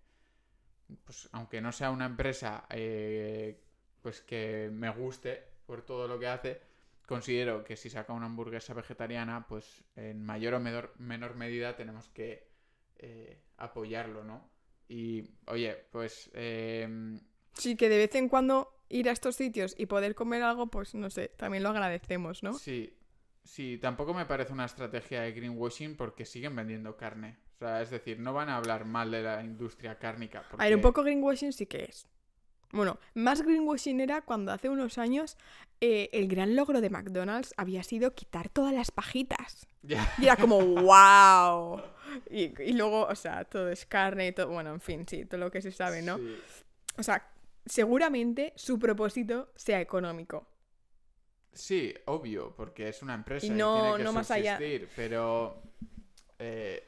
pues 1.03 1.29
aunque 1.31 1.61
no 1.61 1.71
sea 1.71 1.91
una 1.91 2.05
empresa 2.05 2.65
eh, 2.69 3.59
pues 4.01 4.21
que 4.21 4.69
me 4.71 4.89
guste 4.89 5.43
por 5.65 5.81
todo 5.83 6.07
lo 6.07 6.19
que 6.19 6.27
hace, 6.27 6.61
considero 7.07 7.63
que 7.63 7.75
si 7.75 7.89
saca 7.89 8.13
una 8.13 8.25
hamburguesa 8.25 8.73
vegetariana, 8.73 9.47
pues 9.47 9.83
en 9.95 10.23
mayor 10.23 10.55
o 10.55 10.59
menor, 10.59 10.93
menor 10.97 11.35
medida 11.35 11.75
tenemos 11.75 12.09
que 12.09 12.47
eh, 12.97 13.41
apoyarlo, 13.57 14.23
¿no? 14.23 14.49
Y, 14.89 15.23
oye, 15.47 15.75
pues 15.91 16.29
em, 16.33 17.19
Sí, 17.53 17.75
que 17.75 17.89
de 17.89 17.97
vez 17.97 18.15
en 18.15 18.29
cuando 18.29 18.73
ir 18.89 19.09
a 19.09 19.11
estos 19.11 19.35
sitios 19.35 19.75
y 19.77 19.85
poder 19.85 20.15
comer 20.15 20.43
algo, 20.43 20.67
pues 20.67 20.95
no 20.95 21.09
sé, 21.09 21.29
también 21.29 21.63
lo 21.63 21.69
agradecemos, 21.69 22.43
¿no? 22.43 22.53
Sí, 22.53 22.93
sí, 23.43 23.77
tampoco 23.77 24.13
me 24.13 24.25
parece 24.25 24.53
una 24.53 24.65
estrategia 24.65 25.21
de 25.21 25.31
greenwashing 25.31 25.95
porque 25.95 26.25
siguen 26.25 26.55
vendiendo 26.55 26.97
carne. 26.97 27.37
O 27.55 27.59
sea, 27.59 27.81
es 27.81 27.89
decir, 27.89 28.19
no 28.19 28.33
van 28.33 28.49
a 28.49 28.57
hablar 28.57 28.85
mal 28.85 29.11
de 29.11 29.23
la 29.23 29.43
industria 29.43 29.97
cárnica. 29.97 30.43
A 30.57 30.65
ver, 30.65 30.75
un 30.75 30.81
poco 30.81 31.03
greenwashing 31.03 31.53
sí 31.53 31.65
que 31.65 31.85
es. 31.85 32.07
Bueno, 32.71 32.97
más 33.13 33.43
greenwashing 33.43 34.01
era 34.01 34.21
cuando 34.21 34.51
hace 34.51 34.67
unos 34.67 34.97
años 34.97 35.37
eh, 35.79 36.09
el 36.11 36.27
gran 36.27 36.55
logro 36.55 36.81
de 36.81 36.89
McDonald's 36.89 37.53
había 37.55 37.83
sido 37.83 38.15
quitar 38.15 38.49
todas 38.49 38.73
las 38.73 38.91
pajitas. 38.91 39.67
Y 40.17 40.23
era 40.23 40.37
como, 40.37 40.59
wow. 40.59 41.81
Y, 42.29 42.59
y 42.61 42.73
luego, 42.73 43.05
o 43.05 43.15
sea, 43.15 43.43
todo 43.43 43.69
es 43.69 43.85
carne 43.85 44.27
y 44.27 44.31
todo, 44.31 44.47
bueno, 44.47 44.71
en 44.71 44.79
fin, 44.79 45.05
sí, 45.05 45.25
todo 45.25 45.41
lo 45.41 45.51
que 45.51 45.61
se 45.61 45.71
sabe, 45.71 46.01
¿no? 46.01 46.17
Sí. 46.17 46.37
O 46.97 47.03
sea, 47.03 47.27
seguramente 47.65 48.53
su 48.55 48.79
propósito 48.79 49.51
sea 49.55 49.81
económico. 49.81 50.47
Sí, 51.53 51.93
obvio, 52.05 52.55
porque 52.55 52.89
es 52.89 53.01
una 53.03 53.13
empresa 53.13 53.47
Y 53.47 53.49
y, 53.53 53.59
no- 53.59 53.71
tiene 53.71 53.95
que 53.95 54.03
no 54.03 54.11
más 54.11 54.31
allá. 54.31 54.57
pero 54.95 55.61
eh, 56.39 56.83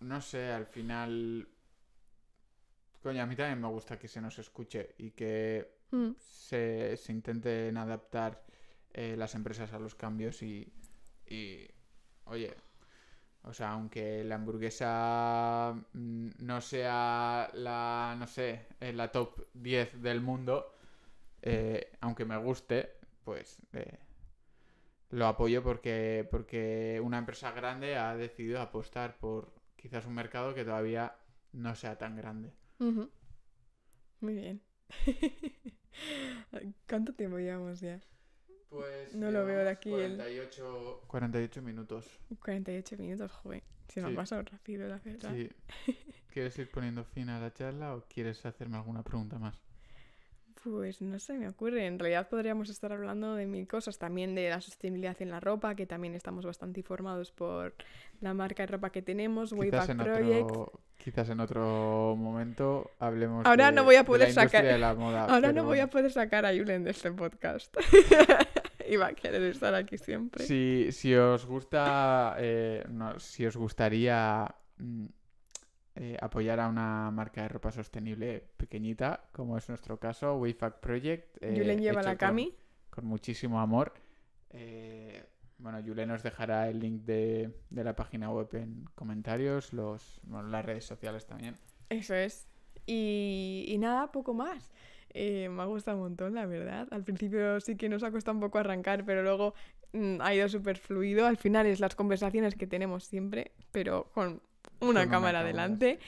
no 0.00 0.20
sé, 0.22 0.50
al 0.52 0.66
final, 0.66 1.48
coño, 3.02 3.22
a 3.22 3.26
mí 3.26 3.36
también 3.36 3.60
me 3.60 3.68
gusta 3.68 3.98
que 3.98 4.08
se 4.08 4.20
nos 4.20 4.38
escuche 4.38 4.94
y 4.98 5.10
que 5.12 5.68
Mm, 5.92 6.14
se, 6.18 6.96
se 6.96 7.12
intenten 7.12 7.76
adaptar 7.76 8.42
eh, 8.92 9.14
las 9.16 9.34
empresas 9.34 9.72
a 9.72 9.78
los 9.78 9.94
cambios 9.94 10.42
y, 10.42 10.72
y, 11.26 11.66
oye, 12.26 12.54
o 13.44 13.52
sea, 13.54 13.72
aunque 13.72 14.24
la 14.24 14.36
hamburguesa 14.36 15.74
mm, 15.94 16.28
no 16.40 16.60
sea 16.60 17.50
la, 17.54 18.16
no 18.18 18.26
sé, 18.26 18.66
en 18.80 18.96
la 18.96 19.12
top 19.12 19.46
10 19.54 20.02
del 20.02 20.20
mundo, 20.22 20.74
eh, 21.42 21.92
aunque 22.00 22.24
me 22.24 22.36
guste, 22.38 22.95
pues 23.26 23.58
eh, 23.72 23.98
lo 25.10 25.26
apoyo 25.26 25.62
porque, 25.64 26.26
porque 26.30 27.00
una 27.04 27.18
empresa 27.18 27.50
grande 27.50 27.96
ha 27.96 28.16
decidido 28.16 28.60
apostar 28.62 29.18
por 29.18 29.52
quizás 29.74 30.06
un 30.06 30.14
mercado 30.14 30.54
que 30.54 30.64
todavía 30.64 31.16
no 31.52 31.74
sea 31.74 31.98
tan 31.98 32.16
grande. 32.16 32.52
Muy 32.78 34.34
bien. 34.34 34.62
¿Cuánto 36.88 37.12
tiempo 37.14 37.38
llevamos 37.38 37.80
ya? 37.80 38.00
Pues 38.68 39.14
No 39.14 39.30
lo 39.30 39.44
veo 39.44 39.64
de 39.64 39.70
aquí 39.70 39.92
el- 39.92 40.16
48, 40.16 41.02
48 41.08 41.62
minutos. 41.62 42.06
48 42.40 42.96
minutos, 42.96 43.32
joven. 43.32 43.62
Se 43.88 44.00
me 44.00 44.08
Sí. 44.08 44.12
ha 44.14 44.16
pasado 44.16 44.42
rápido 44.42 44.88
la 44.88 44.98
verdad. 44.98 45.34
Sí. 45.34 45.50
¿Quieres 46.32 46.56
ir 46.58 46.70
poniendo 46.70 47.04
fin 47.04 47.28
a 47.30 47.40
la 47.40 47.52
charla 47.52 47.94
o 47.96 48.02
quieres 48.08 48.44
hacerme 48.46 48.76
alguna 48.76 49.02
pregunta 49.02 49.38
más? 49.38 49.60
Pues 50.64 51.00
no 51.00 51.18
se 51.18 51.34
me 51.34 51.48
ocurre. 51.48 51.86
En 51.86 51.98
realidad 51.98 52.28
podríamos 52.28 52.70
estar 52.70 52.92
hablando 52.92 53.34
de 53.34 53.46
mil 53.46 53.68
cosas. 53.68 53.98
También 53.98 54.34
de 54.34 54.50
la 54.50 54.60
sostenibilidad 54.60 55.16
en 55.20 55.30
la 55.30 55.38
ropa, 55.40 55.74
que 55.74 55.86
también 55.86 56.14
estamos 56.14 56.44
bastante 56.44 56.80
informados 56.80 57.30
por 57.30 57.74
la 58.20 58.34
marca 58.34 58.62
de 58.64 58.66
ropa 58.68 58.90
que 58.90 59.02
tenemos, 59.02 59.52
Wayback 59.52 59.90
en, 59.90 59.98
Project. 59.98 60.42
otro, 60.50 60.72
quizás 60.96 61.28
en 61.28 61.40
otro 61.40 62.16
momento 62.16 62.90
hablemos 62.98 63.44
Ahora 63.46 63.66
de, 63.66 63.72
no 63.72 63.84
voy 63.84 63.94
a 63.96 63.98
de 64.00 64.04
poder 64.04 64.20
la 64.22 64.28
industria 64.30 64.60
sacar- 64.60 64.72
de 64.72 64.78
la 64.78 64.94
moda. 64.94 65.24
Ahora 65.28 65.40
pero 65.48 65.52
no 65.52 65.64
voy 65.64 65.78
a 65.80 65.88
poder 65.88 66.10
sacar 66.10 66.46
a 66.46 66.52
Julen 66.56 66.84
de 66.84 66.90
este 66.90 67.12
podcast. 67.12 67.76
iba 68.88 69.06
a 69.08 69.12
querer 69.14 69.42
estar 69.42 69.74
aquí 69.74 69.98
siempre. 69.98 70.44
Si, 70.44 70.90
si 70.92 71.14
os 71.14 71.44
gusta, 71.46 72.36
eh, 72.38 72.84
no, 72.88 73.18
si 73.20 73.44
os 73.46 73.56
gustaría 73.56 74.46
mm, 74.78 75.06
eh, 75.96 76.16
apoyar 76.20 76.60
a 76.60 76.68
una 76.68 77.10
marca 77.10 77.42
de 77.42 77.48
ropa 77.48 77.72
sostenible 77.72 78.44
pequeñita, 78.56 79.28
como 79.32 79.56
es 79.58 79.68
nuestro 79.68 79.98
caso, 79.98 80.36
WeFact 80.36 80.80
Project. 80.80 81.38
eh, 81.42 81.54
Julen 81.56 81.80
lleva 81.80 82.02
la 82.02 82.16
cami. 82.16 82.50
Con, 82.90 83.02
con 83.02 83.06
muchísimo 83.06 83.60
amor. 83.60 83.94
Eh, 84.50 85.24
bueno, 85.58 85.82
Julen 85.84 86.08
nos 86.08 86.22
dejará 86.22 86.68
el 86.68 86.80
link 86.80 87.02
de, 87.02 87.50
de 87.70 87.84
la 87.84 87.96
página 87.96 88.30
web 88.30 88.48
en 88.52 88.84
comentarios, 88.94 89.72
los, 89.72 90.20
bueno, 90.24 90.48
las 90.48 90.64
redes 90.64 90.84
sociales 90.84 91.26
también. 91.26 91.56
Eso 91.88 92.14
es. 92.14 92.46
Y, 92.86 93.64
y 93.68 93.78
nada, 93.78 94.12
poco 94.12 94.34
más. 94.34 94.70
Eh, 95.10 95.48
me 95.48 95.62
ha 95.62 95.64
gustado 95.64 95.96
un 95.96 96.02
montón, 96.04 96.34
la 96.34 96.44
verdad. 96.44 96.86
Al 96.90 97.04
principio 97.04 97.58
sí 97.60 97.76
que 97.76 97.88
nos 97.88 98.02
ha 98.02 98.10
costado 98.10 98.34
un 98.34 98.40
poco 98.40 98.58
arrancar, 98.58 99.04
pero 99.06 99.22
luego 99.22 99.54
mm, 99.94 100.20
ha 100.20 100.34
ido 100.34 100.46
súper 100.48 100.76
fluido. 100.76 101.26
Al 101.26 101.38
final 101.38 101.64
es 101.66 101.80
las 101.80 101.94
conversaciones 101.94 102.54
que 102.54 102.66
tenemos 102.66 103.04
siempre, 103.04 103.52
pero 103.72 104.10
con 104.12 104.42
una 104.80 104.90
una 104.90 105.00
cámara 105.02 105.38
cámara, 105.38 105.44
delante. 105.44 105.98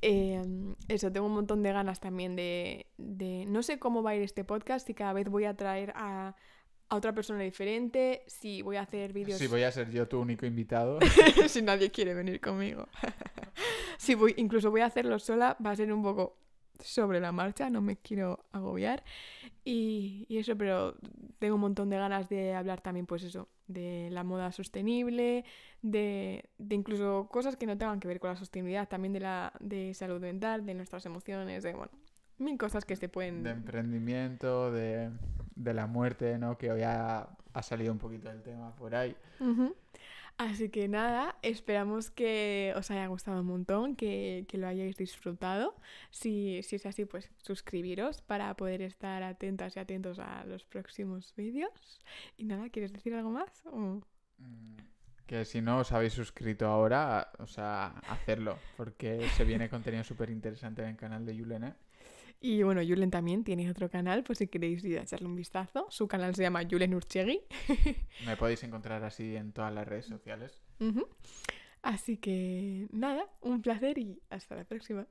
Eh, 0.00 0.42
eso, 0.88 1.12
tengo 1.12 1.26
un 1.26 1.34
montón 1.34 1.62
de 1.62 1.72
ganas 1.72 2.00
también 2.00 2.36
de, 2.36 2.86
de... 2.98 3.46
No 3.46 3.62
sé 3.62 3.78
cómo 3.78 4.02
va 4.02 4.10
a 4.10 4.16
ir 4.16 4.22
este 4.22 4.44
podcast, 4.44 4.86
si 4.86 4.94
cada 4.94 5.12
vez 5.12 5.28
voy 5.28 5.44
a 5.44 5.54
traer 5.54 5.92
a, 5.94 6.34
a 6.88 6.96
otra 6.96 7.14
persona 7.14 7.40
diferente, 7.40 8.22
si 8.26 8.62
voy 8.62 8.76
a 8.76 8.82
hacer 8.82 9.12
vídeos... 9.12 9.38
Si 9.38 9.46
voy 9.46 9.62
a 9.62 9.72
ser 9.72 9.90
yo 9.90 10.08
tu 10.08 10.20
único 10.20 10.44
invitado. 10.44 10.98
si 11.48 11.62
nadie 11.62 11.90
quiere 11.90 12.14
venir 12.14 12.40
conmigo. 12.40 12.88
si 13.98 14.14
voy, 14.14 14.34
incluso 14.36 14.70
voy 14.70 14.80
a 14.80 14.86
hacerlo 14.86 15.18
sola, 15.18 15.56
va 15.64 15.70
a 15.70 15.76
ser 15.76 15.92
un 15.92 16.02
poco 16.02 16.36
sobre 16.82 17.20
la 17.20 17.32
marcha, 17.32 17.70
no 17.70 17.80
me 17.80 17.96
quiero 17.96 18.44
agobiar. 18.52 19.02
Y, 19.64 20.26
y 20.28 20.38
eso, 20.38 20.56
pero 20.56 20.96
tengo 21.38 21.54
un 21.54 21.60
montón 21.60 21.90
de 21.90 21.96
ganas 21.96 22.28
de 22.28 22.54
hablar 22.54 22.80
también, 22.80 23.06
pues 23.06 23.22
eso, 23.22 23.48
de 23.66 24.08
la 24.10 24.24
moda 24.24 24.52
sostenible, 24.52 25.44
de, 25.82 26.48
de 26.58 26.74
incluso 26.74 27.28
cosas 27.30 27.56
que 27.56 27.66
no 27.66 27.78
tengan 27.78 28.00
que 28.00 28.08
ver 28.08 28.20
con 28.20 28.30
la 28.30 28.36
sostenibilidad, 28.36 28.88
también 28.88 29.12
de 29.12 29.20
la 29.20 29.52
de 29.60 29.94
salud 29.94 30.20
mental, 30.20 30.66
de 30.66 30.74
nuestras 30.74 31.06
emociones, 31.06 31.62
de 31.62 31.72
bueno, 31.74 31.92
mil 32.38 32.58
cosas 32.58 32.84
que 32.84 32.96
se 32.96 33.08
pueden 33.08 33.42
de 33.42 33.50
emprendimiento, 33.50 34.72
de, 34.72 35.10
de 35.54 35.74
la 35.74 35.86
muerte, 35.86 36.38
¿no? 36.38 36.58
Que 36.58 36.70
hoy 36.72 36.82
ha, 36.82 37.28
ha 37.52 37.62
salido 37.62 37.92
un 37.92 37.98
poquito 37.98 38.28
del 38.28 38.42
tema 38.42 38.74
por 38.76 38.94
ahí. 38.94 39.16
Ujú. 39.40 39.74
Así 40.38 40.70
que 40.70 40.88
nada, 40.88 41.36
esperamos 41.42 42.10
que 42.10 42.72
os 42.76 42.90
haya 42.90 43.06
gustado 43.06 43.40
un 43.40 43.46
montón, 43.46 43.94
que, 43.94 44.44
que 44.48 44.58
lo 44.58 44.66
hayáis 44.66 44.96
disfrutado. 44.96 45.76
Si, 46.10 46.62
si 46.64 46.76
es 46.76 46.86
así, 46.86 47.04
pues 47.04 47.30
suscribiros 47.38 48.22
para 48.22 48.54
poder 48.56 48.82
estar 48.82 49.22
atentas 49.22 49.76
y 49.76 49.80
atentos 49.80 50.18
a 50.18 50.44
los 50.44 50.64
próximos 50.64 51.32
vídeos. 51.36 52.00
Y 52.36 52.44
nada, 52.44 52.68
¿quieres 52.70 52.92
decir 52.92 53.14
algo 53.14 53.30
más? 53.30 53.64
O- 53.66 54.02
Mm, 54.38 54.76
Que 55.26 55.44
si 55.44 55.60
no 55.62 55.78
os 55.78 55.92
habéis 55.92 56.12
suscrito 56.14 56.66
ahora, 56.66 57.30
o 57.38 57.46
sea, 57.46 57.86
hacerlo, 58.08 58.58
porque 58.76 59.30
se 59.36 59.44
viene 59.44 59.68
contenido 59.70 60.02
súper 60.04 60.28
interesante 60.30 60.82
en 60.82 60.88
el 60.88 60.96
canal 60.96 61.24
de 61.24 61.38
Julen, 61.38 61.64
¿eh? 61.64 61.74
Y 62.44 62.64
bueno, 62.64 62.80
Julen 62.82 63.12
también 63.12 63.44
tiene 63.44 63.70
otro 63.70 63.88
canal, 63.88 64.24
pues 64.24 64.38
si 64.38 64.48
queréis 64.48 64.84
ir 64.84 64.98
a 64.98 65.02
echarle 65.02 65.28
un 65.28 65.36
vistazo. 65.36 65.86
Su 65.90 66.08
canal 66.08 66.34
se 66.34 66.42
llama 66.42 66.62
Julen 66.68 66.92
Urchegui. 66.92 67.40
Me 68.26 68.36
podéis 68.36 68.64
encontrar 68.64 69.04
así 69.04 69.36
en 69.36 69.52
todas 69.52 69.72
las 69.72 69.86
redes 69.86 70.06
sociales. 70.06 70.60
Así 71.82 72.16
que 72.16 72.88
nada, 72.90 73.28
un 73.42 73.62
placer 73.62 73.96
y 73.98 74.20
hasta 74.28 74.56
la 74.56 74.64
próxima. 74.64 75.06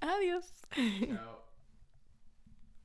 Adiós. 0.00 0.54
Chao. 1.08 1.44